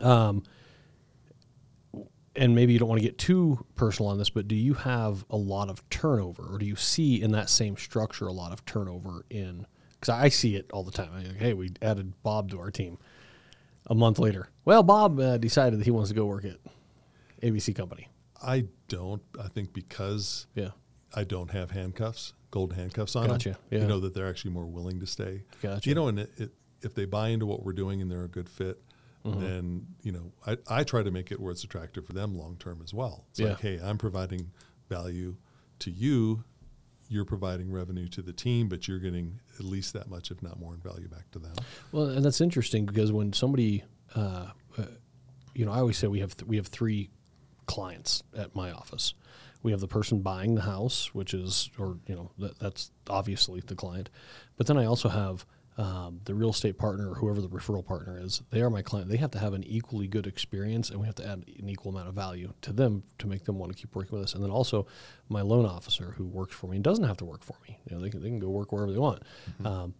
um, 0.01 0.43
and 2.35 2.55
maybe 2.55 2.73
you 2.73 2.79
don't 2.79 2.89
want 2.89 2.99
to 3.01 3.07
get 3.07 3.17
too 3.17 3.65
personal 3.75 4.09
on 4.11 4.17
this, 4.17 4.29
but 4.29 4.47
do 4.47 4.55
you 4.55 4.73
have 4.73 5.23
a 5.29 5.37
lot 5.37 5.69
of 5.69 5.87
turnover, 5.89 6.43
or 6.53 6.57
do 6.57 6.65
you 6.65 6.75
see 6.75 7.21
in 7.21 7.31
that 7.31 7.49
same 7.49 7.77
structure 7.77 8.25
a 8.27 8.31
lot 8.31 8.51
of 8.51 8.65
turnover 8.65 9.25
in? 9.29 9.65
Because 9.99 10.09
I 10.09 10.29
see 10.29 10.55
it 10.55 10.69
all 10.73 10.83
the 10.83 10.91
time. 10.91 11.09
I'm 11.15 11.23
like, 11.27 11.37
hey, 11.37 11.53
we 11.53 11.69
added 11.81 12.13
Bob 12.23 12.49
to 12.51 12.59
our 12.59 12.71
team. 12.71 12.97
A 13.87 13.95
month 13.95 14.17
later, 14.17 14.49
well, 14.65 14.81
Bob 14.81 15.19
uh, 15.19 15.37
decided 15.37 15.77
that 15.79 15.83
he 15.85 15.91
wants 15.91 16.09
to 16.09 16.15
go 16.15 16.25
work 16.25 16.45
at 16.45 16.57
ABC 17.41 17.75
Company. 17.75 18.07
I 18.41 18.65
don't. 18.87 19.21
I 19.39 19.47
think 19.49 19.73
because 19.73 20.47
Yeah, 20.55 20.69
I 21.13 21.23
don't 21.25 21.51
have 21.51 21.71
handcuffs, 21.71 22.33
gold 22.51 22.73
handcuffs 22.73 23.15
on 23.15 23.27
Gotcha, 23.27 23.49
them. 23.49 23.57
yeah. 23.71 23.79
You 23.81 23.87
know 23.87 23.99
that 23.99 24.13
they're 24.13 24.27
actually 24.29 24.51
more 24.51 24.65
willing 24.65 24.99
to 25.01 25.05
stay. 25.07 25.43
Gotcha. 25.61 25.87
You 25.87 25.95
know, 25.95 26.07
and 26.07 26.19
it, 26.19 26.31
it, 26.37 26.51
if 26.81 26.93
they 26.95 27.03
buy 27.05 27.29
into 27.29 27.45
what 27.45 27.63
we're 27.63 27.73
doing 27.73 28.01
and 28.01 28.09
they're 28.09 28.23
a 28.23 28.29
good 28.29 28.47
fit, 28.49 28.81
Mm-hmm. 29.25 29.39
then 29.39 29.87
you 30.01 30.11
know 30.11 30.33
I, 30.45 30.57
I 30.69 30.83
try 30.83 31.01
to 31.01 31.09
make 31.11 31.31
it 31.31 31.39
where 31.39 31.51
it's 31.51 31.63
attractive 31.63 32.05
for 32.05 32.11
them 32.13 32.35
long 32.37 32.57
term 32.57 32.81
as 32.83 32.93
well. 32.93 33.25
It's 33.31 33.39
Yeah. 33.39 33.49
like, 33.49 33.61
hey, 33.61 33.79
I'm 33.83 33.97
providing 33.97 34.51
value 34.89 35.37
to 35.79 35.91
you. 35.91 36.43
You're 37.09 37.25
providing 37.25 37.71
revenue 37.71 38.07
to 38.09 38.21
the 38.21 38.33
team, 38.33 38.67
but 38.69 38.87
you're 38.87 38.99
getting 38.99 39.39
at 39.59 39.65
least 39.65 39.93
that 39.93 40.09
much, 40.09 40.31
if 40.31 40.41
not 40.41 40.59
more, 40.59 40.73
in 40.73 40.79
value 40.81 41.07
back 41.07 41.29
to 41.31 41.39
them. 41.39 41.53
Well, 41.91 42.05
and 42.07 42.23
that's 42.25 42.41
interesting 42.41 42.85
because 42.85 43.11
when 43.11 43.33
somebody, 43.33 43.83
uh, 44.15 44.47
uh, 44.77 44.85
you 45.53 45.65
know, 45.65 45.71
I 45.71 45.79
always 45.79 45.97
say 45.97 46.07
we 46.07 46.19
have 46.21 46.35
th- 46.35 46.47
we 46.47 46.55
have 46.57 46.67
three 46.67 47.09
clients 47.65 48.23
at 48.35 48.55
my 48.55 48.71
office. 48.71 49.13
We 49.61 49.71
have 49.71 49.79
the 49.79 49.87
person 49.87 50.21
buying 50.21 50.55
the 50.55 50.61
house, 50.63 51.13
which 51.13 51.33
is, 51.33 51.69
or 51.77 51.97
you 52.07 52.15
know, 52.15 52.31
that, 52.39 52.59
that's 52.59 52.91
obviously 53.09 53.61
the 53.61 53.75
client. 53.75 54.09
But 54.57 54.67
then 54.67 54.77
I 54.77 54.85
also 54.85 55.07
have 55.09 55.45
um, 55.77 56.19
the 56.25 56.35
real 56.35 56.51
estate 56.51 56.77
partner 56.77 57.09
or 57.09 57.15
whoever 57.15 57.41
the 57.41 57.47
referral 57.47 57.85
partner 57.85 58.19
is. 58.19 58.41
They 58.51 58.61
are 58.61 58.69
my 58.69 58.81
client. 58.81 59.09
They 59.09 59.17
have 59.17 59.31
to 59.31 59.39
have 59.39 59.53
an 59.53 59.63
equally 59.63 60.07
good 60.07 60.27
experience, 60.27 60.89
and 60.89 60.99
we 60.99 61.05
have 61.07 61.15
to 61.15 61.25
add 61.25 61.43
an 61.59 61.69
equal 61.69 61.91
amount 61.91 62.09
of 62.09 62.15
value 62.15 62.53
to 62.61 62.73
them 62.73 63.03
to 63.19 63.27
make 63.27 63.45
them 63.45 63.57
want 63.57 63.71
to 63.71 63.77
keep 63.77 63.95
working 63.95 64.17
with 64.17 64.25
us. 64.25 64.33
And 64.33 64.43
then 64.43 64.51
also 64.51 64.85
my 65.29 65.41
loan 65.41 65.65
officer 65.65 66.13
who 66.17 66.25
works 66.25 66.55
for 66.55 66.67
me 66.67 66.77
and 66.77 66.83
doesn't 66.83 67.05
have 67.05 67.17
to 67.17 67.25
work 67.25 67.43
for 67.43 67.55
me. 67.67 67.79
You 67.89 67.95
know, 67.95 68.01
they 68.01 68.09
can 68.09 68.21
they 68.21 68.29
can 68.29 68.39
go 68.39 68.49
work 68.49 68.71
wherever 68.71 68.91
they 68.91 68.99
want. 68.99 69.23
Um, 69.65 69.93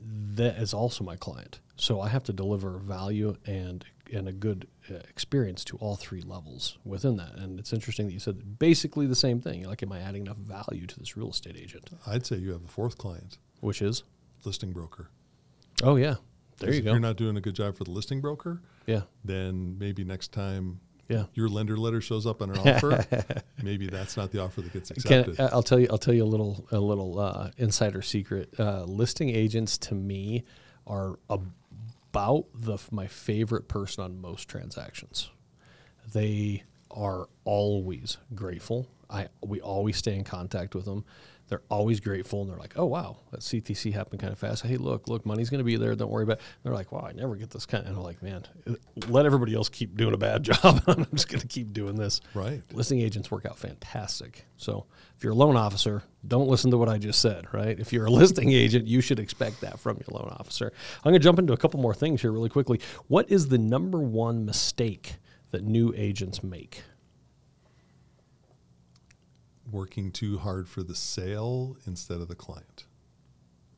that 0.00 0.56
is 0.58 0.72
also 0.74 1.02
my 1.02 1.16
client. 1.16 1.60
So 1.76 2.00
I 2.00 2.08
have 2.08 2.24
to 2.24 2.32
deliver 2.32 2.78
value 2.78 3.36
and 3.46 3.84
and 4.12 4.28
a 4.28 4.32
good 4.32 4.66
uh, 4.90 4.94
experience 5.08 5.64
to 5.64 5.76
all 5.78 5.96
three 5.96 6.22
levels 6.22 6.78
within 6.84 7.16
that. 7.16 7.34
And 7.36 7.58
it's 7.58 7.72
interesting 7.72 8.06
that 8.06 8.12
you 8.12 8.18
said 8.20 8.58
basically 8.58 9.06
the 9.06 9.14
same 9.14 9.40
thing. 9.40 9.60
You're 9.60 9.68
like, 9.68 9.82
am 9.82 9.92
I 9.92 10.00
adding 10.00 10.22
enough 10.22 10.38
value 10.38 10.86
to 10.86 10.98
this 10.98 11.16
real 11.16 11.30
estate 11.30 11.56
agent? 11.56 11.90
I'd 12.06 12.24
say 12.24 12.36
you 12.36 12.52
have 12.52 12.64
a 12.64 12.68
fourth 12.68 12.96
client, 12.96 13.38
Which 13.60 13.82
is, 13.82 14.04
listing 14.44 14.72
broker. 14.72 15.08
oh 15.82 15.96
yeah, 15.96 16.16
there 16.58 16.70
you 16.72 16.78
if 16.78 16.84
go. 16.84 16.90
you're 16.92 17.00
not 17.00 17.16
doing 17.16 17.36
a 17.36 17.40
good 17.40 17.54
job 17.54 17.76
for 17.76 17.84
the 17.84 17.90
listing 17.90 18.20
broker, 18.20 18.60
yeah, 18.86 19.02
then 19.24 19.76
maybe 19.78 20.04
next 20.04 20.32
time 20.32 20.80
yeah. 21.08 21.24
your 21.34 21.48
lender 21.48 21.76
letter 21.76 22.00
shows 22.00 22.26
up 22.26 22.42
on 22.42 22.50
an 22.50 22.58
offer, 22.68 23.04
maybe 23.62 23.86
that's 23.86 24.16
not 24.16 24.30
the 24.30 24.42
offer 24.42 24.60
that 24.60 24.72
gets 24.72 24.90
Can, 24.90 25.20
accepted. 25.20 25.40
I'll 25.52 25.62
tell 25.62 25.78
you. 25.78 25.88
I'll 25.90 25.98
tell 25.98 26.14
you 26.14 26.24
a 26.24 26.26
little 26.26 26.66
a 26.70 26.78
little 26.78 27.18
uh, 27.18 27.50
insider 27.56 28.02
secret. 28.02 28.54
Uh, 28.58 28.84
listing 28.84 29.30
agents 29.30 29.78
to 29.78 29.94
me 29.94 30.44
are 30.86 31.18
about 31.30 32.46
the 32.54 32.78
my 32.90 33.06
favorite 33.06 33.68
person 33.68 34.04
on 34.04 34.20
most 34.20 34.48
transactions. 34.48 35.30
They 36.12 36.64
are 36.90 37.28
always 37.44 38.18
grateful. 38.34 38.88
I 39.10 39.28
we 39.42 39.60
always 39.60 39.96
stay 39.96 40.14
in 40.14 40.24
contact 40.24 40.74
with 40.74 40.84
them. 40.84 41.04
They're 41.48 41.62
always 41.70 42.00
grateful, 42.00 42.42
and 42.42 42.50
they're 42.50 42.58
like, 42.58 42.74
"Oh 42.76 42.84
wow, 42.84 43.16
that 43.30 43.40
CTC 43.40 43.92
happened 43.92 44.20
kind 44.20 44.32
of 44.32 44.38
fast. 44.38 44.64
Hey, 44.64 44.76
look, 44.76 45.08
look, 45.08 45.24
money's 45.24 45.48
going 45.50 45.58
to 45.58 45.64
be 45.64 45.76
there. 45.76 45.94
Don't 45.94 46.10
worry 46.10 46.24
about." 46.24 46.38
It. 46.38 46.42
They're 46.62 46.74
like, 46.74 46.92
"Wow, 46.92 47.06
I 47.08 47.12
never 47.12 47.36
get 47.36 47.50
this 47.50 47.66
kind." 47.66 47.86
And 47.86 47.96
I'm 47.96 48.02
like, 48.02 48.22
"Man, 48.22 48.44
uh, 48.68 48.74
let 49.08 49.24
everybody 49.26 49.54
else 49.54 49.68
keep 49.68 49.96
doing 49.96 50.14
a 50.14 50.18
bad 50.18 50.42
job. 50.44 50.82
I'm 50.86 51.06
just 51.14 51.28
going 51.28 51.40
to 51.40 51.46
keep 51.46 51.72
doing 51.72 51.96
this." 51.96 52.20
Right. 52.34 52.62
listing 52.72 53.00
agents 53.00 53.30
work 53.30 53.46
out 53.46 53.58
fantastic. 53.58 54.44
So 54.56 54.86
if 55.16 55.24
you're 55.24 55.32
a 55.32 55.36
loan 55.36 55.56
officer, 55.56 56.02
don't 56.26 56.48
listen 56.48 56.70
to 56.70 56.78
what 56.78 56.88
I 56.88 56.98
just 56.98 57.20
said, 57.20 57.46
right? 57.52 57.78
If 57.78 57.92
you're 57.92 58.06
a 58.06 58.10
listing 58.22 58.52
agent, 58.52 58.86
you 58.86 59.00
should 59.00 59.18
expect 59.18 59.60
that 59.62 59.78
from 59.80 59.96
your 59.96 60.18
loan 60.20 60.28
officer. 60.38 60.72
I'm 60.98 61.10
going 61.10 61.14
to 61.14 61.24
jump 61.24 61.38
into 61.38 61.52
a 61.52 61.56
couple 61.56 61.80
more 61.80 61.94
things 61.94 62.20
here 62.20 62.30
really 62.32 62.50
quickly. 62.50 62.80
What 63.06 63.30
is 63.30 63.48
the 63.48 63.58
number 63.58 63.98
one 63.98 64.44
mistake 64.44 65.14
that 65.50 65.64
new 65.64 65.94
agents 65.96 66.42
make? 66.42 66.82
Working 69.70 70.10
too 70.12 70.38
hard 70.38 70.68
for 70.68 70.82
the 70.82 70.94
sale 70.94 71.76
instead 71.86 72.20
of 72.20 72.28
the 72.28 72.34
client. 72.34 72.84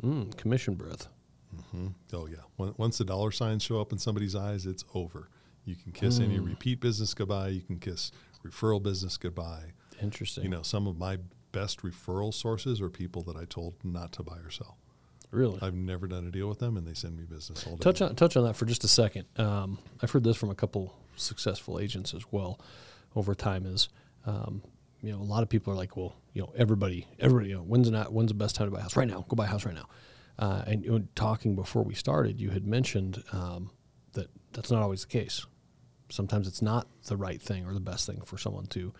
Mm, 0.02 0.36
commission 0.36 0.74
breath. 0.74 1.08
Oh 2.12 2.26
yeah. 2.26 2.36
When- 2.56 2.74
Once 2.76 2.98
the 2.98 3.04
dollar 3.04 3.30
signs 3.32 3.62
show 3.62 3.80
up 3.80 3.92
in 3.92 3.98
somebody's 3.98 4.36
eyes, 4.36 4.66
it's 4.66 4.84
over. 4.94 5.28
You 5.64 5.74
can 5.76 5.92
kiss 5.92 6.20
any 6.20 6.38
Mm. 6.38 6.46
repeat 6.46 6.80
business 6.80 7.12
goodbye. 7.12 7.48
You 7.48 7.60
can 7.60 7.78
kiss 7.80 8.12
referral 8.44 8.82
business 8.82 9.16
goodbye. 9.16 9.72
Interesting. 10.00 10.44
You 10.44 10.50
know, 10.50 10.62
some 10.62 10.86
of 10.86 10.96
my 10.96 11.18
best 11.52 11.82
referral 11.82 12.32
sources 12.32 12.80
are 12.80 12.88
people 12.88 13.22
that 13.22 13.36
I 13.36 13.44
told 13.44 13.74
not 13.84 14.12
to 14.12 14.22
buy 14.22 14.38
or 14.38 14.50
sell. 14.50 14.78
Really? 15.32 15.58
I've 15.60 15.74
never 15.74 16.06
done 16.06 16.26
a 16.26 16.30
deal 16.30 16.48
with 16.48 16.60
them, 16.60 16.76
and 16.76 16.86
they 16.86 16.94
send 16.94 17.16
me 17.16 17.24
business 17.24 17.66
all 17.66 17.76
day. 17.76 17.82
touch 17.82 18.00
on 18.00 18.14
touch 18.16 18.36
on 18.36 18.44
that 18.44 18.54
for 18.56 18.64
just 18.64 18.82
a 18.84 18.88
second. 18.88 19.26
Um, 19.36 19.78
I've 20.02 20.10
heard 20.10 20.24
this 20.24 20.36
from 20.36 20.50
a 20.50 20.54
couple 20.54 20.94
successful 21.16 21.78
agents 21.78 22.14
as 22.14 22.24
well 22.32 22.58
over 23.14 23.34
time. 23.34 23.66
Is 23.66 23.88
um, 24.24 24.62
you 25.02 25.12
know 25.12 25.18
a 25.18 25.24
lot 25.24 25.42
of 25.42 25.48
people 25.48 25.72
are 25.72 25.76
like, 25.76 25.96
well, 25.96 26.14
you 26.32 26.42
know, 26.42 26.52
everybody, 26.56 27.06
everybody, 27.18 27.50
you 27.50 27.56
know, 27.56 27.62
when's 27.62 27.90
not 27.90 28.12
when's 28.12 28.28
the 28.28 28.34
best 28.34 28.56
time 28.56 28.66
to 28.66 28.70
buy 28.70 28.80
a 28.80 28.82
house? 28.82 28.96
Right 28.96 29.08
now, 29.08 29.24
go 29.28 29.34
buy 29.34 29.44
a 29.44 29.48
house 29.48 29.64
right 29.64 29.74
now. 29.74 29.88
Uh, 30.38 30.62
and 30.66 30.84
you 30.84 30.90
know, 30.90 31.04
talking 31.14 31.54
before 31.54 31.82
we 31.82 31.94
started, 31.94 32.40
you 32.40 32.50
had 32.50 32.66
mentioned 32.66 33.22
um, 33.32 33.70
that 34.12 34.28
that's 34.52 34.70
not 34.70 34.82
always 34.82 35.02
the 35.02 35.08
case. 35.08 35.46
Sometimes 36.08 36.48
it's 36.48 36.62
not 36.62 36.88
the 37.06 37.16
right 37.16 37.40
thing 37.40 37.66
or 37.66 37.74
the 37.74 37.80
best 37.80 38.06
thing 38.06 38.20
for 38.24 38.38
someone 38.38 38.66
to 38.66 38.92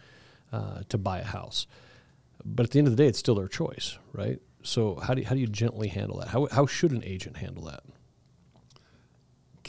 uh, 0.53 0.83
to 0.89 0.99
buy 0.99 1.19
a 1.21 1.25
house. 1.25 1.67
But 2.45 2.67
at 2.67 2.73
the 2.73 2.79
end 2.79 2.89
of 2.89 2.97
the 2.97 3.03
day, 3.03 3.09
it's 3.09 3.19
still 3.19 3.35
their 3.35 3.49
choice, 3.49 3.99
right? 4.13 4.39
So 4.63 4.97
how 4.97 5.15
do 5.15 5.21
you, 5.21 5.27
how 5.27 5.35
do 5.35 5.41
you 5.41 5.47
gently 5.47 5.89
handle 5.89 6.19
that? 6.19 6.29
How 6.29 6.49
how 6.51 6.67
should 6.67 6.93
an 6.93 7.05
agent 7.05 7.37
handle 7.37 7.65
that? 7.65 7.83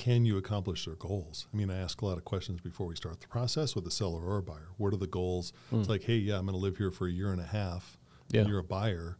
can 0.02 0.26
you 0.26 0.36
accomplish 0.36 0.86
their 0.86 0.96
goals? 0.96 1.46
I 1.54 1.58
mean, 1.58 1.70
I 1.70 1.78
ask 1.78 2.02
a 2.02 2.06
lot 2.08 2.18
of 2.18 2.26
questions 2.26 2.60
before 2.60 2.88
we 2.88 2.96
start 2.96 3.22
the 3.22 3.28
process 3.28 3.76
with 3.76 3.86
a 3.86 3.92
seller 3.92 4.20
or 4.20 4.38
a 4.38 4.42
buyer. 4.42 4.70
What 4.78 4.96
are 4.96 4.98
the 4.98 5.06
goals? 5.06 5.54
Mm. 5.72 5.78
It's 5.78 5.86
hmm. 5.86 5.92
like, 5.92 6.02
hey, 6.02 6.16
yeah, 6.16 6.40
I'm 6.40 6.48
going 6.48 6.58
to 6.58 6.60
live 6.60 6.76
here 6.76 6.90
for 6.90 7.08
a 7.08 7.12
year 7.12 7.32
and 7.32 7.40
a 7.40 7.46
half. 7.46 8.00
Yeah. 8.32 8.42
And 8.42 8.50
you're 8.50 8.58
a 8.58 8.64
buyer. 8.64 9.20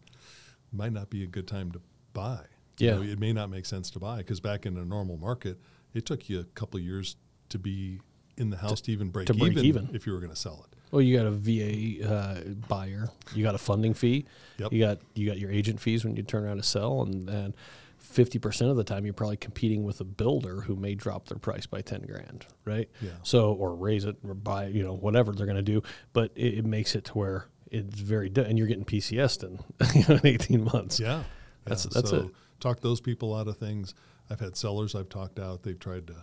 Might 0.74 0.92
not 0.92 1.12
be 1.12 1.24
a 1.24 1.28
good 1.28 1.48
time 1.48 1.72
to 1.74 1.82
buy. 2.14 2.46
Yeah. 2.80 2.94
You 2.94 2.96
know, 2.96 3.12
it 3.12 3.20
may 3.20 3.32
not 3.32 3.52
make 3.52 3.68
sense 3.68 3.92
to 3.92 4.00
buy 4.00 4.18
because 4.18 4.40
back 4.40 4.66
in 4.66 4.76
a 4.76 4.84
normal 4.84 5.18
market, 5.18 5.60
it 5.94 6.08
took 6.08 6.28
you 6.30 6.40
a 6.40 6.46
couple 6.46 6.80
years 6.80 7.16
to 7.50 7.60
be 7.60 8.00
in 8.38 8.50
the 8.50 8.58
house 8.58 8.82
to, 8.82 8.86
to 8.86 8.92
even 8.92 9.10
break, 9.12 9.28
to 9.28 9.36
break 9.36 9.52
even, 9.52 9.66
even, 9.66 9.90
if 9.94 10.08
you 10.08 10.14
were 10.14 10.20
going 10.20 10.32
to 10.32 10.36
sell 10.36 10.66
it. 10.68 10.76
Well, 10.90 11.04
you 11.04 11.16
got 11.16 11.28
a 11.28 11.32
VA 11.32 12.12
uh, 12.12 12.40
buyer, 12.68 13.08
you 13.36 13.44
got 13.44 13.54
a 13.54 13.60
funding 13.60 13.94
fee, 13.94 14.26
yep. 14.58 14.74
you 14.74 14.80
got 14.80 14.98
you 15.14 15.28
got 15.28 15.38
your 15.38 15.52
agent 15.52 15.80
fees 15.80 16.04
when 16.04 16.16
you 16.16 16.24
turn 16.24 16.44
around 16.44 16.58
to 16.58 16.64
sell, 16.64 17.04
and 17.04 17.30
and 17.30 17.54
50% 18.02 18.70
of 18.70 18.78
the 18.78 18.84
time 18.84 19.06
you're 19.06 19.14
probably 19.14 19.38
competing 19.38 19.84
with 19.84 20.02
a 20.02 20.04
builder 20.04 20.62
who 20.62 20.76
may 20.76 20.96
drop 20.96 21.28
their 21.28 21.38
price 21.38 21.66
by 21.66 21.82
10 21.82 22.02
grand 22.02 22.46
right? 22.66 22.90
Yeah. 23.02 23.12
so 23.24 23.54
or 23.54 23.76
raise 23.76 24.06
it 24.06 24.18
or 24.28 24.34
buy 24.34 24.68
you 24.68 24.84
know 24.84 24.94
whatever 24.94 25.32
they're 25.32 25.46
going 25.46 25.56
to 25.56 25.62
do. 25.62 25.82
But 26.14 26.32
it, 26.36 26.60
it, 26.60 26.66
makes 26.66 26.96
it 26.96 27.06
to 27.06 27.14
where 27.14 27.46
it's 27.70 28.00
very 28.00 28.30
de- 28.30 28.46
and 28.46 28.58
you're 28.58 28.68
getting 28.68 28.86
pcs 28.86 29.44
in, 29.44 29.60
you 29.96 30.06
know, 30.08 30.16
in 30.16 30.28
18 30.28 30.64
months. 30.64 31.00
Yeah, 31.00 31.24
that's 31.66 31.84
that's 31.84 32.10
so 32.10 32.18
it. 32.18 32.32
talk 32.60 32.82
those 32.82 33.02
people 33.02 33.36
out 33.36 33.48
of 33.48 33.58
things. 33.58 33.94
I've 34.30 34.40
had 34.40 34.56
sellers 34.56 34.96
i've 34.96 35.10
talked 35.10 35.40
out 35.40 35.64
they've 35.64 35.78
tried 35.78 36.08
to 36.08 36.16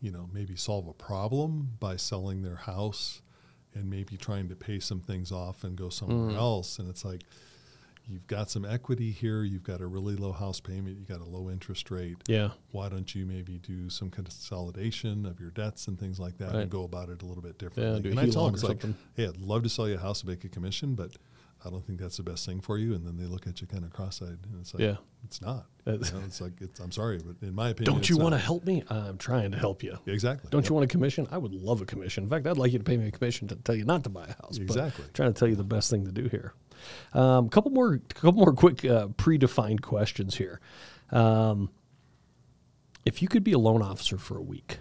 you 0.00 0.12
know 0.12 0.28
maybe 0.32 0.54
solve 0.54 0.86
a 0.86 0.92
problem 0.92 1.70
by 1.80 1.96
selling 1.96 2.42
their 2.42 2.54
house 2.54 3.20
and 3.74 3.88
maybe 3.88 4.16
trying 4.16 4.48
to 4.48 4.56
pay 4.56 4.80
some 4.80 5.00
things 5.00 5.32
off 5.32 5.64
and 5.64 5.76
go 5.76 5.88
somewhere 5.88 6.34
mm. 6.34 6.38
else. 6.38 6.78
And 6.78 6.88
it's 6.88 7.04
like 7.04 7.22
you've 8.08 8.26
got 8.26 8.50
some 8.50 8.64
equity 8.64 9.10
here. 9.12 9.42
You've 9.44 9.62
got 9.62 9.80
a 9.80 9.86
really 9.86 10.16
low 10.16 10.32
house 10.32 10.60
payment. 10.60 10.96
You 10.98 11.04
got 11.04 11.20
a 11.20 11.24
low 11.28 11.50
interest 11.50 11.90
rate. 11.90 12.16
Yeah. 12.26 12.50
Why 12.72 12.88
don't 12.88 13.14
you 13.14 13.26
maybe 13.26 13.58
do 13.58 13.90
some 13.90 14.10
consolidation 14.10 15.26
of 15.26 15.40
your 15.40 15.50
debts 15.50 15.88
and 15.88 15.98
things 15.98 16.18
like 16.18 16.38
that 16.38 16.52
Right. 16.52 16.62
and 16.62 16.70
go 16.70 16.84
about 16.84 17.08
it 17.10 17.22
a 17.22 17.26
little 17.26 17.42
bit 17.42 17.58
differently? 17.58 18.00
do 18.02 18.10
and 18.10 18.20
I 18.20 18.28
tell 18.28 18.46
them, 18.46 18.54
it's 18.54 18.64
like, 18.64 18.80
something. 18.80 18.96
hey, 19.14 19.26
I'd 19.26 19.36
love 19.36 19.62
to 19.64 19.68
sell 19.68 19.88
you 19.88 19.94
a 19.96 19.98
house 19.98 20.22
and 20.22 20.30
make 20.30 20.44
a 20.44 20.48
commission, 20.48 20.94
but 20.94 21.12
I 21.64 21.70
don't 21.70 21.84
think 21.84 21.98
that's 22.00 22.16
the 22.16 22.22
best 22.22 22.46
thing 22.46 22.60
for 22.60 22.78
you. 22.78 22.94
And 22.94 23.04
then 23.06 23.16
they 23.16 23.24
look 23.24 23.46
at 23.46 23.60
you 23.60 23.66
kind 23.66 23.84
of 23.84 23.92
cross-eyed, 23.92 24.28
and 24.44 24.60
it's 24.60 24.72
like, 24.74 24.80
Yeah. 24.82 24.96
it's 25.24 25.40
not. 25.42 25.66
Uh, 25.86 25.92
you 25.92 25.98
know, 25.98 26.20
it's 26.24 26.40
like, 26.40 26.52
it's, 26.60 26.78
I'm 26.80 26.92
sorry, 26.92 27.18
but 27.18 27.44
in 27.46 27.54
my 27.54 27.70
opinion, 27.70 27.94
Don't 27.94 28.08
you 28.08 28.16
want 28.16 28.34
to 28.34 28.38
help 28.38 28.64
me? 28.64 28.84
I'm 28.88 29.18
trying 29.18 29.50
to 29.52 29.58
help 29.58 29.82
you. 29.82 29.98
Exactly. 30.06 30.48
Don't 30.50 30.68
you 30.68 30.74
want 30.74 30.84
a 30.84 30.88
commission? 30.88 31.26
I 31.30 31.38
would 31.38 31.52
love 31.54 31.80
a 31.80 31.84
commission. 31.86 32.24
In 32.24 32.30
fact, 32.30 32.46
I'd 32.46 32.58
like 32.58 32.72
you 32.72 32.78
to 32.78 32.84
pay 32.84 32.96
me 32.96 33.08
a 33.08 33.10
commission 33.10 33.48
to 33.48 33.56
tell 33.56 33.74
you 33.74 33.84
not 33.84 34.04
to 34.04 34.10
buy 34.10 34.24
a 34.24 34.34
house. 34.42 34.58
but 34.58 34.62
Exactly. 34.62 35.04
trying 35.14 35.32
to 35.32 35.38
tell 35.38 35.48
you 35.48 35.56
the 35.56 35.64
best 35.64 35.90
thing 35.90 36.04
to 36.04 36.12
do 36.12 36.28
here. 36.28 36.54
A 37.14 37.20
um, 37.20 37.48
couple 37.48 37.70
more, 37.70 37.98
couple 38.10 38.32
more 38.40 38.52
quick 38.52 38.84
uh, 38.84 39.08
predefined 39.08 39.82
questions 39.82 40.36
here. 40.36 40.60
Um, 41.10 41.70
if 43.04 43.22
you 43.22 43.28
could 43.28 43.44
be 43.44 43.52
a 43.52 43.58
loan 43.58 43.82
officer 43.82 44.18
for 44.18 44.36
a 44.36 44.42
week, 44.42 44.78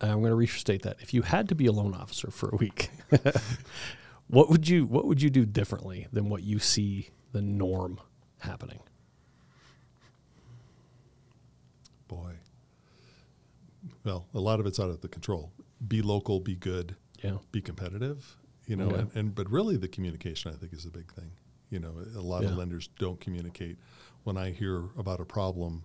I'm 0.00 0.20
going 0.20 0.30
to 0.30 0.34
restate 0.34 0.82
that. 0.82 0.96
If 1.00 1.14
you 1.14 1.22
had 1.22 1.48
to 1.48 1.54
be 1.54 1.66
a 1.66 1.72
loan 1.72 1.94
officer 1.94 2.30
for 2.30 2.50
a 2.50 2.56
week, 2.56 2.90
what 4.28 4.50
would 4.50 4.68
you 4.68 4.84
what 4.84 5.06
would 5.06 5.22
you 5.22 5.30
do 5.30 5.46
differently 5.46 6.06
than 6.12 6.28
what 6.28 6.42
you 6.42 6.58
see 6.58 7.08
the 7.32 7.40
norm 7.40 8.00
happening? 8.40 8.80
Boy. 12.08 12.34
Well, 14.04 14.26
a 14.34 14.40
lot 14.40 14.60
of 14.60 14.66
it's 14.66 14.78
out 14.78 14.90
of 14.90 15.00
the 15.00 15.08
control. 15.08 15.52
Be 15.86 16.02
local, 16.02 16.40
be 16.40 16.54
good, 16.54 16.96
Yeah. 17.22 17.38
be 17.52 17.60
competitive, 17.60 18.36
you 18.66 18.76
know, 18.76 18.86
Okay. 18.86 18.98
and, 19.00 19.10
and 19.14 19.34
but 19.34 19.50
really 19.50 19.76
the 19.76 19.88
communication 19.88 20.52
I 20.52 20.56
think 20.56 20.72
is 20.72 20.84
a 20.84 20.90
big 20.90 21.12
thing. 21.12 21.30
You 21.70 21.80
know, 21.80 21.94
a 22.16 22.20
lot 22.20 22.42
Yeah. 22.42 22.50
of 22.50 22.56
lenders 22.56 22.88
don't 22.98 23.20
communicate. 23.20 23.76
When 24.24 24.36
I 24.36 24.50
hear 24.50 24.84
about 24.98 25.20
a 25.20 25.24
problem 25.24 25.84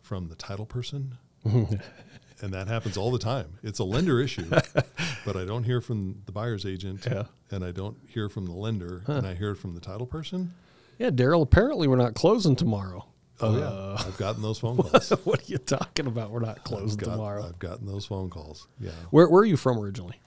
from 0.00 0.28
the 0.28 0.34
title 0.34 0.66
person, 0.66 1.16
and 1.44 2.52
that 2.54 2.68
happens 2.68 2.96
all 2.96 3.10
the 3.10 3.18
time. 3.18 3.58
It's 3.62 3.78
a 3.78 3.84
lender 3.84 4.20
issue, 4.20 4.48
but 5.24 5.36
I 5.36 5.44
don't 5.44 5.64
hear 5.64 5.80
from 5.80 6.22
the 6.26 6.32
buyer's 6.32 6.64
agent, 6.66 7.06
Yeah. 7.10 7.24
and 7.50 7.64
I 7.64 7.70
don't 7.72 7.96
hear 8.08 8.28
from 8.28 8.46
the 8.46 8.52
lender, 8.52 9.02
and 9.06 9.26
I 9.26 9.34
hear 9.34 9.50
it 9.52 9.56
from 9.56 9.74
the 9.74 9.80
title 9.80 10.06
person. 10.06 10.54
Yeah, 10.98 11.10
Darrell. 11.10 11.42
Apparently, 11.42 11.88
we're 11.88 11.96
not 11.96 12.14
closing 12.14 12.56
tomorrow. 12.56 13.06
Oh 13.40 13.54
Uh, 13.54 13.96
yeah, 13.98 14.06
I've 14.06 14.16
gotten 14.18 14.42
those 14.42 14.58
phone 14.60 14.76
calls. 14.76 15.10
what 15.24 15.40
are 15.40 15.44
you 15.52 15.58
talking 15.58 16.06
about? 16.06 16.30
We're 16.30 16.40
not 16.40 16.58
I've 16.58 16.64
closing 16.64 16.98
got- 16.98 17.12
tomorrow. 17.12 17.44
I've 17.46 17.58
gotten 17.58 17.86
those 17.86 18.04
phone 18.06 18.30
calls. 18.30 18.68
Yeah. 18.78 18.90
Where, 19.10 19.28
where 19.28 19.42
are 19.42 19.46
you 19.46 19.56
from 19.56 19.78
originally? 19.78 20.20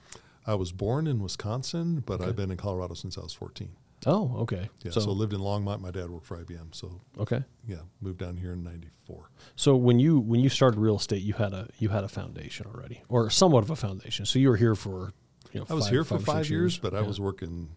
I 0.46 0.54
was 0.54 0.72
born 0.72 1.06
in 1.06 1.20
Wisconsin, 1.20 2.02
but 2.06 2.20
I've 2.20 2.36
been 2.36 2.50
in 2.50 2.56
Colorado 2.56 2.94
since 2.94 3.18
I 3.18 3.22
was 3.22 3.32
14. 3.32 3.70
Oh, 4.04 4.36
okay. 4.40 4.68
Yeah, 4.84 4.92
so, 4.92 5.00
so, 5.00 5.10
lived 5.10 5.32
in 5.32 5.40
Longmont. 5.40 5.80
My 5.80 5.90
dad 5.90 6.10
worked 6.10 6.26
for 6.26 6.36
IBM, 6.36 6.74
so 6.74 7.00
okay. 7.18 7.42
yeah, 7.66 7.78
moved 8.00 8.18
down 8.18 8.36
here 8.36 8.52
in 8.52 8.62
'94. 8.62 9.30
So 9.56 9.74
when 9.74 9.98
you 9.98 10.20
when 10.20 10.40
you 10.40 10.48
started 10.48 10.78
real 10.78 10.96
estate, 10.96 11.22
you 11.22 11.32
had 11.32 11.52
a 11.52 11.68
you 11.78 11.88
had 11.88 12.04
a 12.04 12.08
foundation 12.08 12.66
already, 12.72 13.02
or 13.08 13.30
somewhat 13.30 13.64
of 13.64 13.70
a 13.70 13.76
foundation. 13.76 14.26
So 14.26 14.38
you 14.38 14.50
were 14.50 14.56
here 14.56 14.74
for 14.74 15.12
you 15.52 15.60
know. 15.60 15.66
I 15.68 15.74
was 15.74 15.84
five- 15.86 15.92
here 15.92 16.04
for 16.04 16.18
five 16.18 16.44
six 16.44 16.50
years, 16.50 16.78
but 16.78 16.94
I 16.94 17.00
was 17.00 17.18
working 17.18 17.70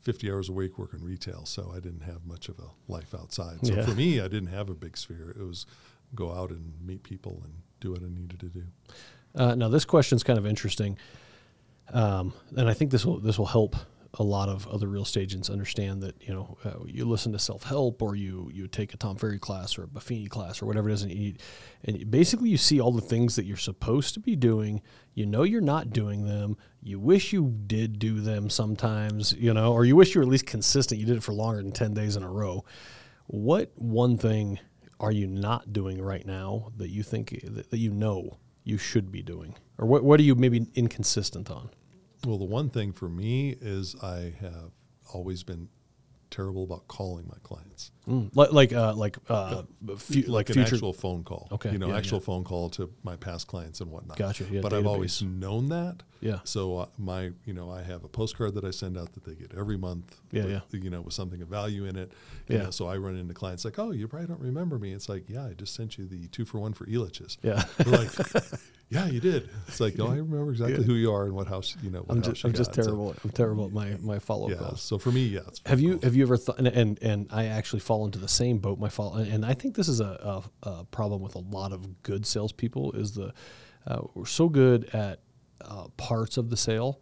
50 0.00 0.30
hours 0.30 0.48
a 0.48 0.52
week 0.52 0.78
working 0.78 1.04
retail, 1.04 1.44
so 1.44 1.70
I 1.74 1.78
didn't 1.78 2.02
have 2.02 2.24
much 2.24 2.48
of 2.48 2.58
a 2.58 2.70
life 2.90 3.14
outside. 3.14 3.64
So 3.64 3.74
Yeah. 3.74 3.84
for 3.84 3.94
me, 3.94 4.18
I 4.20 4.28
didn't 4.28 4.48
have 4.48 4.70
a 4.70 4.74
big 4.74 4.96
sphere. 4.96 5.36
It 5.38 5.42
was 5.42 5.66
go 6.14 6.32
out 6.32 6.50
and 6.50 6.74
meet 6.84 7.02
people 7.02 7.42
and 7.44 7.62
do 7.80 7.92
what 7.92 8.02
I 8.02 8.08
needed 8.08 8.40
to 8.40 8.48
do. 8.48 8.64
Uh, 9.34 9.54
now 9.54 9.68
this 9.68 9.84
question's 9.84 10.22
kind 10.22 10.38
of 10.38 10.46
interesting, 10.46 10.98
um, 11.92 12.32
and 12.56 12.68
I 12.68 12.74
think 12.74 12.90
this 12.90 13.04
will 13.04 13.20
this 13.20 13.38
will 13.38 13.46
help 13.46 13.76
a 14.14 14.22
lot 14.22 14.48
of 14.48 14.66
other 14.66 14.88
real 14.88 15.02
estate 15.02 15.22
agents 15.22 15.48
understand 15.48 16.02
that 16.02 16.20
you 16.20 16.34
know 16.34 16.58
uh, 16.64 16.84
you 16.84 17.04
listen 17.04 17.32
to 17.32 17.38
self 17.38 17.62
help 17.62 18.02
or 18.02 18.16
you 18.16 18.50
you 18.52 18.66
take 18.66 18.92
a 18.92 18.96
Tom 18.96 19.16
Ferry 19.16 19.38
class 19.38 19.78
or 19.78 19.84
a 19.84 19.86
Buffini 19.86 20.28
class 20.28 20.60
or 20.60 20.66
whatever 20.66 20.90
it 20.90 20.94
is, 20.94 21.02
and, 21.02 21.12
you, 21.12 21.34
and 21.84 22.10
basically 22.10 22.48
you 22.48 22.56
see 22.56 22.80
all 22.80 22.92
the 22.92 23.00
things 23.00 23.36
that 23.36 23.44
you're 23.44 23.56
supposed 23.56 24.14
to 24.14 24.20
be 24.20 24.34
doing. 24.34 24.82
You 25.14 25.26
know 25.26 25.42
you're 25.42 25.60
not 25.60 25.90
doing 25.90 26.26
them. 26.26 26.56
You 26.82 26.98
wish 26.98 27.32
you 27.32 27.54
did 27.66 27.98
do 27.98 28.20
them 28.20 28.50
sometimes, 28.50 29.32
you 29.34 29.54
know, 29.54 29.72
or 29.72 29.84
you 29.84 29.94
wish 29.94 30.14
you 30.14 30.20
were 30.20 30.24
at 30.24 30.30
least 30.30 30.46
consistent. 30.46 31.00
You 31.00 31.06
did 31.06 31.16
it 31.16 31.22
for 31.22 31.32
longer 31.32 31.62
than 31.62 31.72
ten 31.72 31.94
days 31.94 32.16
in 32.16 32.22
a 32.22 32.30
row. 32.30 32.64
What 33.26 33.70
one 33.76 34.16
thing 34.16 34.58
are 34.98 35.12
you 35.12 35.26
not 35.26 35.72
doing 35.72 36.02
right 36.02 36.26
now 36.26 36.72
that 36.76 36.90
you 36.90 37.02
think 37.02 37.40
that, 37.44 37.70
that 37.70 37.78
you 37.78 37.90
know 37.90 38.38
you 38.64 38.76
should 38.76 39.12
be 39.12 39.22
doing, 39.22 39.54
or 39.78 39.86
what 39.86 40.02
what 40.02 40.18
are 40.18 40.24
you 40.24 40.34
maybe 40.34 40.66
inconsistent 40.74 41.48
on? 41.48 41.70
Well, 42.26 42.36
the 42.38 42.44
one 42.44 42.68
thing 42.68 42.92
for 42.92 43.08
me 43.08 43.56
is 43.60 43.96
I 44.02 44.34
have 44.40 44.72
always 45.14 45.42
been 45.42 45.68
terrible 46.30 46.64
about 46.64 46.86
calling 46.86 47.26
my 47.26 47.38
clients. 47.42 47.92
Mm, 48.10 48.30
like 48.34 48.52
like 48.52 48.72
uh, 48.72 48.94
like 48.94 49.16
uh, 49.28 49.62
fu- 49.96 50.22
like, 50.22 50.48
an 50.50 50.54
future. 50.54 50.74
actual 50.74 50.92
phone 50.92 51.22
call. 51.24 51.48
Okay, 51.52 51.70
You 51.72 51.78
know, 51.78 51.88
yeah, 51.88 51.96
actual 51.98 52.18
yeah. 52.18 52.24
phone 52.24 52.44
call 52.44 52.68
to 52.70 52.90
my 53.04 53.16
past 53.16 53.46
clients 53.46 53.80
and 53.80 53.90
whatnot. 53.90 54.16
Gotcha, 54.16 54.44
yeah, 54.50 54.60
but 54.60 54.72
I've 54.72 54.86
always 54.86 55.22
known 55.22 55.68
that. 55.68 56.02
Yeah. 56.20 56.40
So 56.44 56.76
uh, 56.78 56.86
my, 56.98 57.30
you 57.46 57.54
know, 57.54 57.70
I 57.70 57.82
have 57.82 58.04
a 58.04 58.08
postcard 58.08 58.52
that 58.56 58.64
I 58.64 58.72
send 58.72 58.98
out 58.98 59.12
that 59.14 59.24
they 59.24 59.34
get 59.34 59.54
every 59.56 59.78
month. 59.78 60.20
Yeah, 60.32 60.42
with, 60.44 60.50
yeah. 60.52 60.80
You 60.80 60.90
know, 60.90 61.00
with 61.00 61.14
something 61.14 61.40
of 61.40 61.48
value 61.48 61.86
in 61.86 61.96
it. 61.96 62.12
You 62.46 62.56
Yeah. 62.58 62.64
know, 62.64 62.70
so 62.70 62.88
I 62.88 62.98
run 62.98 63.16
into 63.16 63.32
clients 63.32 63.64
like, 63.64 63.78
oh, 63.78 63.92
you 63.92 64.06
probably 64.06 64.28
don't 64.28 64.40
remember 64.40 64.78
me. 64.78 64.92
It's 64.92 65.08
like, 65.08 65.24
yeah, 65.30 65.46
I 65.46 65.54
just 65.54 65.74
sent 65.74 65.96
you 65.96 66.06
the 66.06 66.26
two 66.28 66.44
for 66.44 66.58
one 66.58 66.74
for 66.74 66.84
Elitch's. 66.86 67.38
Yeah. 67.42 67.64
They're 67.78 67.98
like, 67.98 68.10
yeah, 68.90 69.06
you 69.06 69.20
did. 69.20 69.48
It's 69.68 69.80
like, 69.80 69.94
oh, 69.98 70.08
I 70.08 70.16
remember 70.16 70.50
exactly 70.50 70.84
who 70.84 70.94
you 70.94 71.10
are 71.10 71.24
and 71.24 71.32
what 71.34 71.46
house, 71.46 71.74
you 71.82 71.88
know, 71.90 72.04
I'm 72.10 72.20
just 72.20 72.44
I'm 72.44 72.52
just 72.52 72.70
got. 72.74 72.84
So, 72.84 72.90
terrible. 72.90 73.14
I'm 73.24 73.30
terrible 73.30 73.64
at 73.66 73.72
my 73.72 73.96
my 74.02 74.18
follow 74.18 74.46
up 74.46 74.50
yeah. 74.50 74.56
calls. 74.58 74.82
So 74.82 74.98
for 74.98 75.10
me, 75.12 75.24
yeah. 75.24 75.40
It's 75.48 75.62
Have 75.64 75.80
you 75.80 75.92
calls. 75.92 76.04
have 76.04 76.14
you 76.16 76.22
ever 76.24 76.36
thought 76.36 76.58
and, 76.58 76.68
and 76.68 76.98
and 77.02 77.28
I 77.30 77.46
actually 77.46 77.80
fall 78.00 78.06
into 78.06 78.18
the 78.18 78.28
same 78.28 78.58
boat. 78.58 78.78
My 78.78 78.88
fault, 78.88 79.16
and, 79.18 79.44
I 79.44 79.54
think 79.54 79.74
this 79.74 79.88
is 79.88 80.00
a, 80.00 80.42
a, 80.62 80.68
a 80.68 80.84
problem 80.84 81.20
with 81.20 81.34
a 81.34 81.40
lot 81.40 81.72
of 81.72 82.02
good 82.02 82.24
salespeople. 82.24 82.92
Is 82.92 83.12
the 83.12 83.32
uh, 83.86 84.02
we're 84.14 84.26
so 84.26 84.48
good 84.48 84.86
at 84.94 85.20
uh, 85.60 85.88
parts 85.96 86.36
of 86.38 86.48
the 86.48 86.56
sale, 86.56 87.00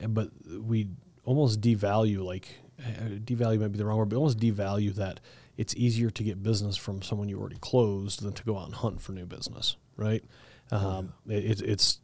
and 0.00 0.12
but 0.12 0.30
we 0.60 0.88
almost 1.24 1.60
devalue 1.60 2.24
like 2.24 2.48
uh, 2.80 3.10
devalue 3.24 3.60
might 3.60 3.72
be 3.72 3.78
the 3.78 3.84
wrong 3.84 3.98
word, 3.98 4.08
but 4.08 4.16
almost 4.16 4.38
devalue 4.38 4.92
that 4.94 5.20
it's 5.56 5.74
easier 5.76 6.10
to 6.10 6.22
get 6.24 6.42
business 6.42 6.76
from 6.76 7.02
someone 7.02 7.28
you 7.28 7.38
already 7.38 7.58
closed 7.60 8.22
than 8.22 8.32
to 8.32 8.42
go 8.42 8.58
out 8.58 8.66
and 8.66 8.74
hunt 8.74 9.00
for 9.00 9.12
new 9.12 9.26
business, 9.26 9.76
right? 9.96 10.24
Um, 10.72 11.12
it, 11.28 11.44
it's 11.44 11.60
it's 11.62 12.00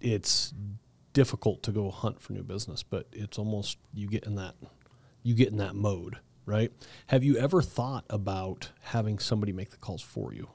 it's 0.00 0.54
difficult 1.14 1.64
to 1.64 1.72
go 1.72 1.90
hunt 1.90 2.20
for 2.20 2.32
new 2.32 2.44
business, 2.44 2.84
but 2.84 3.06
it's 3.12 3.38
almost 3.38 3.78
you 3.92 4.06
get 4.06 4.24
in 4.24 4.36
that 4.36 4.54
you 5.24 5.34
get 5.34 5.48
in 5.48 5.56
that 5.56 5.74
mode, 5.74 6.18
right? 6.48 6.72
Have 7.08 7.22
you 7.22 7.36
ever 7.36 7.62
thought 7.62 8.04
about 8.10 8.70
having 8.82 9.18
somebody 9.18 9.52
make 9.52 9.70
the 9.70 9.76
calls 9.76 10.02
for 10.02 10.32
you? 10.32 10.48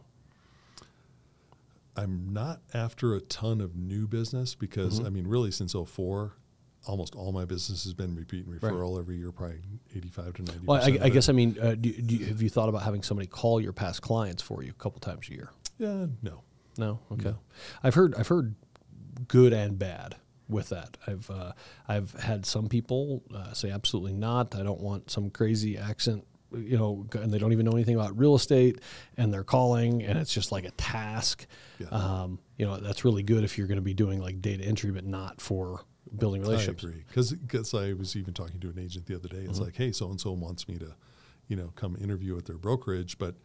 I'm 1.95 2.33
not 2.33 2.61
after 2.73 3.13
a 3.13 3.21
ton 3.21 3.61
of 3.61 3.75
new 3.75 4.07
business 4.07 4.55
because 4.55 4.97
Mm-hmm. 4.97 5.05
I 5.05 5.09
mean, 5.11 5.27
really, 5.27 5.51
since 5.51 5.73
04, 5.73 6.33
almost 6.87 7.15
all 7.15 7.31
my 7.31 7.45
business 7.45 7.83
has 7.83 7.93
been 7.93 8.15
repeat 8.15 8.45
and 8.45 8.59
referral 8.59 8.99
every 8.99 9.17
year, 9.17 9.31
probably 9.31 9.59
85 9.95 10.33
to 10.33 10.41
90. 10.41 10.65
Well, 10.65 10.81
I, 10.81 11.05
I 11.05 11.09
guess 11.09 11.29
I 11.29 11.33
mean, 11.33 11.55
uh, 11.61 11.75
do, 11.75 11.91
do 11.93 12.15
you, 12.15 12.25
have 12.25 12.41
you 12.41 12.49
thought 12.49 12.67
about 12.67 12.81
having 12.83 13.03
somebody 13.03 13.27
call 13.27 13.61
your 13.61 13.73
past 13.73 14.01
clients 14.01 14.41
for 14.41 14.63
you 14.63 14.71
a 14.71 14.81
couple 14.81 14.99
times 14.99 15.29
a 15.29 15.33
year? 15.33 15.49
yeah, 15.77 16.07
no. 16.21 16.41
No, 16.75 16.99
okay. 17.11 17.35
I've 17.83 17.93
heard 17.93 18.15
I've 18.15 18.29
heard 18.29 18.55
good 19.27 19.53
and 19.53 19.77
bad 19.77 20.15
with 20.53 20.69
that. 20.69 20.97
I've 21.07 21.29
uh, 21.29 21.51
I've 21.87 22.13
had 22.13 22.45
some 22.45 22.67
people 22.67 23.23
uh, 23.33 23.53
say 23.53 23.71
absolutely 23.71 24.13
not. 24.13 24.55
I 24.55 24.63
don't 24.63 24.79
want 24.79 25.11
some 25.11 25.29
crazy 25.29 25.77
accent, 25.77 26.25
you 26.53 26.77
know, 26.77 27.05
and 27.13 27.31
they 27.31 27.37
don't 27.37 27.51
even 27.51 27.65
know 27.65 27.73
anything 27.73 27.95
about 27.95 28.17
real 28.17 28.35
estate, 28.35 28.79
and 29.17 29.33
they're 29.33 29.43
calling, 29.43 30.03
and 30.03 30.17
it's 30.17 30.33
just 30.33 30.51
like 30.51 30.65
a 30.65 30.71
task. 30.71 31.45
Yeah. 31.79 31.87
Um, 31.87 32.39
you 32.57 32.65
know, 32.65 32.77
that's 32.77 33.03
really 33.03 33.23
good 33.23 33.43
if 33.43 33.57
you're 33.57 33.67
going 33.67 33.77
to 33.77 33.81
be 33.81 33.93
doing 33.93 34.21
like 34.21 34.41
data 34.41 34.63
entry, 34.63 34.91
but 34.91 35.05
not 35.05 35.41
for 35.41 35.81
building 36.15 36.41
relationships. 36.41 36.83
I 36.83 36.89
agree 36.89 37.03
because 37.07 37.73
I 37.73 37.93
was 37.93 38.15
even 38.15 38.33
talking 38.33 38.59
to 38.59 38.69
an 38.69 38.79
agent 38.79 39.07
the 39.07 39.15
other 39.15 39.27
day. 39.27 39.37
Mm-hmm. 39.37 39.49
It's 39.49 39.59
like, 39.59 39.75
hey, 39.75 39.91
so 39.91 40.09
and 40.09 40.21
so 40.21 40.31
wants 40.31 40.67
me 40.67 40.77
to, 40.77 40.93
you 41.47 41.55
know, 41.55 41.71
come 41.75 41.97
interview 41.99 42.37
at 42.37 42.45
their 42.45 42.57
brokerage, 42.57 43.17
but 43.17 43.35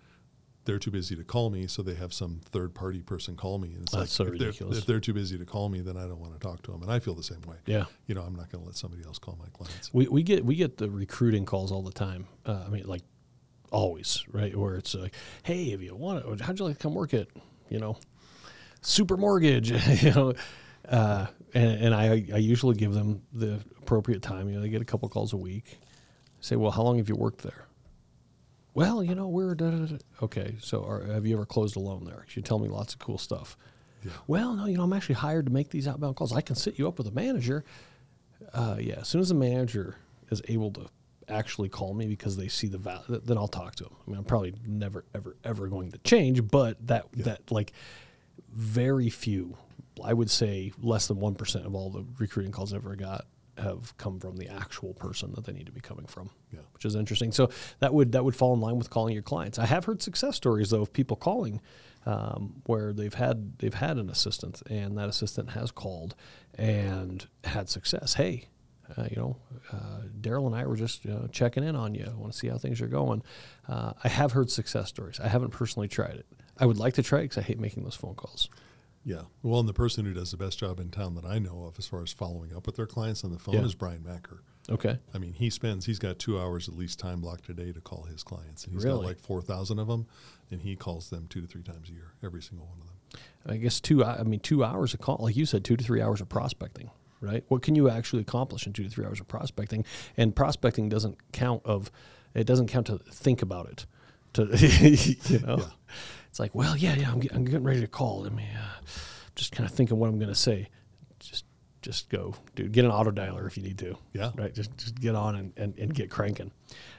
they're 0.69 0.79
too 0.79 0.91
busy 0.91 1.17
to 1.17 1.25
call 1.25 1.49
me, 1.49 1.67
so 1.67 1.81
they 1.81 1.95
have 1.95 2.13
some 2.13 2.43
third 2.45 2.75
party 2.75 3.01
person 3.01 3.35
call 3.37 3.59
me. 3.59 3.69
And 3.69 3.85
it's 3.85 3.93
That's 3.93 4.01
like, 4.01 4.09
so 4.11 4.25
if, 4.25 4.39
they're, 4.39 4.49
ridiculous. 4.49 4.79
if 4.79 4.85
they're 4.87 5.01
too 5.01 5.15
busy 5.15 5.39
to 5.39 5.47
call 5.47 5.71
me, 5.71 5.81
then 5.81 5.97
I 5.97 6.03
don't 6.03 6.21
want 6.21 6.35
to 6.35 6.39
talk 6.39 6.61
to 6.65 6.73
them. 6.73 6.83
And 6.83 6.93
I 6.93 6.99
feel 6.99 7.15
the 7.15 7.23
same 7.23 7.41
way. 7.47 7.57
Yeah. 7.65 7.87
You 8.07 8.15
know, 8.15 8.21
I'm 8.21 8.37
not 8.37 8.53
going 8.53 8.63
to 8.63 8.67
let 8.67 8.77
somebody 8.77 9.03
else 9.03 9.19
call 9.19 9.39
my 9.41 9.49
clients. 9.55 9.95
We, 9.95 10.09
we 10.09 10.23
get 10.23 10.45
we 10.45 10.57
get 10.57 10.77
the 10.77 10.91
recruiting 10.91 11.47
calls 11.47 11.73
all 11.73 11.81
the 11.81 11.91
time. 11.91 12.27
Uh, 12.45 12.65
I 12.67 12.69
mean, 12.69 12.85
like 12.85 13.01
always, 13.73 14.23
right? 14.31 14.55
Where 14.55 14.75
it's 14.75 14.95
like, 14.95 15.15
hey, 15.43 15.73
if 15.73 15.81
you 15.81 15.97
want 15.97 16.27
it, 16.27 16.41
how'd 16.43 16.59
you 16.59 16.67
like 16.67 16.77
to 16.77 16.83
come 16.83 16.95
work 16.95 17.15
at, 17.15 17.29
you 17.71 17.79
know, 17.79 17.97
Super 18.83 19.17
Mortgage, 19.17 19.71
you 20.03 20.13
know, 20.13 20.35
uh, 20.87 21.27
and, 21.55 21.81
and 21.87 21.95
I 21.95 22.27
I 22.35 22.39
usually 22.39 22.77
give 22.77 22.93
them 22.93 23.23
the 23.33 23.59
appropriate 23.79 24.21
time. 24.21 24.51
You 24.51 24.57
know, 24.57 24.61
they 24.61 24.69
get 24.69 24.83
a 24.83 24.87
couple 24.87 25.09
calls 25.09 25.33
a 25.33 25.39
week. 25.39 25.79
Say, 26.41 26.57
well, 26.57 26.71
how 26.71 26.83
long 26.83 26.99
have 26.99 27.09
you 27.09 27.17
worked 27.17 27.41
there? 27.43 27.68
Well, 28.75 29.03
you 29.03 29.15
know, 29.15 29.29
we're 29.29 29.55
da, 29.55 29.71
da, 29.71 29.87
da. 29.87 29.97
okay. 30.23 30.57
So, 30.61 30.85
are, 30.85 31.03
have 31.05 31.27
you 31.27 31.37
ever 31.37 31.47
closed 31.47 31.77
a 31.77 31.81
loan 31.81 32.05
there? 32.05 32.25
you 32.31 32.43
tell 32.43 32.59
me 32.59 32.69
lots 32.69 32.93
of 32.93 33.01
cool 33.01 33.19
stuff. 33.19 33.57
Yeah. 34.05 34.13
Well, 34.27 34.55
no, 34.55 34.67
you 34.67 34.77
know, 34.77 34.85
I'm 34.85 34.93
actually 34.93 35.17
hired 35.17 35.47
to 35.47 35.53
make 35.53 35.71
these 35.71 35.89
outbound 35.89 36.17
calls. 36.17 36.33
I 36.33 36.41
can 36.41 36.55
sit 36.55 36.79
you 36.79 36.87
up 36.87 36.99
with 36.99 37.09
a 37.09 37.13
manager. 37.13 37.65
Uh, 38.53 38.77
yeah, 38.79 38.97
as 39.01 39.09
soon 39.09 39.21
as 39.21 39.31
the 39.31 39.35
manager 39.35 39.97
is 40.31 40.41
able 40.49 40.71
to 40.73 40.87
actually 41.29 41.69
call 41.69 41.95
me 41.95 42.07
because 42.07 42.37
they 42.37 42.49
see 42.49 42.69
the 42.69 42.79
value, 42.79 43.21
then 43.25 43.37
I'll 43.37 43.49
talk 43.49 43.75
to 43.77 43.85
them. 43.85 43.97
I 44.07 44.11
mean, 44.11 44.19
I'm 44.19 44.25
probably 44.25 44.55
never, 44.67 45.05
ever, 45.15 45.37
ever 45.45 45.67
going 45.69 45.91
to 45.93 45.99
change, 45.99 46.47
but 46.49 46.87
that 46.87 47.07
that 47.15 47.51
like 47.51 47.73
very 48.53 49.11
few, 49.11 49.57
I 50.03 50.13
would 50.15 50.31
say 50.31 50.73
less 50.81 51.09
than 51.09 51.19
one 51.19 51.35
percent 51.35 51.67
of 51.67 51.75
all 51.75 51.91
the 51.91 52.05
recruiting 52.19 52.53
calls 52.53 52.73
I 52.73 52.77
ever 52.77 52.97
got 52.97 53.27
have 53.59 53.97
come 53.97 54.19
from 54.21 54.37
the 54.37 54.49
actual 54.49 54.95
person 54.95 55.33
that 55.35 55.45
they 55.45 55.53
need 55.53 55.67
to 55.67 55.73
be 55.73 55.81
coming 55.81 56.07
from. 56.07 56.31
Yeah. 56.53 56.61
which 56.73 56.85
is 56.85 56.95
interesting. 56.95 57.33
So 57.33 57.51
that 57.81 57.93
would 57.93 58.13
that 58.13 58.25
would 58.25 58.37
fall 58.37 58.55
in 58.55 58.61
line 58.61 58.79
with 58.79 58.91
calling 58.91 59.15
your 59.15 59.23
clients. 59.23 59.59
I 59.59 59.67
have 59.67 59.85
heard 59.85 60.03
success 60.03 60.37
stories 60.37 60.71
though 60.71 60.83
of 60.83 60.93
people 60.93 61.17
calling 61.17 61.61
um, 62.07 62.63
where 62.67 62.93
they've 62.93 63.15
had 63.15 63.59
they've 63.59 63.75
had 63.75 63.99
an 63.99 64.09
assistant 64.11 64.63
and 64.71 64.97
that 64.99 65.09
assistant 65.09 65.51
has 65.51 65.71
called 65.71 66.15
and 66.55 67.27
had 67.45 67.69
success. 67.69 68.15
Hey, 68.15 68.49
uh, 68.97 69.07
you 69.11 69.17
know, 69.17 69.37
uh, 69.73 70.03
Darrell 70.21 70.47
and 70.47 70.55
I 70.57 70.67
were 70.67 70.77
just 70.77 71.05
you 71.05 71.11
know, 71.11 71.29
checking 71.31 71.65
in 71.65 71.77
on 71.77 71.95
you. 71.95 72.07
I 72.11 72.15
want 72.15 72.33
to 72.33 72.39
see 72.39 72.49
how 72.49 72.57
things 72.59 72.81
are 72.81 72.87
going. 72.87 73.23
Uh, 73.69 73.93
I 74.03 74.09
have 74.09 74.33
heard 74.33 74.51
success 74.51 74.89
stories. 74.89 75.21
I 75.21 75.29
haven't 75.29 75.51
personally 75.51 75.89
tried 75.89 76.15
it. 76.15 76.27
I 76.59 76.67
would 76.67 76.79
like 76.79 76.95
to 76.95 77.03
try 77.03 77.21
it 77.21 77.23
because 77.25 77.39
I 77.39 77.43
hate 77.43 77.61
making 77.61 77.85
those 77.85 77.95
phone 77.95 78.15
calls. 78.15 78.49
Yeah. 79.05 79.23
Well, 79.43 79.61
and 79.61 79.69
the 79.69 79.73
person 79.75 80.05
who 80.05 80.13
does 80.13 80.31
the 80.33 80.37
best 80.37 80.59
job 80.59 80.81
in 80.81 80.91
town 80.91 81.15
that 81.15 81.25
I 81.25 81.39
know 81.39 81.65
of 81.65 81.79
as 81.79 81.87
far 81.87 82.03
as 82.03 82.13
following 82.13 82.55
up 82.55 82.67
with 82.67 82.77
their 82.77 82.87
clients 82.87 83.25
on 83.25 83.33
the 83.33 83.39
phone 83.39 83.55
Yeah. 83.55 83.65
is 83.65 83.75
Brian 83.75 84.03
Macker. 84.05 84.43
Okay. 84.71 84.99
I 85.15 85.19
mean, 85.19 85.33
he 85.33 85.49
spends, 85.49 85.87
he's 85.87 85.99
got 85.99 86.19
two 86.19 86.39
hours 86.39 86.69
at 86.69 86.77
least 86.77 86.99
time 86.99 87.23
blocked 87.23 87.49
a 87.49 87.55
day 87.55 87.73
to 87.73 87.81
call 87.81 88.03
his 88.03 88.23
clients. 88.23 88.65
And 88.65 88.75
he's 88.75 88.85
Really? 88.85 88.99
got 89.01 89.05
like 89.07 89.19
4,000 89.21 89.79
of 89.79 89.87
them, 89.89 90.07
and 90.51 90.61
he 90.61 90.77
calls 90.77 91.09
them 91.09 91.27
two 91.29 91.41
to 91.41 91.47
three 91.47 91.63
times 91.63 91.89
a 91.89 91.93
year, 91.93 92.13
every 92.23 92.43
single 92.43 92.67
one 92.67 92.79
of 92.81 92.87
them. 92.87 93.21
I 93.47 93.57
guess 93.57 93.81
two. 93.81 94.05
I 94.05 94.23
mean, 94.25 94.41
two 94.41 94.63
hours 94.63 94.93
of 94.93 95.01
call, 95.01 95.17
like 95.21 95.37
you 95.37 95.47
said, 95.47 95.65
two 95.65 95.77
to 95.79 95.83
three 95.83 96.03
hours 96.03 96.21
of 96.21 96.29
prospecting, 96.29 96.91
right? 97.23 97.45
What 97.49 97.63
can 97.63 97.75
you 97.77 97.89
actually 97.89 98.21
accomplish 98.21 98.67
in 98.67 98.75
two 98.75 98.85
to 98.85 98.91
three 98.91 99.07
hours 99.07 99.21
of 99.21 99.27
prospecting? 99.29 99.87
And 100.19 100.37
prospecting 100.37 100.91
doesn't 100.91 101.33
count 101.33 101.63
of, 101.65 101.91
it 102.35 102.45
doesn't 102.45 102.67
count 102.67 102.89
to 102.89 102.99
think 102.99 103.41
about 103.41 103.71
it. 103.71 103.87
To 104.35 104.43
you 105.31 105.39
know, 105.39 105.57
Yeah. 105.61 105.65
It's 106.29 106.39
like, 106.39 106.55
well, 106.55 106.77
yeah, 106.77 106.95
yeah, 106.95 107.11
I'm, 107.11 107.21
get, 107.21 107.35
I'm 107.35 107.45
getting 107.45 107.65
ready 107.65 107.81
to 107.81 107.87
call. 107.87 108.23
Let 108.23 108.33
me 108.33 108.47
uh, 108.55 108.81
just 109.35 109.53
kind 109.53 109.69
of 109.69 109.75
thinking 109.75 109.99
what 109.99 110.09
I'm 110.09 110.19
going 110.19 110.29
to 110.29 110.35
say. 110.35 110.69
Just, 111.21 111.45
just 111.83 112.09
go, 112.11 112.35
dude. 112.55 112.73
Get 112.73 112.85
an 112.85 112.91
auto 112.91 113.11
dialer 113.11 113.47
if 113.47 113.57
you 113.57 113.63
need 113.63 113.79
to. 113.79 113.97
Yeah. 114.13 114.31
Right. 114.37 114.55
Just, 114.55 114.77
just 114.77 114.95
get 115.01 115.15
on 115.15 115.37
and, 115.37 115.53
and, 115.57 115.79
and 115.79 115.95
get 115.95 116.11
cranking. 116.11 116.53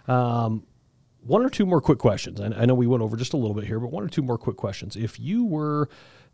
Um, 0.08 0.66
one 1.22 1.46
or 1.46 1.50
two 1.50 1.66
more 1.66 1.82
quick 1.82 2.00
questions. 2.00 2.40
I, 2.40 2.48
I 2.48 2.66
know 2.66 2.74
we 2.74 2.88
went 2.88 3.04
over 3.04 3.18
just 3.18 3.34
a 3.34 3.38
little 3.38 3.54
bit 3.54 3.66
here, 3.66 3.80
but 3.80 3.92
one 3.92 4.04
or 4.04 4.10
two 4.10 4.22
more 4.22 4.38
quick 4.38 4.58
questions. 4.58 4.96
If 4.96 5.20
you 5.20 5.46
were 5.46 5.90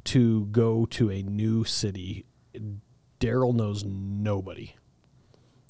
to 0.05 0.45
go 0.45 0.85
to 0.85 1.11
a 1.11 1.23
new 1.23 1.63
city, 1.63 2.25
Darrell 3.19 3.53
knows 3.53 3.83
nobody. 3.83 4.75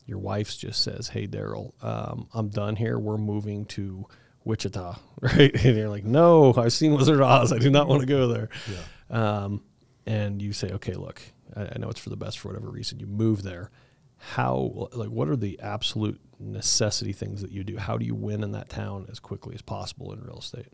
Your 0.06 0.20
wife's 0.20 0.58
just 0.58 0.84
says, 0.84 1.10
"Hey, 1.10 1.26
Darrell, 1.26 1.74
um, 1.82 2.28
I'm 2.34 2.50
done 2.50 2.76
here. 2.76 3.00
We're 3.00 3.18
moving 3.18 3.66
to 3.66 4.06
Wichita." 4.46 4.98
Right? 5.22 5.54
And 5.66 5.76
you're 5.78 5.90
like, 5.90 6.04
"No, 6.06 6.54
I've 6.56 6.74
seen 6.74 6.94
Wizard 6.94 7.16
of 7.20 7.26
Oz. 7.28 7.52
I 7.52 7.58
do 7.58 7.70
not 7.72 7.88
want 7.88 8.02
to 8.02 8.06
go 8.08 8.28
there." 8.28 8.50
Yeah. 8.70 9.44
Um, 9.44 9.64
and 10.06 10.42
you 10.42 10.54
say, 10.54 10.70
"Okay, 10.72 10.94
look, 10.94 11.22
I, 11.56 11.64
I 11.64 11.78
know 11.80 11.90
it's 11.90 12.00
for 12.00 12.10
the 12.12 12.18
best 12.18 12.38
for 12.40 12.50
whatever 12.50 12.70
reason. 12.70 13.00
You 13.00 13.08
move 13.08 13.42
there. 13.44 13.72
How, 14.18 14.90
like, 14.94 15.10
what 15.10 15.28
are 15.30 15.36
the 15.36 15.60
absolute 15.62 16.20
necessity 16.40 17.12
things 17.14 17.42
that 17.42 17.52
you 17.52 17.64
do? 17.64 17.78
How 17.78 17.98
do 17.98 18.06
you 18.06 18.14
win 18.16 18.44
in 18.44 18.52
that 18.52 18.70
town 18.70 19.08
as 19.10 19.20
quickly 19.20 19.56
as 19.56 19.62
possible 19.62 20.14
in 20.14 20.22
real 20.22 20.38
estate?" 20.40 20.68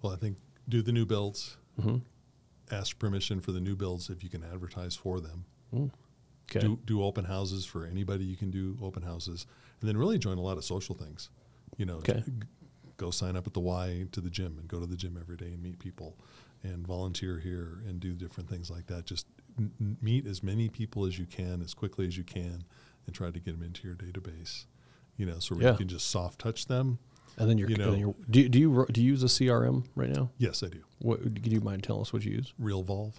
Well, 0.00 0.12
I 0.12 0.16
think 0.16 0.38
do 0.68 0.80
the 0.82 0.92
new 0.92 1.04
builds, 1.06 1.56
Mm-hmm. 1.80 1.96
ask 2.70 2.98
permission 2.98 3.40
for 3.40 3.50
the 3.52 3.60
new 3.60 3.74
builds 3.76 4.08
if 4.10 4.22
you 4.22 4.30
can 4.30 4.44
advertise 4.44 4.94
for 4.94 5.20
them. 5.20 5.44
Okay. 5.74 6.60
Do, 6.60 6.78
do 6.84 7.02
open 7.02 7.24
houses 7.24 7.64
for 7.66 7.84
anybody 7.84 8.24
you 8.24 8.36
can 8.36 8.50
do 8.50 8.78
open 8.80 9.02
houses. 9.02 9.46
And 9.80 9.88
then 9.88 9.96
really 9.96 10.18
join 10.18 10.38
a 10.38 10.40
lot 10.42 10.56
of 10.56 10.64
social 10.64 10.94
things. 10.94 11.30
You 11.76 11.86
know, 11.86 11.96
Okay. 11.96 12.22
g- 12.24 12.32
go 12.96 13.10
sign 13.10 13.36
up 13.36 13.46
at 13.46 13.52
the 13.54 13.60
Y 13.60 14.06
to 14.12 14.20
the 14.20 14.30
gym 14.30 14.56
and 14.58 14.68
go 14.68 14.78
to 14.80 14.86
the 14.86 14.96
gym 14.96 15.16
every 15.20 15.36
day 15.36 15.46
and 15.52 15.62
meet 15.62 15.78
people 15.78 16.16
and 16.62 16.86
volunteer 16.86 17.38
here 17.40 17.80
and 17.86 18.00
do 18.00 18.14
different 18.14 18.48
things 18.48 18.70
like 18.70 18.86
that. 18.86 19.04
Just 19.06 19.26
n- 19.58 19.96
meet 20.00 20.26
as 20.26 20.42
many 20.42 20.68
people 20.68 21.04
as 21.04 21.18
you 21.18 21.26
can 21.26 21.60
as 21.62 21.74
quickly 21.74 22.06
as 22.06 22.16
you 22.16 22.24
can 22.24 22.64
and 23.06 23.14
try 23.14 23.30
to 23.30 23.38
get 23.40 23.52
them 23.58 23.62
into 23.62 23.86
your 23.86 23.96
database. 23.96 24.64
You 25.16 25.26
know, 25.26 25.38
so 25.40 25.58
Yeah. 25.58 25.72
you 25.72 25.78
can 25.78 25.88
just 25.88 26.08
soft 26.08 26.40
touch 26.40 26.66
them. 26.66 26.98
and 27.36 27.50
then 27.50 27.58
you're, 27.58 27.68
you 27.68 27.76
know- 27.76 27.94
you're 27.96 28.14
do, 28.30 28.48
do 28.48 28.60
you 28.60 28.86
do 28.92 29.02
you 29.02 29.08
use 29.10 29.24
a 29.24 29.28
CRM 29.28 29.82
right 29.96 30.08
now? 30.10 30.30
Yes, 30.38 30.62
I 30.62 30.68
do. 30.68 30.84
What 31.00 31.34
do 31.42 31.50
you 31.50 31.60
mind 31.60 31.82
telling 31.82 32.02
us 32.02 32.12
what 32.12 32.24
you 32.24 32.30
use? 32.30 32.54
Realvolve. 32.62 33.14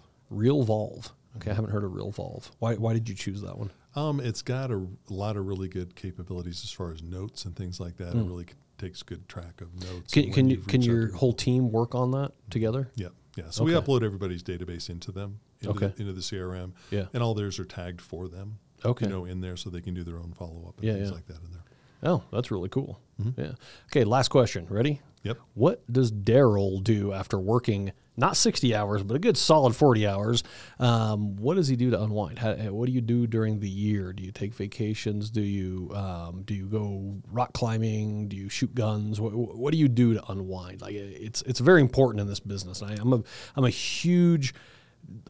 Okay, 1.38 1.52
I 1.52 1.54
haven't 1.54 1.72
heard 1.72 1.84
of 1.84 1.92
Realvolve. 1.92 2.50
Why 2.60 2.76
why 2.76 2.94
did 2.94 3.10
you 3.10 3.16
choose 3.16 3.42
that 3.42 3.58
one? 3.58 3.72
Um, 3.96 4.20
it's 4.20 4.42
got 4.42 4.72
a, 4.72 4.76
a 4.78 5.14
lot 5.14 5.38
of 5.38 5.46
really 5.48 5.68
good 5.68 5.96
capabilities 5.96 6.64
as 6.64 6.72
far 6.72 6.92
as 6.92 7.02
notes 7.02 7.46
and 7.46 7.56
things 7.56 7.80
like 7.80 7.98
that. 7.98 8.10
It 8.16 8.16
really 8.26 8.46
takes 8.78 9.02
good 9.04 9.28
track 9.30 9.62
of 9.62 9.74
notes. 9.76 10.14
Hmm. 10.14 10.22
Can, 10.22 10.34
can 10.34 10.50
you 10.50 10.58
can 10.58 10.82
your 10.82 11.14
whole 11.14 11.34
team 11.34 11.72
work 11.72 11.96
on 11.96 12.12
that 12.12 12.32
together? 12.50 12.90
Yeah, 12.96 13.10
yeah. 13.36 13.46
So 13.50 13.64
we 13.64 13.72
upload 13.72 14.04
everybody's 14.04 14.44
database 14.44 14.90
into 14.90 15.12
them, 15.12 15.40
into, 15.62 15.72
Okay. 15.76 15.88
the, 15.96 16.02
into 16.02 16.14
the 16.14 16.22
CRM. 16.22 16.74
Yeah. 16.92 17.06
And 17.14 17.24
all 17.24 17.34
theirs 17.34 17.58
are 17.60 17.66
tagged 17.66 18.02
for 18.02 18.28
them. 18.28 18.60
Okay. 18.84 19.06
You 19.06 19.12
know, 19.12 19.26
in 19.26 19.40
there 19.42 19.56
so 19.58 19.70
they 19.70 19.82
can 19.82 19.94
do 19.94 20.04
their 20.04 20.18
own 20.18 20.34
follow 20.34 20.66
up 20.68 20.78
and 20.78 20.86
Yeah, 20.88 20.94
things 20.96 21.10
yeah. 21.10 21.16
like 21.16 21.28
that 21.28 21.42
in 21.44 21.52
there. 21.52 21.64
Oh, 22.04 22.24
that's 22.32 22.52
really 22.52 22.70
cool. 22.70 23.00
Mm-hmm. 23.22 23.42
Yeah. 23.42 23.52
Okay, 23.88 24.04
last 24.04 24.28
question. 24.28 24.68
Ready? 24.70 25.02
Yep. 25.24 25.40
What 25.56 25.92
does 25.92 26.12
Darrell 26.12 26.80
do 26.82 27.14
after 27.14 27.40
working 27.40 27.94
not 28.18 28.38
60 28.38 28.74
hours, 28.74 29.03
but 29.03 29.16
a 29.16 29.20
good 29.20 29.38
solid 29.38 29.76
40 29.76 30.07
hours? 30.07 30.43
Um, 30.80 31.36
what 31.36 31.55
does 31.55 31.68
he 31.68 31.76
do 31.76 31.91
to 31.91 32.01
unwind? 32.01 32.39
How, 32.39 32.53
what 32.53 32.86
do 32.88 32.91
you 32.91 33.01
do 33.01 33.28
during 33.28 33.59
the 33.59 33.70
year? 33.70 34.13
Do 34.13 34.24
you 34.24 34.32
take 34.32 34.53
vacations? 34.53 35.30
Do 35.30 35.41
you 35.41 35.91
um, 35.93 36.43
do 36.43 36.53
you 36.53 36.66
go 36.68 37.16
rock 37.32 37.53
climbing? 37.53 38.30
Do 38.30 38.36
you 38.36 38.49
shoot 38.49 38.74
guns? 38.74 39.20
What, 39.20 39.34
what 39.34 39.72
do 39.72 39.78
you 39.78 39.88
do 39.88 40.13
to 40.13 40.32
unwind? 40.32 40.82
Like 40.82 40.93
it's 40.93 41.41
it's 41.43 41.59
very 41.59 41.82
important 41.82 42.22
in 42.22 42.28
this 42.28 42.39
business. 42.39 42.82
I, 42.82 42.93
I'm 42.99 43.13
a 43.13 43.24
I'm 43.55 43.66
a 43.66 43.70
huge 43.70 44.53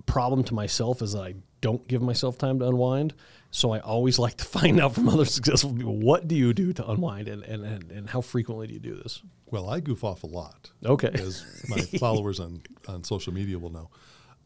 problem 0.06 0.44
to 0.46 0.54
myself 0.54 1.02
is 1.02 1.14
that 1.14 1.22
I 1.22 1.36
don't 1.62 1.88
give 1.88 2.02
myself 2.02 2.38
time 2.38 2.60
to 2.60 2.68
unwind. 2.68 3.14
So 3.56 3.72
I 3.72 3.80
always 3.80 4.20
like 4.26 4.36
to 4.38 4.46
find 4.46 4.82
out 4.82 4.96
from 4.96 5.08
other 5.08 5.24
successful 5.26 5.74
people 5.74 5.96
what 5.96 6.28
do 6.28 6.36
you 6.36 6.54
do 6.54 6.74
to 6.74 6.90
unwind 6.90 7.30
and, 7.30 7.42
and, 7.44 7.64
and, 7.64 7.90
and 7.92 8.10
how 8.10 8.20
frequently 8.20 8.68
do 8.68 8.74
you 8.74 8.80
do 8.82 8.96
this? 8.96 9.22
Well, 9.50 9.70
I 9.70 9.80
goof 9.80 10.04
off 10.04 10.24
a 10.24 10.28
lot. 10.28 10.72
Okay. 10.86 11.12
As 11.14 11.46
my 11.70 11.78
followers 12.00 12.42
on, 12.42 12.62
on 12.88 13.04
social 13.06 13.34
media 13.34 13.58
will 13.58 13.70
know. 13.70 13.90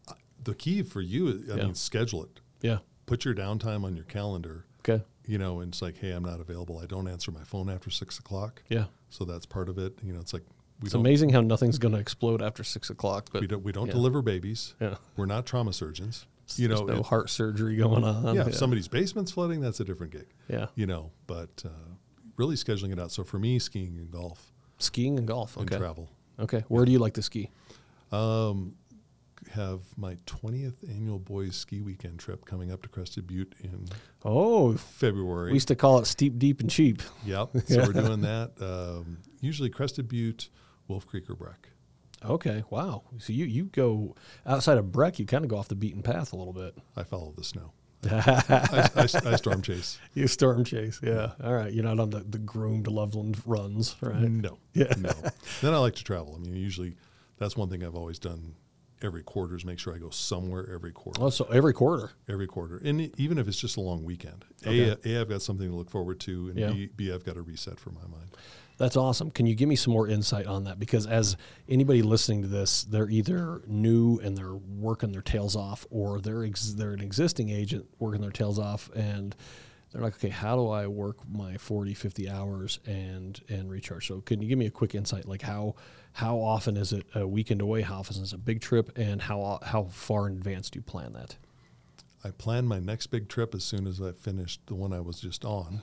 Uh, 0.07 0.13
The 0.43 0.53
key 0.53 0.83
for 0.83 1.01
you, 1.01 1.27
is, 1.29 1.49
I 1.49 1.55
Yeah. 1.55 1.63
mean, 1.63 1.75
schedule 1.75 2.23
it. 2.23 2.39
Yeah. 2.61 2.79
Put 3.07 3.25
your 3.25 3.33
downtime 3.33 3.83
on 3.83 3.95
your 3.95 4.05
calendar. 4.05 4.65
Okay. 4.87 5.03
you 5.25 5.37
know, 5.37 5.59
and 5.59 5.73
it's 5.73 5.81
like, 5.81 5.97
hey, 5.97 6.11
I'm 6.11 6.23
not 6.23 6.39
available. 6.39 6.79
I 6.79 6.85
don't 6.85 7.07
answer 7.07 7.31
my 7.31 7.43
phone 7.43 7.69
after 7.69 7.89
six 7.89 8.17
o'clock. 8.19 8.63
Yeah. 8.69 8.85
So 9.09 9.25
that's 9.25 9.45
part 9.45 9.69
of 9.69 9.77
it. 9.77 9.93
You 10.03 10.13
know, 10.13 10.19
it's 10.19 10.33
like 10.33 10.43
we 10.81 10.85
It's 10.85 10.93
amazing 10.93 11.29
how 11.31 11.41
nothing's 11.41 11.77
going 11.77 11.93
to 11.93 11.99
explode 11.99 12.41
after 12.41 12.63
six 12.63 12.89
o'clock. 12.89 13.29
But 13.31 13.41
we 13.41 13.47
don't 13.47 13.63
we 13.63 13.71
don't 13.71 13.87
yeah. 13.87 13.93
deliver 13.93 14.21
babies. 14.21 14.75
Yeah. 14.79 14.95
We're 15.17 15.25
not 15.25 15.45
trauma 15.45 15.73
surgeons. 15.73 16.25
You 16.57 16.67
There's 16.69 16.79
know, 16.81 16.85
no 16.87 16.99
if- 17.01 17.05
heart 17.07 17.29
surgery 17.29 17.75
going 17.75 18.03
on. 18.03 18.35
yeah, 18.35 18.47
if 18.47 18.55
somebody's 18.55 18.87
basement's 18.87 19.31
flooding, 19.31 19.59
that's 19.61 19.79
a 19.79 19.83
different 19.85 20.13
gig. 20.13 20.27
yeah. 20.47 20.67
You 20.75 20.87
know, 20.87 21.11
but 21.27 21.63
uh, 21.65 21.69
really 22.37 22.55
scheduling 22.55 22.91
it 22.93 22.99
out. 22.99 23.11
So 23.11 23.23
for 23.23 23.37
me, 23.39 23.59
skiing 23.59 23.97
and 23.97 24.09
golf 24.11 24.51
Skiing 24.77 25.17
and 25.19 25.27
golf. 25.27 25.57
and 25.57 25.67
Okay. 25.69 25.77
travel. 25.77 26.09
Okay. 26.39 26.63
Where 26.69 26.85
do 26.85 26.91
you 26.91 26.99
like 26.99 27.13
to 27.15 27.21
ski? 27.21 27.51
Um, 28.11 28.75
have 29.51 29.81
my 29.97 30.15
20th 30.25 30.75
annual 30.89 31.19
boys 31.19 31.55
ski 31.55 31.81
weekend 31.81 32.19
trip 32.19 32.45
coming 32.45 32.71
up 32.71 32.81
to 32.83 32.89
Crested 32.89 33.25
Butte 33.27 33.53
in 33.63 33.85
Oh, 34.23 34.73
February. 34.73 35.51
we 35.51 35.55
used 35.55 35.67
to 35.69 35.75
call 35.75 35.99
it 35.99 36.05
steep, 36.07 36.37
deep, 36.39 36.59
and 36.61 36.69
cheap. 36.69 37.01
Yep. 37.25 37.49
So 37.67 37.77
we're 37.85 37.93
doing 37.93 38.21
that. 38.21 38.51
Um, 38.61 39.17
usually 39.41 39.69
Crested 39.69 40.07
Butte, 40.07 40.49
Wolf 40.87 41.05
Creek, 41.07 41.29
or 41.29 41.35
Breck. 41.35 41.69
Okay. 42.25 42.63
Wow. 42.69 43.03
So 43.17 43.33
you 43.33 43.45
you 43.45 43.65
go 43.65 44.15
outside 44.45 44.77
of 44.77 44.91
Breck, 44.91 45.19
you 45.19 45.25
kind 45.25 45.43
of 45.45 45.49
go 45.49 45.57
off 45.57 45.67
the 45.67 45.75
beaten 45.75 46.01
path 46.01 46.33
a 46.33 46.35
little 46.35 46.53
bit. 46.53 46.77
I 46.95 47.03
follow 47.03 47.33
the 47.35 47.43
snow. 47.43 47.71
I, 48.09 48.89
I, 48.95 49.01
I 49.31 49.35
storm 49.35 49.61
chase. 49.61 49.99
You 50.13 50.27
storm 50.27 50.63
chase. 50.63 50.99
Yeah. 51.03 51.31
All 51.43 51.53
right. 51.53 51.71
You're 51.71 51.83
not 51.83 51.99
on 51.99 52.09
the, 52.11 52.19
the 52.21 52.37
groomed 52.37 52.87
Loveland 52.87 53.41
runs, 53.45 53.95
right? 54.01 54.21
No. 54.21 54.57
Yeah. 54.73 54.93
No. 54.97 55.11
Then 55.61 55.73
I 55.73 55.77
like 55.79 55.95
to 55.95 56.03
travel. 56.03 56.35
I 56.35 56.39
mean, 56.39 56.55
usually 56.55 56.95
that's 57.37 57.57
one 57.57 57.69
thing 57.69 57.83
I've 57.83 57.95
always 57.95 58.17
done 58.19 58.55
every 59.01 59.23
quarter 59.23 59.55
is 59.55 59.65
make 59.65 59.79
sure 59.79 59.93
I 59.93 59.97
go 59.97 60.09
somewhere 60.09 60.69
every 60.73 60.91
quarter. 60.91 61.21
Oh, 61.23 61.29
so 61.29 61.45
every 61.45 61.73
quarter. 61.73 62.11
Every 62.29 62.47
quarter. 62.47 62.81
And 62.83 63.01
even 63.19 63.37
if 63.37 63.47
it's 63.47 63.59
just 63.59 63.77
a 63.77 63.81
long 63.81 64.03
weekend. 64.03 64.45
Okay. 64.65 64.95
A, 65.05 65.17
A, 65.17 65.21
I've 65.21 65.29
got 65.29 65.41
something 65.41 65.69
to 65.69 65.75
look 65.75 65.89
forward 65.89 66.19
to. 66.21 66.49
And 66.49 66.59
Yeah. 66.59 66.71
B, 66.71 66.89
B, 66.95 67.11
I've 67.13 67.23
got 67.25 67.37
a 67.37 67.41
reset 67.41 67.79
for 67.79 67.91
my 67.91 68.01
mind. 68.01 68.29
That's 68.79 68.95
awesome. 68.95 69.29
Can 69.29 69.45
you 69.45 69.55
give 69.55 69.67
me 69.67 69.75
some 69.75 69.91
more 69.91 70.07
insight 70.07 70.47
on 70.47 70.63
that? 70.63 70.79
Because 70.79 71.05
as 71.05 71.35
anybody 71.67 72.01
listening 72.01 72.41
to 72.43 72.47
this, 72.47 72.85
they're 72.85 73.09
either 73.09 73.61
new 73.67 74.19
and 74.19 74.37
they're 74.37 74.55
working 74.55 75.11
their 75.11 75.21
tails 75.21 75.57
off, 75.57 75.85
or 75.91 76.21
they're 76.21 76.45
ex- 76.45 76.73
they're 76.73 76.93
an 76.93 77.01
existing 77.01 77.49
agent 77.49 77.85
working 77.99 78.21
their 78.21 78.31
tails 78.31 78.57
off, 78.57 78.89
and 78.95 79.35
they're 79.91 80.01
like, 80.01 80.15
okay, 80.15 80.29
how 80.29 80.55
do 80.55 80.69
I 80.69 80.87
work 80.87 81.17
my 81.29 81.57
40, 81.57 81.93
50 81.93 82.29
hours 82.29 82.79
and 82.85 83.39
and 83.49 83.69
recharge? 83.69 84.07
So 84.07 84.21
can 84.21 84.41
you 84.41 84.47
give 84.47 84.57
me 84.57 84.67
a 84.67 84.71
quick 84.71 84.95
insight, 84.95 85.27
like 85.27 85.41
how 85.41 85.75
how 86.13 86.37
often 86.37 86.77
is 86.77 86.93
it 86.93 87.05
a 87.13 87.27
weekend 87.27 87.59
away? 87.59 87.81
How 87.81 87.99
often 87.99 88.23
is 88.23 88.31
it 88.31 88.35
a 88.35 88.39
big 88.39 88.61
trip, 88.61 88.97
and 88.97 89.21
how 89.21 89.59
how 89.61 89.83
far 89.91 90.27
in 90.27 90.37
advance 90.37 90.69
do 90.69 90.79
you 90.79 90.83
plan 90.83 91.11
that? 91.13 91.35
I 92.23 92.31
plan 92.31 92.65
my 92.65 92.79
next 92.79 93.07
big 93.07 93.27
trip 93.27 93.53
as 93.53 93.65
soon 93.65 93.87
as 93.87 94.01
I 94.01 94.13
finished 94.13 94.61
the 94.67 94.75
one 94.75 94.93
I 94.93 95.01
was 95.01 95.19
just 95.19 95.43
on. 95.43 95.81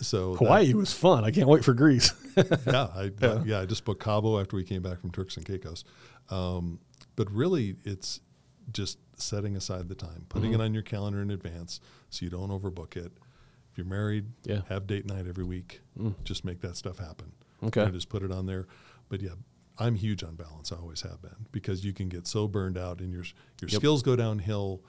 So 0.00 0.32
that- 0.32 0.38
Hawaii 0.38 0.74
was 0.74 0.92
fun. 0.92 1.24
I 1.24 1.30
can't 1.30 1.48
wait 1.48 1.64
for 1.64 1.72
Greece. 1.74 2.12
yeah, 2.66 2.88
I, 2.94 3.10
yeah. 3.44 3.60
I 3.60 3.66
just 3.66 3.84
booked 3.84 4.02
Cabo 4.02 4.38
after 4.40 4.56
we 4.56 4.64
came 4.64 4.82
back 4.82 5.00
from 5.00 5.10
Turks 5.10 5.36
and 5.36 5.46
Caicos. 5.46 5.84
Um, 6.30 6.80
but 7.16 7.30
really, 7.30 7.76
it's 7.84 8.20
just 8.72 8.98
setting 9.16 9.56
aside 9.56 9.88
the 9.88 9.94
time, 9.94 10.26
putting 10.28 10.50
Mm-hmm. 10.52 10.60
it 10.60 10.64
on 10.64 10.74
your 10.74 10.82
calendar 10.82 11.22
in 11.22 11.30
advance 11.30 11.80
so 12.10 12.24
you 12.24 12.30
don't 12.30 12.50
overbook 12.50 12.96
it. 12.96 13.12
If 13.72 13.78
you're 13.78 13.86
married, 13.86 14.26
Yeah. 14.44 14.62
have 14.68 14.86
date 14.86 15.06
night 15.06 15.26
every 15.26 15.44
week. 15.44 15.80
Just 16.24 16.44
make 16.44 16.60
that 16.60 16.76
stuff 16.76 16.98
happen. 16.98 17.32
Okay. 17.62 17.82
And 17.82 17.92
just 17.94 18.08
put 18.08 18.22
it 18.22 18.30
on 18.32 18.46
there. 18.46 18.66
But 19.08 19.22
yeah, 19.22 19.30
I'm 19.78 19.94
huge 19.94 20.22
on 20.24 20.34
balance. 20.34 20.72
I 20.72 20.76
always 20.76 21.02
have 21.02 21.22
been 21.22 21.46
because 21.52 21.84
you 21.84 21.92
can 21.92 22.08
get 22.08 22.26
so 22.26 22.48
burned 22.48 22.76
out 22.76 23.00
and 23.00 23.10
your 23.12 23.24
your 23.60 23.68
Yep. 23.70 23.80
skills 23.80 24.02
go 24.02 24.16
downhill, 24.16 24.82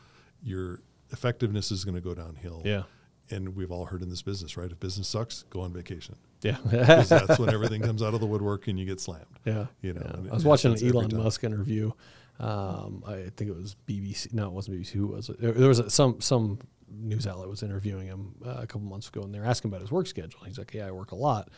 your 0.44 0.82
effectiveness 1.12 1.72
is 1.72 1.86
going 1.86 1.96
to 1.96 2.02
go 2.02 2.14
downhill. 2.14 2.62
Yeah. 2.66 2.84
And 3.30 3.56
we've 3.56 3.72
all 3.72 3.86
heard 3.86 4.02
in 4.02 4.10
this 4.10 4.22
business, 4.22 4.56
right? 4.56 4.72
If 4.72 4.80
business 4.80 5.08
sucks, 5.08 5.44
go 5.50 5.62
on 5.62 5.74
vacation 5.74 6.16
yeah. 6.42 6.58
because 6.64 7.10
that's 7.10 7.40
when 7.40 7.50
everything 7.54 7.82
comes 7.82 8.02
out 8.02 8.14
of 8.14 8.20
the 8.20 8.26
woodwork 8.26 8.68
and 8.68 8.80
you 8.80 8.86
get 8.86 9.00
slammed. 9.00 9.26
Yeah, 9.46 9.68
You 9.82 9.94
know, 9.94 10.22
yeah. 10.24 10.32
I 10.32 10.34
was 10.34 10.46
watching 10.46 10.74
an 10.74 10.86
Elon. 10.86 11.16
Musk 11.16 11.44
interview. 11.44 11.92
Um, 12.40 13.04
I 13.08 13.30
think 13.36 13.50
it 13.50 13.56
was 13.56 13.76
BBC. 13.88 14.34
No, 14.34 14.48
it 14.48 14.54
wasn't 14.54 14.78
BBC. 14.78 14.92
Who 14.92 15.08
was 15.08 15.30
it? 15.30 15.42
There 15.42 15.54
there 15.54 15.68
was 15.68 15.80
a, 15.80 15.90
some 15.90 16.22
some 16.22 16.60
news 16.90 17.26
outlet 17.26 17.50
was 17.50 17.64
interviewing 17.64 18.08
him 18.08 18.36
uh, 18.46 18.60
a 18.60 18.68
couple 18.68 18.82
months 18.82 19.08
ago, 19.08 19.22
and 19.24 19.34
they're 19.34 19.46
asking 19.46 19.70
about 19.70 19.82
his 19.82 19.92
work 19.92 20.08
schedule. 20.08 20.42
He's 20.46 20.60
like, 20.60 20.74
"Yeah, 20.74 20.88
I 20.88 20.92
work 20.92 21.12
a 21.12 21.16
lot." 21.16 21.50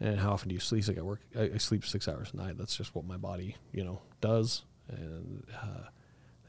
And 0.00 0.18
how 0.18 0.32
often 0.32 0.48
do 0.48 0.54
you 0.54 0.60
sleep? 0.60 0.78
He's 0.78 0.88
like, 0.88 0.98
"I 0.98 1.02
work. 1.02 1.20
I, 1.38 1.50
I 1.54 1.58
sleep 1.58 1.84
six 1.84 2.08
hours 2.08 2.30
a 2.32 2.36
night. 2.38 2.56
That's 2.56 2.74
just 2.76 2.94
what 2.94 3.04
my 3.04 3.18
body, 3.18 3.56
you 3.72 3.84
know, 3.84 4.00
does." 4.22 4.62
And 4.88 5.44
uh, 5.62 5.88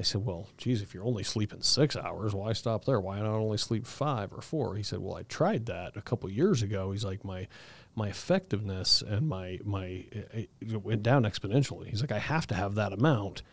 they 0.02 0.06
said, 0.06 0.26
"Well, 0.26 0.48
geez, 0.58 0.82
if 0.82 0.96
you're 0.96 1.06
only 1.06 1.22
sleeping 1.22 1.62
six 1.62 1.96
hours, 1.96 2.34
why 2.34 2.54
stop 2.54 2.86
there? 2.86 3.00
Why 3.00 3.20
not 3.20 3.36
only 3.36 3.60
sleep 3.60 3.86
five 3.86 4.34
or 4.34 4.42
four? 4.42 4.76
He 4.76 4.82
said, 4.82 4.98
"Well, 4.98 5.16
I 5.16 5.22
tried 5.24 5.68
that 5.68 5.96
a 5.96 6.02
couple 6.02 6.28
years 6.32 6.64
ago." 6.64 6.92
He's 6.92 7.06
like, 7.06 7.24
"My 7.24 7.48
my 7.94 8.08
effectiveness 8.08 9.04
and 9.04 9.30
my 9.30 9.60
my 9.64 9.86
it, 10.12 10.50
it 10.60 10.82
went 10.82 11.04
down 11.04 11.22
exponentially." 11.22 11.88
He's 11.88 12.02
like, 12.02 12.12
"I 12.12 12.18
have 12.18 12.48
to 12.48 12.56
have 12.56 12.74
that 12.76 12.94
amount, 12.94 13.44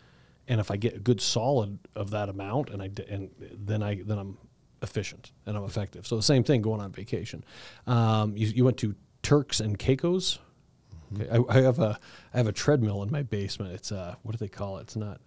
and 0.48 0.58
if 0.58 0.70
I 0.70 0.78
get 0.78 0.96
a 0.96 1.00
good 1.00 1.20
solid 1.20 1.80
of 1.94 2.12
that 2.12 2.30
amount, 2.30 2.70
and 2.70 2.80
I 2.82 2.90
and 3.10 3.28
then 3.52 3.82
I 3.82 4.00
then 4.02 4.18
I'm 4.18 4.38
efficient 4.80 5.32
and 5.44 5.54
I'm 5.54 5.64
effective." 5.64 6.06
So 6.06 6.16
the 6.16 6.22
same 6.22 6.44
thing 6.44 6.62
going 6.62 6.80
on 6.80 6.92
vacation. 6.92 7.44
Um, 7.86 8.38
you, 8.38 8.46
you 8.46 8.64
went 8.64 8.78
to 8.78 8.94
Turks 9.22 9.60
and 9.60 9.78
Caicos. 9.78 10.38
Okay, 11.12 11.28
I, 11.28 11.58
I 11.58 11.60
have 11.60 11.78
a 11.78 11.98
I 12.32 12.38
have 12.38 12.46
a 12.46 12.52
treadmill 12.52 13.02
in 13.02 13.10
my 13.10 13.22
basement. 13.22 13.72
It's 13.74 13.92
uh 13.92 14.14
what 14.22 14.32
do 14.32 14.38
they 14.38 14.48
call 14.48 14.78
it? 14.78 14.82
It's 14.84 14.96
not 14.96 15.20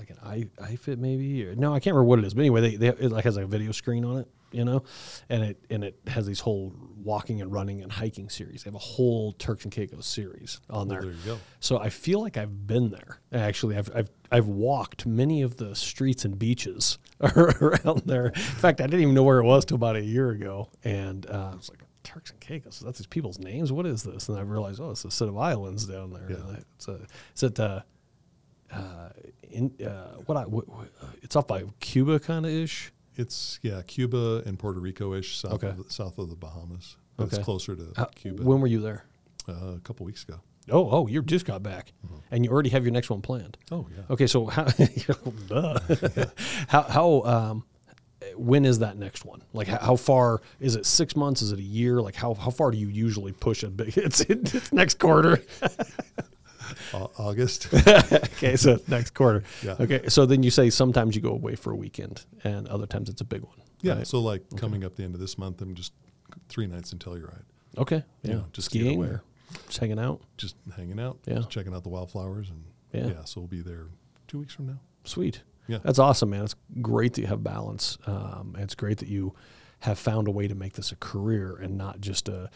like 0.00 0.10
an 0.10 0.18
i 0.24 0.44
iFit 0.72 0.98
maybe 0.98 1.44
or 1.46 1.54
no 1.54 1.74
I 1.74 1.78
can't 1.78 1.94
remember 1.94 2.08
what 2.08 2.18
it 2.20 2.24
is. 2.24 2.34
But 2.34 2.40
anyway, 2.40 2.60
they, 2.62 2.76
they 2.76 2.88
it 2.88 3.12
like 3.12 3.24
has 3.24 3.36
a 3.36 3.46
video 3.46 3.70
screen 3.70 4.04
on 4.04 4.16
it, 4.18 4.28
you 4.50 4.64
know, 4.64 4.82
and 5.28 5.42
it 5.42 5.58
and 5.68 5.84
it 5.84 5.98
has 6.06 6.26
these 6.26 6.40
whole 6.40 6.72
walking 6.96 7.40
and 7.42 7.52
running 7.52 7.82
and 7.82 7.92
hiking 7.92 8.28
series. 8.30 8.62
They 8.64 8.68
have 8.68 8.74
a 8.74 8.78
whole 8.78 9.32
Turks 9.32 9.64
and 9.64 9.72
Caicos 9.72 10.06
series 10.06 10.58
on 10.70 10.88
Well, 10.88 10.96
there. 10.96 11.02
there 11.02 11.10
you 11.12 11.18
go. 11.26 11.38
So 11.60 11.78
I 11.78 11.90
feel 11.90 12.20
like 12.22 12.36
I've 12.38 12.66
been 12.66 12.90
there. 12.90 13.20
Actually, 13.32 13.76
I've 13.76 13.90
I've 13.94 14.10
I've 14.32 14.46
walked 14.48 15.04
many 15.06 15.42
of 15.42 15.56
the 15.58 15.74
streets 15.76 16.24
and 16.24 16.38
beaches 16.38 16.98
around 17.20 18.02
there. 18.06 18.26
In 18.28 18.32
fact, 18.34 18.80
I 18.80 18.84
didn't 18.84 19.02
even 19.02 19.14
know 19.14 19.22
where 19.22 19.38
it 19.38 19.44
was 19.44 19.64
till 19.66 19.74
about 19.76 19.96
a 19.96 20.02
year 20.04 20.30
ago, 20.30 20.70
and 20.82 21.26
uh, 21.28 21.50
I 21.52 21.56
was 21.56 21.68
like, 21.68 21.82
Turks 22.02 22.30
and 22.30 22.40
Caicos. 22.40 22.80
That's 22.80 22.98
these 22.98 23.06
people's 23.06 23.38
names. 23.38 23.70
What 23.70 23.84
is 23.86 24.02
this? 24.02 24.28
And 24.30 24.38
I 24.38 24.40
realized, 24.42 24.80
oh, 24.80 24.90
it's 24.92 25.04
a 25.04 25.10
set 25.10 25.28
of 25.28 25.36
islands 25.36 25.84
down 25.84 26.12
there. 26.12 26.26
Yeah. 26.30 26.56
It's 26.76 26.88
a 26.88 27.00
it's 27.32 27.42
at 27.42 27.60
uh, 27.60 27.80
uh, 28.72 29.10
in 29.50 29.72
uh, 29.84 30.16
what 30.26 30.36
I 30.36 30.42
what, 30.46 30.68
what, 30.68 30.88
uh, 31.02 31.06
it's 31.22 31.36
up 31.36 31.48
by 31.48 31.64
Cuba 31.80 32.18
kind 32.20 32.44
of 32.46 32.52
ish. 32.52 32.92
It's 33.16 33.58
yeah, 33.62 33.82
Cuba 33.86 34.42
and 34.46 34.58
Puerto 34.58 34.80
Rico 34.80 35.12
ish, 35.14 35.36
south 35.38 35.54
Okay. 35.54 35.68
of 35.68 35.76
the, 35.84 35.92
south 35.92 36.18
of 36.18 36.30
the 36.30 36.36
Bahamas. 36.36 36.96
But 37.16 37.24
Okay. 37.24 37.36
it's 37.36 37.44
closer 37.44 37.74
to 37.76 37.92
How- 37.96 38.06
Cuba. 38.14 38.42
When 38.42 38.60
were 38.60 38.66
you 38.68 38.80
there? 38.80 39.04
uh, 39.48 39.52
a 39.76 39.80
couple 39.82 40.06
weeks 40.06 40.22
ago. 40.22 40.40
Oh, 40.70 40.88
oh, 40.90 41.06
you 41.08 41.22
just 41.22 41.46
got 41.46 41.62
back, 41.62 41.92
and 42.30 42.44
you 42.44 42.50
already 42.52 42.68
have 42.70 42.84
your 42.84 42.92
next 42.92 43.10
one 43.10 43.20
planned. 43.22 43.56
Oh 43.72 43.88
yeah. 43.94 44.02
Okay, 44.10 44.26
so 44.28 44.46
how 44.46 44.66
how 46.68 46.82
how 46.82 47.22
um 47.24 47.64
when 48.36 48.64
is 48.64 48.78
that 48.80 48.96
next 48.96 49.24
one? 49.24 49.42
Like 49.52 49.66
how, 49.66 49.78
how 49.78 49.96
far 49.96 50.40
is 50.60 50.76
it? 50.76 50.86
Six 50.86 51.16
months? 51.16 51.42
Is 51.42 51.50
it 51.52 51.58
a 51.58 51.62
year? 51.62 52.00
Like 52.00 52.14
how, 52.14 52.34
how 52.34 52.50
far 52.50 52.70
do 52.70 52.78
you 52.78 52.88
usually 52.88 53.32
push 53.32 53.62
a 53.64 53.68
big? 53.70 53.96
It's 53.96 54.20
it's 54.20 54.72
next 54.72 54.98
quarter. 54.98 55.42
Au- 56.94 57.10
August. 57.18 57.68
okay, 57.74 58.56
so 58.56 58.78
next 58.88 59.14
quarter. 59.14 59.42
Yeah. 59.62 59.76
Okay, 59.80 60.08
so 60.08 60.26
then 60.26 60.42
you 60.42 60.50
say 60.50 60.70
sometimes 60.70 61.14
you 61.16 61.22
go 61.22 61.30
away 61.32 61.54
for 61.56 61.72
a 61.72 61.76
weekend, 61.76 62.24
and 62.44 62.66
other 62.68 62.86
times 62.86 63.08
it's 63.08 63.20
a 63.20 63.24
big 63.24 63.42
one. 63.42 63.56
yeah. 63.82 63.94
right? 63.94 64.06
So 64.06 64.20
like 64.20 64.42
coming 64.56 64.84
up 64.84 64.96
the 64.96 65.04
end 65.04 65.14
of 65.14 65.20
this 65.20 65.36
month, 65.38 65.60
I'm 65.62 65.74
just 65.74 65.92
three 66.48 66.66
nights 66.66 66.92
in 66.92 66.98
Telluride, 66.98 67.42
Okay. 67.78 68.04
you 68.22 68.30
Yeah. 68.30 68.34
know, 68.36 68.44
just 68.52 68.70
get 68.70 68.80
skiing 68.80 68.98
away. 68.98 69.18
just 69.66 69.78
hanging 69.78 69.98
out. 69.98 70.20
just 70.36 70.56
hanging 70.76 71.00
out, 71.00 71.18
Yeah. 71.26 71.34
just 71.36 71.50
checking 71.50 71.74
out 71.74 71.82
the 71.82 71.88
wildflowers, 71.88 72.48
and 72.50 72.64
Yeah. 72.92 73.14
yeah. 73.14 73.24
So 73.24 73.40
we'll 73.40 73.48
be 73.48 73.62
there 73.62 73.86
two 74.28 74.38
weeks 74.38 74.54
from 74.54 74.66
now. 74.66 74.80
Sweet. 75.04 75.42
Yeah. 75.66 75.78
That's 75.82 75.98
awesome, 75.98 76.30
man. 76.30 76.44
It's 76.44 76.56
great 76.82 77.14
that 77.14 77.20
you 77.20 77.26
have 77.28 77.42
balance. 77.44 77.96
Um, 78.06 78.52
and 78.54 78.64
it's 78.64 78.74
great 78.74 78.98
that 78.98 79.08
you 79.08 79.34
have 79.80 79.98
found 79.98 80.26
a 80.28 80.30
way 80.30 80.46
to 80.48 80.54
make 80.54 80.72
this 80.74 80.90
a 80.92 80.96
career 80.96 81.56
and 81.56 81.78
not 81.78 82.00
just 82.00 82.28
a 82.28 82.50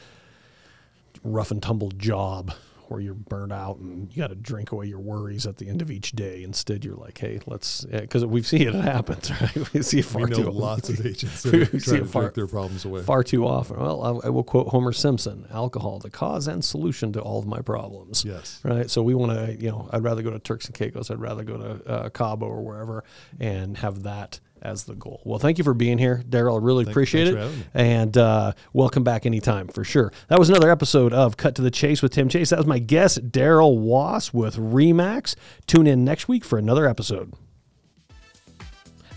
rough 1.23 1.51
and 1.51 1.63
tumble 1.63 1.91
job 1.91 2.53
where 2.91 3.01
you're 3.01 3.15
burnt 3.15 3.53
out 3.53 3.79
and 3.79 4.11
you 4.15 4.23
got 4.23 4.29
to 4.29 4.35
drink 4.35 4.73
away 4.73 4.87
your 4.87 4.99
worries 4.99 5.47
at 5.47 5.57
the 5.57 5.69
end 5.69 5.83
of 5.83 5.91
each 5.91 6.13
day. 6.13 6.43
Instead, 6.43 6.85
you're 6.85 6.97
like, 6.97 7.19
hey, 7.19 7.41
let's, 7.47 7.85
because 7.85 8.25
we've 8.25 8.47
seen 8.47 8.63
it 8.69 8.75
happen, 8.75 9.19
right? 9.41 9.73
We 9.73 9.83
see 9.83 10.01
it 10.01 10.05
far 10.05 10.23
we 10.23 10.31
know 10.31 10.37
too 10.37 10.51
lots 10.51 10.89
of 10.89 11.05
agents 11.07 11.43
that 11.43 11.55
are 11.55 11.67
trying 11.81 12.01
to 12.01 12.05
far- 12.07 12.23
drink 12.23 12.35
their 12.35 12.47
problems 12.47 12.85
away. 12.85 13.03
far 13.03 13.23
too 13.25 13.47
often. 13.47 13.79
Well, 13.79 14.23
I, 14.25 14.27
I 14.27 14.31
will 14.31 14.45
quote 14.45 14.69
Homer 14.69 14.93
Simpson: 14.93 15.47
"Alcohol, 15.53 15.99
the 15.99 16.11
cause 16.11 16.49
and 16.49 16.65
solution 16.65 17.13
to 17.15 17.21
all 17.21 17.39
of 17.39 17.47
my 17.47 17.61
problems." 17.61 18.25
Yes. 18.25 18.61
Right. 18.65 18.91
So 18.91 19.03
we 19.03 19.15
want 19.15 19.33
to, 19.33 19.55
you 19.61 19.71
know, 19.71 19.89
I'd 19.93 20.03
rather 20.03 20.23
go 20.23 20.31
to 20.31 20.39
Turks 20.39 20.67
and 20.67 20.75
Caicos. 20.75 21.11
I'd 21.11 21.21
rather 21.21 21.45
go 21.45 21.57
to 21.57 21.91
uh, 21.91 22.09
Cabo 22.11 22.47
or 22.47 22.63
wherever 22.63 23.05
and 23.41 23.77
have 23.79 24.03
that 24.05 24.41
as 24.63 24.85
the 24.85 24.95
goal. 24.95 25.21
Well, 25.25 25.39
thank 25.39 25.59
you 25.59 25.65
for 25.65 25.75
being 25.75 25.99
here, 25.99 26.23
Darrell. 26.29 26.57
I 26.57 26.61
really 26.61 26.85
Thank- 26.85 26.93
appreciate 26.95 27.29
it. 27.29 27.33
for 27.33 27.39
having 27.39 27.59
me. 27.59 27.65
And 27.75 28.17
uh, 28.17 28.53
welcome 28.73 29.05
back 29.05 29.27
anytime 29.27 29.69
for 29.69 29.85
sure. 29.85 30.11
That 30.29 30.39
was 30.39 30.49
another 30.49 30.71
episode 30.71 31.13
of 31.13 31.37
Cut 31.37 31.55
to 31.57 31.63
the 31.63 31.71
Chase 31.71 32.01
with 32.03 32.13
Tim 32.13 32.29
Chase. 32.29 32.51
That 32.51 32.59
was 32.59 32.67
my 32.67 32.79
guest, 32.79 33.31
Darrell 33.31 33.79
Wass 33.79 34.33
with 34.33 34.57
RE/MAX. 34.59 35.37
Tune 35.67 35.87
in 35.87 36.05
next 36.05 36.29
week 36.29 36.45
for 36.45 36.59
another 36.59 36.89
episode. 36.89 37.35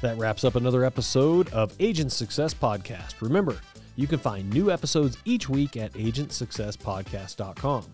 That 0.01 0.17
wraps 0.17 0.43
up 0.43 0.55
another 0.55 0.83
episode 0.83 1.49
of 1.53 1.73
Agent 1.79 2.11
Success 2.11 2.53
Podcast. 2.53 3.21
Remember, 3.21 3.57
you 3.95 4.05
can 4.05 4.19
find 4.19 4.47
new 4.53 4.69
episodes 4.69 5.17
each 5.25 5.49
week 5.49 5.75
at 5.77 5.91
agentsuccesspodcast.com. 5.93 7.85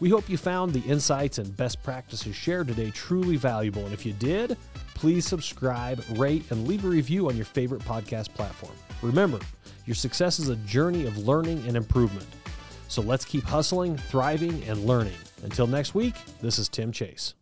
We 0.00 0.10
hope 0.10 0.28
you 0.28 0.36
found 0.36 0.72
the 0.74 0.80
insights 0.80 1.38
and 1.38 1.56
best 1.56 1.82
practices 1.82 2.36
shared 2.36 2.68
today 2.68 2.90
truly 2.90 3.36
valuable. 3.36 3.84
And 3.84 3.94
if 3.94 4.04
you 4.04 4.12
did, 4.12 4.58
please 4.96 5.26
subscribe, 5.26 6.02
rate, 6.16 6.50
and 6.50 6.66
leave 6.66 6.84
a 6.84 6.88
review 6.88 7.28
on 7.28 7.36
your 7.36 7.44
favorite 7.44 7.82
podcast 7.82 8.32
platform. 8.32 8.72
Remember, 9.02 9.38
your 9.84 9.94
success 9.94 10.38
is 10.38 10.48
a 10.48 10.56
journey 10.56 11.06
of 11.06 11.18
learning 11.18 11.62
and 11.68 11.76
improvement. 11.76 12.26
So 12.88 13.02
let's 13.02 13.24
keep 13.26 13.44
hustling, 13.44 13.98
thriving, 13.98 14.64
and 14.64 14.84
learning. 14.86 15.12
Until 15.44 15.66
next 15.66 15.94
week, 15.94 16.14
this 16.40 16.58
is 16.58 16.68
Tim 16.68 16.92
Chase. 16.92 17.34